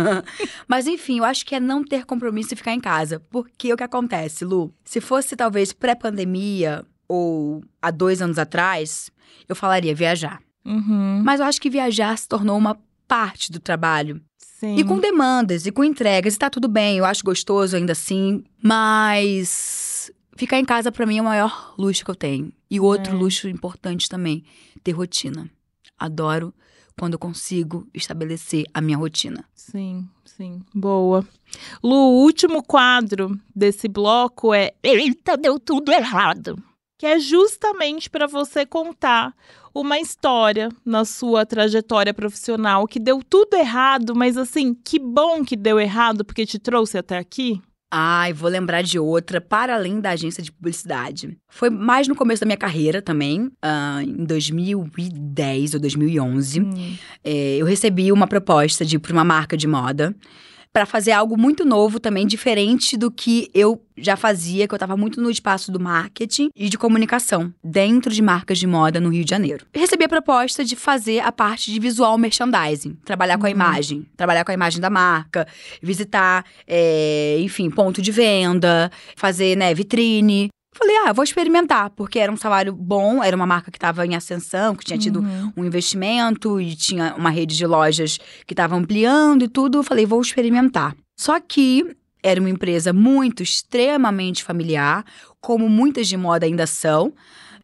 Mas 0.68 0.88
enfim, 0.88 1.20
eu 1.20 1.24
acho 1.24 1.46
que 1.46 1.54
é 1.54 1.60
não 1.60 1.84
ter 1.84 2.04
compromisso 2.06 2.54
e 2.54 2.58
ficar 2.58 2.74
em 2.74 2.80
casa. 2.80 3.20
Porque 3.30 3.72
o 3.72 3.78
que 3.78 3.84
acontece, 3.84 4.44
Lu? 4.44 4.74
Se 4.84 5.00
fosse 5.00 5.36
talvez 5.36 5.72
pré-pandemia 5.72 6.84
ou 7.08 7.64
há 7.80 7.92
dois 7.92 8.22
anos 8.24 8.40
atrás, 8.40 9.12
eu 9.48 9.56
falaria 9.56 9.94
viajar. 9.94 10.42
Uhum, 10.66 11.22
Mas 11.24 11.40
eu 11.40 11.46
acho 11.46 11.62
que 11.62 11.70
viajar 11.70 12.18
se 12.18 12.28
tornou 12.28 12.58
uma 12.58 12.78
parte 13.08 13.52
do 13.52 13.60
trabalho. 13.60 14.20
Sim. 14.60 14.76
E 14.78 14.84
com 14.84 15.00
demandas, 15.00 15.66
e 15.66 15.72
com 15.72 15.84
entregas, 15.84 16.36
e 16.36 16.40
tá 16.40 16.50
tudo 16.50 16.68
bem, 16.68 16.98
eu 16.98 17.06
acho 17.06 17.24
gostoso 17.24 17.76
ainda 17.76 17.94
assim. 17.94 18.44
Mas 18.62 20.12
ficar 20.36 20.60
em 20.60 20.66
casa 20.66 20.92
pra 20.92 21.06
mim 21.06 21.18
é 21.18 21.22
o 21.22 21.26
maior 21.26 21.74
luxo 21.78 22.04
que 22.06 22.12
eu 22.12 22.16
tenho. 22.16 22.52
E 22.70 22.80
outro 22.80 23.14
É. 23.16 23.18
luxo 23.18 23.48
importante 23.48 24.08
também, 24.10 24.44
ter 24.84 24.92
rotina. 24.92 25.50
Adoro 25.98 26.54
quando 26.98 27.14
eu 27.14 27.20
consigo 27.20 27.88
estabelecer 27.94 28.66
a 28.74 28.82
minha 28.82 28.98
rotina. 28.98 29.46
Sim, 29.56 30.08
sim. 30.26 30.62
Boa. 30.74 31.26
Lu, 31.84 31.96
o 31.96 32.22
último 32.24 32.62
quadro 32.62 33.40
desse 33.56 33.88
bloco 33.88 34.54
é 34.54 34.74
Eita, 34.84 35.38
deu 35.38 35.60
tudo 35.60 35.92
errado. 35.92 36.62
Que 37.00 37.06
é 37.06 37.18
justamente 37.18 38.10
para 38.10 38.28
você 38.28 38.66
contar 38.66 39.34
uma 39.74 39.98
história 40.00 40.68
na 40.86 41.06
sua 41.06 41.46
trajetória 41.46 42.14
profissional 42.14 42.86
que 42.86 43.00
deu 43.00 43.22
tudo 43.24 43.56
errado, 43.56 44.14
mas 44.14 44.36
assim, 44.36 44.74
que 44.74 45.00
bom 45.00 45.46
que 45.46 45.56
deu 45.56 45.80
errado 45.80 46.26
porque 46.26 46.46
te 46.46 46.60
trouxe 46.60 46.98
até 46.98 47.18
aqui. 47.18 47.62
Ai, 47.90 48.34
vou 48.34 48.50
lembrar 48.50 48.84
de 48.84 49.00
outra, 49.00 49.40
para 49.40 49.76
além 49.76 50.02
da 50.02 50.10
agência 50.10 50.44
de 50.44 50.52
publicidade. 50.52 51.38
Foi 51.48 51.70
mais 51.70 52.06
no 52.06 52.16
começo 52.16 52.42
da 52.42 52.46
minha 52.46 52.58
carreira 52.58 53.02
também, 53.02 53.50
ah, 53.62 54.02
em 54.04 54.26
2010 54.26 55.76
ou 55.76 55.80
2011. 55.80 56.60
Hum, 56.60 56.98
É, 57.24 57.56
eu 57.56 57.66
recebi 57.66 58.12
uma 58.12 58.28
proposta 58.28 58.84
de 58.84 58.98
ir 58.98 59.00
para 59.00 59.14
uma 59.14 59.24
marca 59.24 59.56
de 59.56 59.68
moda 59.68 60.14
para 60.72 60.86
fazer 60.86 61.12
algo 61.12 61.38
muito 61.38 61.66
novo 61.66 62.00
também, 62.00 62.28
diferente 62.28 62.96
do 62.96 63.10
que 63.10 63.50
eu 63.54 63.82
já 63.98 64.16
fazia, 64.16 64.68
que 64.68 64.74
eu 64.74 64.78
estava 64.78 64.96
muito 64.96 65.22
no 65.22 65.30
espaço 65.30 65.72
do 65.72 65.80
marketing 65.80 66.50
e 66.56 66.70
de 66.70 66.78
comunicação, 66.78 67.54
dentro 67.64 68.14
de 68.14 68.22
marcas 68.22 68.58
de 68.60 68.68
moda 68.68 69.00
no 69.00 69.10
Rio 69.10 69.26
de 69.26 69.30
Janeiro. 69.30 69.66
Recebi 69.74 70.06
a 70.06 70.10
proposta 70.10 70.64
de 70.64 70.76
fazer 70.76 71.20
a 71.22 71.32
parte 71.32 71.72
de 71.72 71.80
visual 71.80 72.18
merchandising, 72.18 72.98
trabalhar 73.04 73.38
com 73.38 73.46
a 73.46 73.50
Uhum. 73.50 73.56
imagem, 73.56 74.06
trabalhar 74.16 74.46
com 74.46 74.52
a 74.52 74.54
imagem 74.54 74.80
da 74.80 74.90
marca, 74.90 75.48
visitar, 75.82 76.46
é, 76.68 77.38
enfim, 77.40 77.70
ponto 77.70 78.02
de 78.02 78.12
venda, 78.12 78.92
fazer, 79.16 79.58
né, 79.58 79.74
vitrine. 79.74 80.50
Falei, 80.72 80.96
ah, 81.06 81.14
vou 81.14 81.24
experimentar, 81.24 81.90
porque 81.90 82.20
era 82.20 82.32
um 82.32 82.38
salário 82.38 82.74
bom, 82.74 83.24
era 83.24 83.36
uma 83.36 83.46
marca 83.46 83.72
que 83.72 83.78
estava 83.78 84.06
em 84.06 84.16
ascensão, 84.16 84.76
que 84.76 84.86
tinha 84.86 85.00
tido 85.00 85.20
uhum. 85.20 85.52
um 85.58 85.66
investimento 85.66 86.62
e 86.62 86.76
tinha 86.76 87.16
uma 87.16 87.32
rede 87.32 87.58
de 87.58 87.66
lojas 87.66 88.20
que 88.46 88.54
estava 88.54 88.76
ampliando 88.76 89.44
e 89.44 89.48
tudo. 89.48 89.80
Eu 89.80 89.84
falei, 89.84 90.06
vou 90.06 90.22
experimentar. 90.22 90.96
Só 91.18 91.40
que 91.40 91.96
era 92.22 92.40
uma 92.40 92.50
empresa 92.50 92.94
muito, 92.94 93.42
extremamente 93.42 94.44
familiar, 94.44 95.04
como 95.42 95.68
muitas 95.68 96.08
de 96.08 96.16
moda 96.16 96.46
ainda 96.46 96.68
são. 96.68 97.14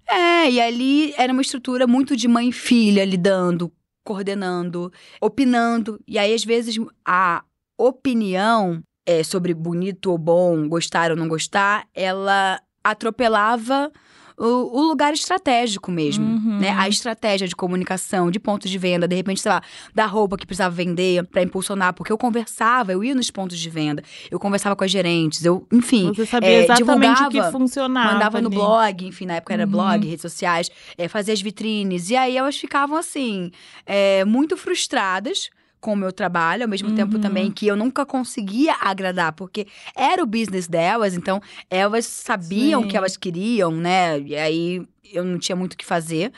É, 0.08 0.49
e 0.49 0.60
ali 0.60 1.14
era 1.18 1.32
uma 1.32 1.41
estrutura 1.41 1.86
muito 1.86 2.16
de 2.16 2.28
mãe 2.28 2.49
e 2.49 2.53
filha 2.53 3.06
lidando, 3.06 3.72
coordenando, 4.03 4.91
opinando. 5.22 5.99
E 6.08 6.18
aí, 6.18 6.34
às 6.34 6.43
vezes, 6.43 6.76
a 7.06 7.43
opinião 7.78 8.82
é, 9.06 9.24
sobre 9.24 9.53
bonito 9.53 10.12
ou 10.12 10.18
bom, 10.18 10.68
gostar 10.68 11.12
ou 11.12 11.18
não 11.18 11.28
gostar, 11.28 11.88
ela 11.93 12.60
atropelava 12.91 13.91
o, 14.38 14.79
o 14.79 14.81
lugar 14.83 15.13
estratégico 15.13 15.89
mesmo, 15.89 16.25
Uhum. 16.25 16.59
né? 16.59 16.69
A 16.77 16.89
estratégia 16.89 17.47
de 17.47 17.55
comunicação, 17.55 18.29
de 18.29 18.38
pontos 18.38 18.69
de 18.69 18.77
venda, 18.77 19.07
de 19.07 19.15
repente, 19.15 19.39
sei 19.39 19.49
lá, 19.49 19.61
da 19.93 20.05
roupa 20.05 20.36
que 20.36 20.45
precisava 20.45 20.75
vender 20.75 21.25
pra 21.27 21.41
impulsionar, 21.41 21.93
porque 21.93 22.11
eu 22.11 22.17
conversava, 22.17 22.91
eu 22.91 23.01
ia 23.01 23.15
nos 23.15 23.31
pontos 23.31 23.57
de 23.57 23.69
venda, 23.69 24.03
eu 24.29 24.38
conversava 24.38 24.75
com 24.75 24.83
as 24.83 24.91
gerentes, 24.91 25.45
eu, 25.45 25.65
enfim, 25.71 26.11
Você 26.13 26.25
sabia 26.25 26.49
é, 26.49 26.63
exatamente 26.65 27.21
o 27.21 27.25
que 27.27 27.29
divulgava, 27.31 27.51
funcionava. 27.51 28.13
mandava 28.13 28.41
no 28.41 28.47
ali. 28.47 28.55
blog, 28.57 29.07
enfim, 29.07 29.25
na 29.25 29.36
época 29.36 29.53
era 29.53 29.63
Uhum. 29.63 29.71
blog, 29.71 30.05
redes 30.05 30.21
sociais, 30.21 30.69
é, 30.97 31.07
fazia 31.07 31.33
as 31.33 31.41
vitrines, 31.41 32.09
e 32.09 32.17
aí 32.17 32.36
elas 32.36 32.57
ficavam 32.57 32.97
assim, 32.97 33.51
é, 33.86 34.25
muito 34.25 34.57
frustradas 34.57 35.49
com 35.86 35.93
o 35.93 35.95
meu 35.95 36.11
trabalho, 36.11 36.63
ao 36.63 36.67
mesmo 36.69 36.91
tempo 36.95 37.15
Uhum. 37.17 37.21
também 37.21 37.51
que 37.51 37.67
eu 37.67 37.75
nunca 37.75 38.03
conseguia 38.07 38.73
agradar, 38.81 39.33
porque 39.33 39.67
era 39.95 40.23
o 40.23 40.25
business 40.25 40.67
delas, 40.67 41.13
então 41.13 41.39
elas 41.69 42.05
sabiam 42.07 42.81
o 42.81 42.88
que 42.88 42.97
elas 42.97 43.15
queriam, 43.15 43.69
né? 43.71 44.19
E 44.19 44.36
aí 44.36 44.81
eu 45.13 45.23
não 45.23 45.38
tinha 45.38 45.55
muito 45.55 45.73
o 45.73 45.77
que 45.77 45.86
fazer. 45.86 46.31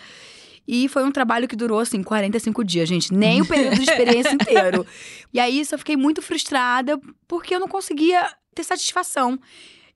E 0.67 0.89
foi 0.89 1.05
um 1.05 1.11
trabalho 1.13 1.47
que 1.47 1.55
durou, 1.55 1.79
assim, 1.79 2.03
45 2.03 2.61
dias, 2.65 2.89
gente. 2.89 3.13
Nem 3.13 3.41
o 3.41 3.45
período 3.45 3.75
de 3.77 3.83
experiência 3.83 4.33
inteiro. 4.35 4.85
E 5.33 5.39
aí, 5.39 5.61
isso 5.61 5.73
eu 5.73 5.79
fiquei 5.79 5.95
muito 5.95 6.21
frustrada, 6.21 6.99
porque 7.25 7.55
eu 7.55 7.59
não 7.61 7.69
conseguia 7.69 8.27
ter 8.53 8.65
satisfação. 8.65 9.39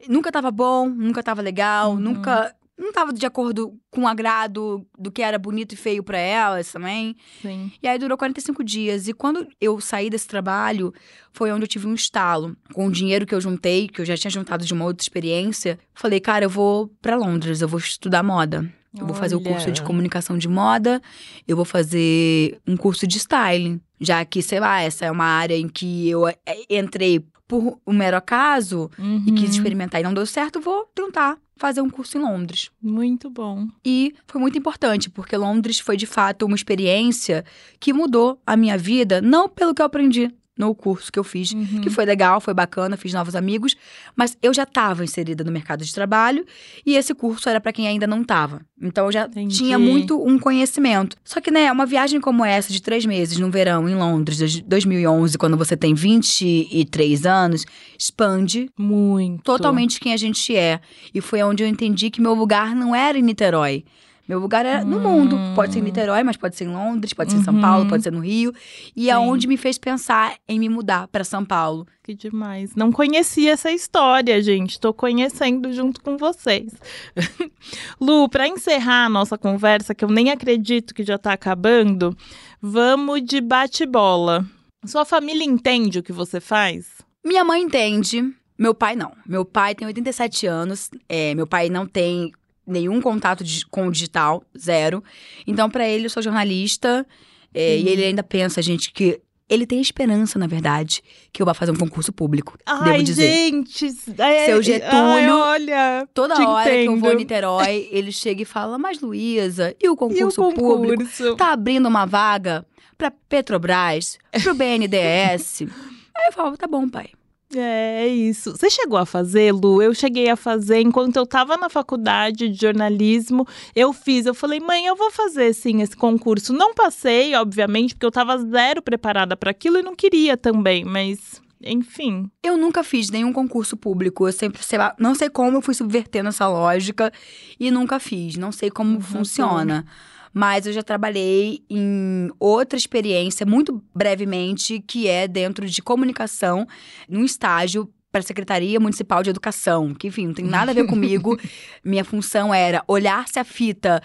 Nunca 0.08 0.32
tava 0.32 0.50
bom, 0.50 0.88
nunca 0.88 1.22
tava 1.22 1.42
legal, 1.42 1.92
Uhum. 1.92 2.00
nunca. 2.00 2.56
Não 2.78 2.92
tava 2.92 3.14
de 3.14 3.26
acordo 3.26 3.78
com 3.92 4.02
o 4.02 4.08
agrado 4.08 4.86
do 4.98 5.12
que 5.12 5.22
era 5.22 5.38
bonito 5.38 5.74
e 5.74 5.78
feio 5.78 6.04
pra 6.04 6.18
elas 6.18 6.72
também. 6.72 7.16
Sim. 7.42 7.72
E 7.82 7.88
aí 7.88 8.00
durou 8.00 8.18
45 8.18 8.64
dias. 8.64 9.08
E 9.08 9.14
quando 9.14 9.48
eu 9.60 9.80
saí 9.80 10.10
desse 10.10 10.28
trabalho, 10.28 10.94
foi 11.32 11.52
onde 11.52 11.64
eu 11.64 11.68
tive 11.68 11.88
um 11.88 11.94
estalo. 11.94 12.56
Com 12.74 12.88
o 12.88 12.92
dinheiro 12.92 13.26
que 13.26 13.36
eu 13.36 13.42
juntei, 13.42 13.88
que 13.88 14.02
eu 14.02 14.06
já 14.06 14.18
tinha 14.18 14.32
juntado 14.32 14.66
de 14.66 14.74
uma 14.74 14.86
outra 14.86 15.04
experiência, 15.04 15.78
falei, 15.94 16.20
cara, 16.20 16.46
eu 16.46 16.50
vou 16.50 16.88
pra 17.02 17.16
Londres, 17.16 17.62
eu 17.62 17.68
vou 17.68 17.80
estudar 17.80 18.24
moda. 18.24 18.72
Eu 18.98 19.06
vou 19.06 19.16
fazer 19.16 19.36
o 19.36 19.42
curso 19.42 19.72
de 19.72 19.80
Olha. 19.80 19.88
comunicação 19.88 20.38
de 20.38 20.50
moda, 20.50 21.02
eu 21.48 21.56
vou 21.56 21.64
fazer 21.64 22.60
um 22.68 22.76
curso 22.76 23.08
de 23.08 23.18
styling. 23.18 23.80
Já 24.02 24.26
que, 24.26 24.42
sei 24.42 24.60
lá, 24.60 24.82
essa 24.82 25.06
é 25.06 25.12
uma 25.12 25.24
área 25.24 25.56
em 25.56 25.70
que 25.70 26.10
eu 26.10 26.28
eh, 26.28 26.36
entrei 26.70 27.26
por 27.52 27.78
um 27.86 27.92
mero 27.94 28.16
acaso 28.16 28.90
e 29.28 29.32
quis 29.34 29.50
Uhum. 29.50 29.56
experimentar 29.58 30.00
e 30.00 30.04
não 30.06 30.14
deu 30.14 30.26
certo, 30.26 30.62
vou 30.62 30.86
tentar 30.96 31.38
fazer 31.58 31.82
um 31.82 31.90
curso 31.90 32.18
em 32.18 32.22
Londres. 32.22 32.72
Muito 32.82 33.30
bom. 33.30 33.68
E 33.86 34.16
foi 34.26 34.40
muito 34.40 34.58
importante, 34.58 35.10
porque 35.10 35.36
Londres 35.36 35.78
foi 35.80 35.98
de 35.98 36.06
fato 36.06 36.46
uma 36.46 36.56
experiência 36.56 37.44
que 37.78 37.92
mudou 37.92 38.40
a 38.48 38.56
minha 38.56 38.78
vida, 38.78 39.22
não 39.22 39.50
pelo 39.50 39.74
que 39.76 39.82
eu 39.82 39.86
aprendi 39.86 40.34
no 40.58 40.76
curso 40.76 41.12
que 41.12 41.18
eu 41.18 41.24
fiz, 41.24 41.52
Uhum. 41.54 41.82
que 41.82 41.90
foi 41.90 42.06
legal, 42.06 42.40
foi 42.42 42.54
bacana, 42.54 42.98
fiz 42.98 43.14
novos 43.14 43.36
amigos, 43.36 43.76
mas 44.16 44.38
eu 44.42 44.54
já 44.54 44.64
estava 44.64 45.04
inserida 45.04 45.44
no 45.44 45.52
mercado 45.52 45.84
de 45.84 45.94
trabalho 45.94 46.46
e 46.86 46.96
esse 46.96 47.14
curso 47.16 47.48
era 47.50 47.60
para 47.60 47.72
quem 47.72 47.88
ainda 47.88 48.06
não 48.06 48.22
estava. 48.22 48.62
Então 48.82 49.06
eu 49.06 49.12
já 49.12 49.26
Entendi. 49.26 49.56
tinha 49.58 49.80
muito 49.80 50.22
um 50.22 50.38
conhecimento. 50.38 51.16
Só 51.24 51.40
que, 51.40 51.50
né, 51.52 51.72
uma 51.72 51.86
viagem 51.86 52.20
como 52.20 52.44
essa 52.44 52.72
de 52.72 52.82
três 52.82 53.06
meses 53.06 53.38
no 53.38 53.50
verão 53.50 53.88
em 53.88 53.96
Londres, 53.96 54.38
de 54.38 54.62
2011, 54.64 55.38
quando 55.38 55.56
você 55.58 55.78
tem 55.78 55.94
23 55.94 57.26
anos, 57.26 57.66
expande 57.98 58.70
Muito. 58.78 59.44
totalmente 59.44 60.00
quem 60.00 60.14
a 60.14 60.18
gente 60.18 60.56
é. 60.56 60.80
E 61.14 61.22
foi 61.22 61.42
onde 61.44 61.64
eu 61.64 61.68
entendi 61.68 62.10
que 62.10 62.22
meu 62.22 62.34
lugar 62.34 62.76
não 62.76 62.96
era 62.96 63.18
em 63.18 63.22
Niterói. 63.22 63.84
Meu 64.28 64.40
lugar 64.40 64.66
era 64.66 64.84
no 64.84 65.00
mundo. 65.00 65.38
Pode 65.56 65.74
ser 65.74 65.80
em 65.80 65.84
Niterói, 65.84 66.24
mas 66.24 66.38
pode 66.38 66.56
ser 66.56 66.66
em 66.66 66.70
Londres, 66.74 67.14
pode 67.14 67.32
ser 67.32 67.40
em 67.40 67.44
São 67.44 67.54
Uhum. 67.54 67.62
Paulo, 67.62 67.90
pode 67.90 68.04
ser 68.04 68.12
no 68.12 68.20
Rio. 68.20 68.54
E 68.96 69.10
é 69.10 69.18
onde 69.18 69.48
me 69.48 69.58
fez 69.58 69.78
pensar 69.78 70.36
em 70.48 70.60
me 70.60 70.70
mudar 70.70 71.08
para 71.08 71.24
São 71.24 71.44
Paulo. 71.44 71.86
Que 72.04 72.14
demais. 72.16 72.76
Não 72.76 72.92
conhecia 72.92 73.52
essa 73.52 73.72
história, 73.72 74.42
gente. 74.42 74.80
Tô 74.80 74.94
conhecendo 74.94 75.72
junto 75.74 76.02
com 76.02 76.18
vocês. 76.18 76.74
Lu, 78.00 78.30
para 78.30 78.48
encerrar 78.48 79.06
a 79.06 79.10
nossa 79.10 79.38
conversa, 79.38 79.94
que 79.94 80.04
eu 80.04 80.10
nem 80.10 80.32
acredito 80.32 80.94
que 80.94 81.04
já 81.04 81.18
tá 81.18 81.34
acabando, 81.34 82.16
vamos 82.62 83.22
de 83.24 83.42
bate-bola. 83.42 84.46
Sua 84.86 85.06
família 85.06 85.44
entende 85.44 86.00
o 86.00 86.04
que 86.04 86.12
você 86.14 86.40
faz? 86.40 86.88
Minha 87.24 87.44
mãe 87.44 87.62
entende, 87.62 88.34
meu 88.58 88.74
pai 88.74 88.96
não. 88.96 89.12
Meu 89.28 89.46
pai 89.46 89.76
tem 89.76 89.86
87 89.86 90.48
anos, 90.48 90.90
é, 91.08 91.36
meu 91.36 91.46
pai 91.46 91.70
não 91.70 91.86
tem 91.86 92.32
nenhum 92.66 93.02
contato 93.02 93.44
de- 93.44 93.66
com 93.68 93.88
o 93.88 93.92
digital, 93.92 94.44
zero. 94.58 95.04
Então, 95.46 95.70
para 95.70 95.88
ele, 95.88 96.06
eu 96.06 96.10
sou 96.10 96.22
jornalista. 96.24 97.06
é. 97.54 97.78
E 97.78 97.88
ele 97.90 98.04
ainda 98.06 98.24
pensa, 98.24 98.62
gente, 98.62 98.92
que 98.94 99.20
ele 99.50 99.66
tem 99.68 99.82
esperança, 99.82 100.40
na 100.40 100.48
verdade, 100.48 101.02
que 101.34 101.42
eu 101.42 101.46
vá 101.46 101.54
fazer 101.54 101.72
um 101.72 101.76
concurso 101.76 102.14
público. 102.14 102.58
Ai, 102.66 102.92
devo 102.92 103.04
dizer. 103.04 103.28
gente. 103.28 103.86
É, 104.18 104.46
Seu 104.46 104.56
Ai, 104.58 104.64
Getúlio, 104.64 105.36
olha. 105.38 106.08
Toda 106.14 106.36
hora 106.50 106.70
que 106.72 106.78
eu 106.86 106.96
vou 106.96 106.98
entendo. 107.10 107.12
em 107.14 107.16
Niterói, 107.28 107.90
ele 107.92 108.12
chega 108.14 108.44
e 108.44 108.46
fala: 108.46 108.78
Mas, 108.78 109.02
Luísa, 109.02 109.76
e 109.82 109.90
o 109.90 109.92
E 109.92 109.94
o 109.94 109.96
concurso 109.98 110.42
público? 110.54 111.00
concurso? 111.04 111.36
Tá 111.36 111.52
abrindo 111.52 111.88
uma 111.90 112.06
vaga 112.06 112.66
pra 112.98 113.12
Petrobras, 113.12 114.18
pro 114.42 114.54
BNDES. 114.54 115.64
Aí 116.16 116.28
eu 116.28 116.32
falo: 116.32 116.56
Tá 116.56 116.68
bom, 116.68 116.88
pai. 116.88 117.10
É 117.56 118.08
isso. 118.08 118.52
Você 118.52 118.70
chegou 118.70 118.98
a 118.98 119.06
fazer, 119.06 119.52
Lu? 119.52 119.82
Eu 119.82 119.94
cheguei 119.94 120.30
a 120.30 120.36
fazer 120.36 120.80
enquanto 120.82 121.18
eu 121.18 121.26
tava 121.26 121.58
na 121.58 121.70
faculdade 121.70 122.50
de 122.50 122.60
jornalismo. 122.60 123.46
Eu 123.76 123.92
fiz, 123.92 124.26
eu 124.26 124.34
falei, 124.34 124.60
mãe, 124.60 124.86
eu 124.86 124.96
vou 124.96 125.12
fazer 125.12 125.54
sim 125.54 125.82
esse 125.82 125.96
concurso. 125.96 126.54
Não 126.54 126.74
passei, 126.74 127.36
obviamente, 127.36 127.94
porque 127.94 128.06
eu 128.06 128.12
tava 128.12 128.38
zero 128.38 128.82
preparada 128.82 129.36
para 129.36 129.52
aquilo 129.52 129.78
e 129.78 129.82
não 129.82 129.96
queria 129.96 130.38
também, 130.38 130.86
mas 130.86 131.42
enfim. 131.64 132.30
Eu 132.44 132.58
nunca 132.58 132.84
fiz 132.84 133.10
nenhum 133.10 133.32
concurso 133.32 133.78
público. 133.78 134.28
Eu 134.28 134.32
sempre, 134.32 134.64
sei 134.64 134.80
lá, 134.80 134.96
não 134.98 135.14
sei 135.14 135.30
como 135.30 135.58
eu 135.58 135.62
fui 135.62 135.74
subvertendo 135.74 136.30
essa 136.30 136.48
lógica 136.48 137.12
e 137.60 137.70
nunca 137.70 138.00
fiz. 138.00 138.36
Não 138.38 138.52
sei 138.52 138.70
como 138.70 138.98
Arrasou. 138.98 139.18
funciona. 139.20 139.86
Mas 140.34 140.66
eu 140.66 140.74
já 140.74 140.82
trabalhei 140.84 141.64
em 141.70 142.30
outra 142.40 142.78
experiência, 142.78 143.46
muito 143.46 143.84
brevemente, 143.94 144.80
que 144.86 145.08
é 145.08 145.28
dentro 145.28 145.66
de 145.68 145.82
comunicação, 145.82 146.68
num 147.10 147.24
estágio 147.26 147.90
para 148.12 148.20
a 148.20 148.24
Secretaria 148.24 148.78
Municipal 148.78 149.24
de 149.24 149.30
Educação, 149.30 149.94
que, 149.94 150.08
enfim, 150.08 150.28
não 150.28 150.34
tem 150.34 150.44
nada 150.44 150.72
a 150.72 150.74
ver 150.74 150.86
comigo. 150.88 151.40
Minha 151.84 152.04
função 152.04 152.54
era 152.54 152.84
olhar 152.88 153.26
se 153.28 153.40
a 153.40 153.44
fita 153.46 154.02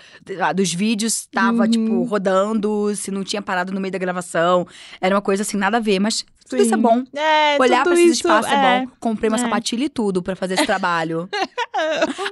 dos 0.54 0.72
vídeos 0.72 1.14
estava, 1.22 1.64
Uhum. 1.64 1.70
tipo, 1.70 2.04
rodando, 2.04 2.94
se 2.94 3.10
não 3.10 3.24
tinha 3.24 3.42
parado 3.42 3.72
no 3.72 3.80
meio 3.80 3.90
da 3.90 3.98
gravação. 3.98 4.64
Era 5.00 5.14
uma 5.16 5.22
coisa 5.22 5.42
assim, 5.42 5.56
nada 5.56 5.78
a 5.78 5.80
ver, 5.80 5.98
mas 5.98 6.24
tudo 6.48 6.62
isso 6.62 6.74
é 6.74 6.76
bom. 6.76 7.02
É, 7.14 7.56
Olhar 7.60 7.82
pra 7.82 7.94
esses 7.94 8.12
espaços 8.12 8.50
é, 8.50 8.80
bom. 8.80 8.92
Comprei 9.00 9.28
uma 9.28 9.36
é. 9.36 9.40
sapatilha 9.40 9.84
e 9.84 9.88
tudo 9.88 10.22
pra 10.22 10.34
fazer 10.36 10.54
esse 10.54 10.64
trabalho. 10.66 11.28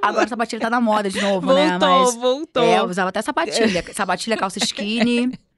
Agora 0.01 0.25
a 0.25 0.27
sapatilha 0.27 0.61
tá 0.61 0.69
na 0.69 0.81
moda 0.81 1.09
de 1.09 1.21
novo, 1.21 1.47
Voltou, 1.47 1.55
né? 1.65 1.77
Mas 1.79 2.15
voltou. 2.15 2.63
é, 2.63 2.79
eu 2.79 2.85
usava 2.85 3.09
até 3.09 3.21
sapatilha. 3.21 3.83
Sapatilha, 3.93 4.37
calça 4.37 4.59
skinny. 4.59 5.31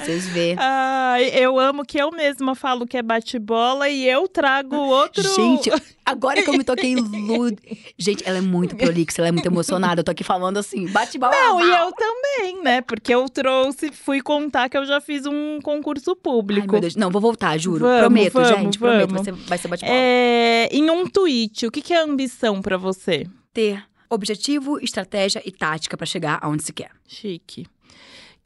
Vocês 0.00 0.26
vê. 0.28 0.54
Ai, 0.58 1.30
eu 1.34 1.58
amo 1.58 1.84
que 1.84 1.98
eu 1.98 2.10
mesma 2.10 2.54
falo 2.54 2.86
que 2.86 2.96
é 2.96 3.02
bate-bola 3.02 3.88
e 3.88 4.08
eu 4.08 4.28
trago 4.28 4.76
outro. 4.76 5.22
Gente, 5.22 5.70
agora 6.04 6.42
que 6.42 6.48
eu 6.48 6.54
me 6.54 6.64
toquei 6.64 6.94
Lu... 6.94 7.50
Gente, 7.98 8.22
ela 8.26 8.38
é 8.38 8.40
muito 8.40 8.76
prolixa, 8.76 9.20
ela 9.20 9.28
é 9.28 9.32
muito 9.32 9.46
emocionada. 9.46 10.00
Eu 10.00 10.04
tô 10.04 10.10
aqui 10.10 10.24
falando 10.24 10.56
assim, 10.56 10.86
bate 10.88 11.18
bola. 11.18 11.32
Não, 11.32 11.60
e 11.60 11.70
eu 11.70 11.92
também, 11.92 12.62
né? 12.62 12.80
Porque 12.80 13.14
eu 13.14 13.28
trouxe, 13.28 13.90
fui 13.92 14.20
contar 14.20 14.68
que 14.68 14.78
eu 14.78 14.84
já 14.84 15.00
fiz 15.00 15.26
um 15.26 15.60
concurso 15.60 16.10
Ai, 16.10 16.16
público. 16.22 16.80
Deus. 16.80 16.96
Não, 16.96 17.10
vou 17.10 17.20
voltar, 17.20 17.58
juro. 17.58 17.84
Vamos, 17.84 18.00
prometo, 18.00 18.32
vamos, 18.32 18.48
gente. 18.48 18.78
Prometo, 18.78 19.10
vamos. 19.10 19.26
vai 19.26 19.34
ser, 19.34 19.48
vai 19.48 19.58
ser 19.58 19.68
bate-bola. 19.68 19.98
É, 19.98 20.68
em 20.72 20.90
um 20.90 21.06
tweet, 21.06 21.66
o 21.66 21.70
que, 21.70 21.82
que 21.82 21.92
é 21.92 22.00
ambição 22.00 22.62
pra 22.62 22.76
você? 22.76 23.26
Ter 23.52 23.82
objetivo, 24.10 24.78
estratégia 24.82 25.42
e 25.44 25.52
tática 25.52 25.96
pra 25.96 26.06
chegar 26.06 26.38
aonde 26.40 26.62
se 26.62 26.72
quer. 26.72 26.90
Chique. 27.06 27.66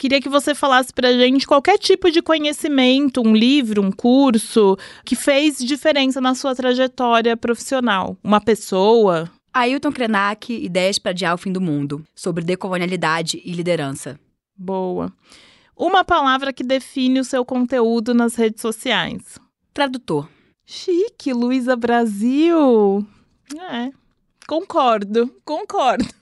Queria 0.03 0.21
que 0.21 0.29
você 0.29 0.53
falasse 0.53 0.93
pra 0.93 1.13
gente 1.13 1.47
qualquer 1.47 1.79
tipo 1.79 2.11
de 2.11 2.21
conhecimento, 2.21 3.23
um 3.25 3.33
livro, 3.33 3.81
um 3.81 3.93
curso, 3.93 4.77
que 5.05 5.15
fez 5.15 5.59
diferença 5.59 6.21
na 6.21 6.35
sua 6.35 6.57
trajetória 6.57 7.37
profissional. 7.37 8.17
Uma 8.21 8.41
pessoa. 8.41 9.31
Ailton 9.55 9.93
Krenak, 9.93 10.53
Ideias 10.53 10.99
para 10.99 11.13
Adiar 11.13 11.35
o 11.35 11.39
Fim 11.39 11.53
do 11.53 11.61
Mundo, 11.61 12.05
sobre 12.17 12.43
decolonialidade 12.43 13.41
e 13.45 13.53
liderança. 13.53 14.19
Boa. 14.57 15.13
Uma 15.77 16.03
palavra 16.03 16.53
que 16.53 16.65
define 16.65 17.21
o 17.21 17.25
seu 17.25 17.45
conteúdo 17.45 18.13
nas 18.13 18.35
redes 18.35 18.61
sociais. 18.61 19.39
Tradutor. 19.73 20.29
Chique, 20.67 21.33
Luísa 21.33 21.77
Brasil. 21.77 23.07
É, 23.71 23.93
concordo, 24.49 25.33
concordo. 25.45 26.22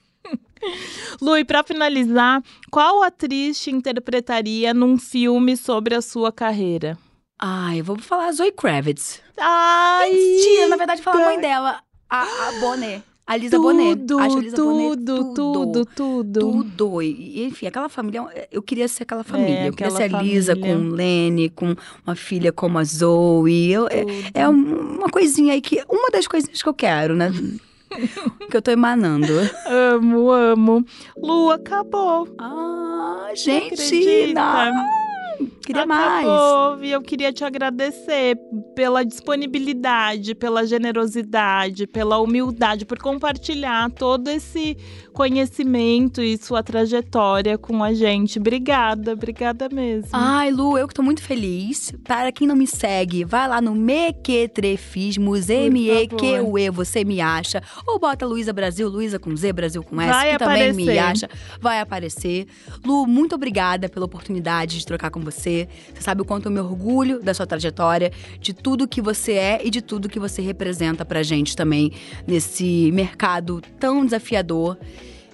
Lu, 1.20 1.36
e 1.36 1.44
pra 1.44 1.62
finalizar, 1.62 2.42
qual 2.70 3.02
atriz 3.02 3.60
te 3.60 3.70
interpretaria 3.70 4.72
num 4.74 4.96
filme 4.98 5.56
sobre 5.56 5.94
a 5.94 6.00
sua 6.02 6.30
carreira? 6.32 6.96
Ai, 7.38 7.80
eu 7.80 7.84
vou 7.84 7.98
falar 7.98 8.30
Zoe 8.32 8.52
Kravitz. 8.52 9.20
Ai! 9.38 10.12
Mentira, 10.12 10.68
na 10.68 10.76
verdade, 10.76 11.00
falar 11.02 11.22
a 11.22 11.24
mãe 11.26 11.40
dela, 11.40 11.80
a, 12.08 12.22
a 12.22 12.52
Bonet. 12.60 13.02
A 13.26 13.36
Lisa 13.36 13.58
Bonet. 13.60 13.96
Tudo, 14.00 14.18
Acho 14.18 14.36
a 14.38 14.40
Lisa 14.40 14.56
Bonet 14.56 14.96
tudo, 15.04 15.34
tudo, 15.34 15.86
tudo. 15.86 16.40
Tudo. 16.40 17.00
E, 17.02 17.44
enfim, 17.44 17.66
aquela 17.68 17.88
família, 17.88 18.24
eu 18.50 18.60
queria 18.60 18.88
ser 18.88 19.04
aquela 19.04 19.22
família. 19.22 19.68
eu 19.68 19.72
queria 19.72 19.92
É, 19.92 19.96
ser 19.96 20.14
a 20.14 20.20
Lisa 20.20 20.54
família. 20.56 20.76
com 20.76 20.82
Lenny, 20.88 21.48
com 21.48 21.76
uma 22.04 22.16
filha 22.16 22.52
como 22.52 22.76
a 22.78 22.82
Zoe. 22.84 23.70
Eu, 23.70 23.86
é, 23.86 24.04
Tudo. 24.04 24.12
é 24.34 24.48
um- 24.48 24.96
uma 24.98 25.08
coisinha 25.08 25.52
aí 25.54 25.60
que. 25.60 25.80
Uma 25.88 26.10
das 26.10 26.26
coisinhas 26.26 26.60
que 26.60 26.68
eu 26.68 26.74
quero, 26.74 27.14
né? 27.14 27.30
que 28.50 28.56
eu 28.56 28.62
tô 28.62 28.70
emanando. 28.70 29.32
Amo, 29.66 30.30
amo. 30.30 30.84
Lu, 31.16 31.50
acabou. 31.50 32.28
Ah, 32.38 33.30
gente, 33.34 34.32
não. 34.32 35.09
Queria 35.64 35.86
mais. 35.86 36.26
E 36.82 36.90
eu 36.90 37.00
queria 37.02 37.32
te 37.32 37.44
agradecer 37.44 38.36
pela 38.74 39.04
disponibilidade, 39.04 40.34
pela 40.34 40.66
generosidade, 40.66 41.86
pela 41.86 42.18
humildade, 42.18 42.84
por 42.84 42.98
compartilhar 42.98 43.90
todo 43.90 44.28
esse 44.28 44.76
conhecimento 45.12 46.22
e 46.22 46.36
sua 46.38 46.62
trajetória 46.62 47.56
com 47.58 47.82
a 47.84 47.92
gente. 47.92 48.38
Obrigada, 48.38 49.12
obrigada 49.12 49.68
mesmo. 49.70 50.10
Ai, 50.12 50.50
Lu, 50.50 50.76
eu 50.78 50.88
que 50.88 50.94
tô 50.94 51.02
muito 51.02 51.22
feliz. 51.22 51.92
Para 52.04 52.32
quem 52.32 52.46
não 52.46 52.56
me 52.56 52.66
segue, 52.66 53.24
vai 53.24 53.46
lá 53.48 53.60
no 53.60 53.74
Mequetrefismos, 53.74 55.48
M-E-Q-U-E, 55.48 56.70
você 56.70 57.04
me 57.04 57.20
acha. 57.20 57.62
Ou 57.86 57.98
bota 57.98 58.26
Luísa 58.26 58.52
Brasil, 58.52 58.88
Luísa 58.88 59.18
com 59.18 59.36
Z, 59.36 59.52
Brasil 59.52 59.82
com 59.82 60.00
S, 60.00 60.10
Vai 60.10 60.32
que 60.32 60.38
também 60.38 60.72
me 60.72 60.82
aparecer. 60.84 60.98
acha. 60.98 61.30
Vai 61.60 61.80
aparecer. 61.80 62.46
Lu, 62.84 63.06
muito 63.06 63.34
obrigada 63.34 63.88
pela 63.88 64.06
oportunidade 64.06 64.78
de 64.78 64.86
trocar 64.86 65.10
com 65.10 65.20
você. 65.20 65.29
Você. 65.30 65.68
Você 65.94 66.02
sabe 66.02 66.22
o 66.22 66.24
quanto 66.24 66.46
eu 66.46 66.52
me 66.52 66.60
orgulho 66.60 67.20
da 67.20 67.32
sua 67.34 67.46
trajetória, 67.46 68.12
de 68.40 68.52
tudo 68.52 68.88
que 68.88 69.00
você 69.00 69.32
é 69.32 69.60
e 69.64 69.70
de 69.70 69.80
tudo 69.80 70.08
que 70.08 70.18
você 70.18 70.42
representa 70.42 71.04
pra 71.04 71.22
gente 71.22 71.56
também 71.56 71.92
nesse 72.26 72.90
mercado 72.92 73.60
tão 73.78 74.04
desafiador 74.04 74.76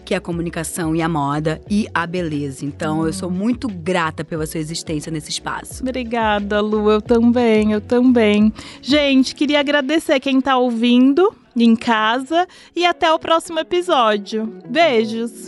que 0.06 0.14
é 0.14 0.16
a 0.16 0.20
comunicação 0.20 0.94
e 0.94 1.02
a 1.02 1.08
moda 1.08 1.60
e 1.68 1.88
a 1.92 2.06
beleza. 2.06 2.64
Então, 2.64 3.04
eu 3.04 3.12
sou 3.12 3.28
muito 3.28 3.66
grata 3.66 4.24
pela 4.24 4.46
sua 4.46 4.60
existência 4.60 5.10
nesse 5.10 5.30
espaço. 5.30 5.82
Obrigada, 5.82 6.60
Lu. 6.60 6.88
Eu 6.88 7.02
também, 7.02 7.72
eu 7.72 7.80
também. 7.80 8.52
Gente, 8.80 9.34
queria 9.34 9.58
agradecer 9.58 10.20
quem 10.20 10.40
tá 10.40 10.56
ouvindo 10.56 11.34
em 11.56 11.74
casa 11.74 12.46
e 12.74 12.86
até 12.86 13.12
o 13.12 13.18
próximo 13.18 13.58
episódio. 13.58 14.46
Beijos! 14.68 15.46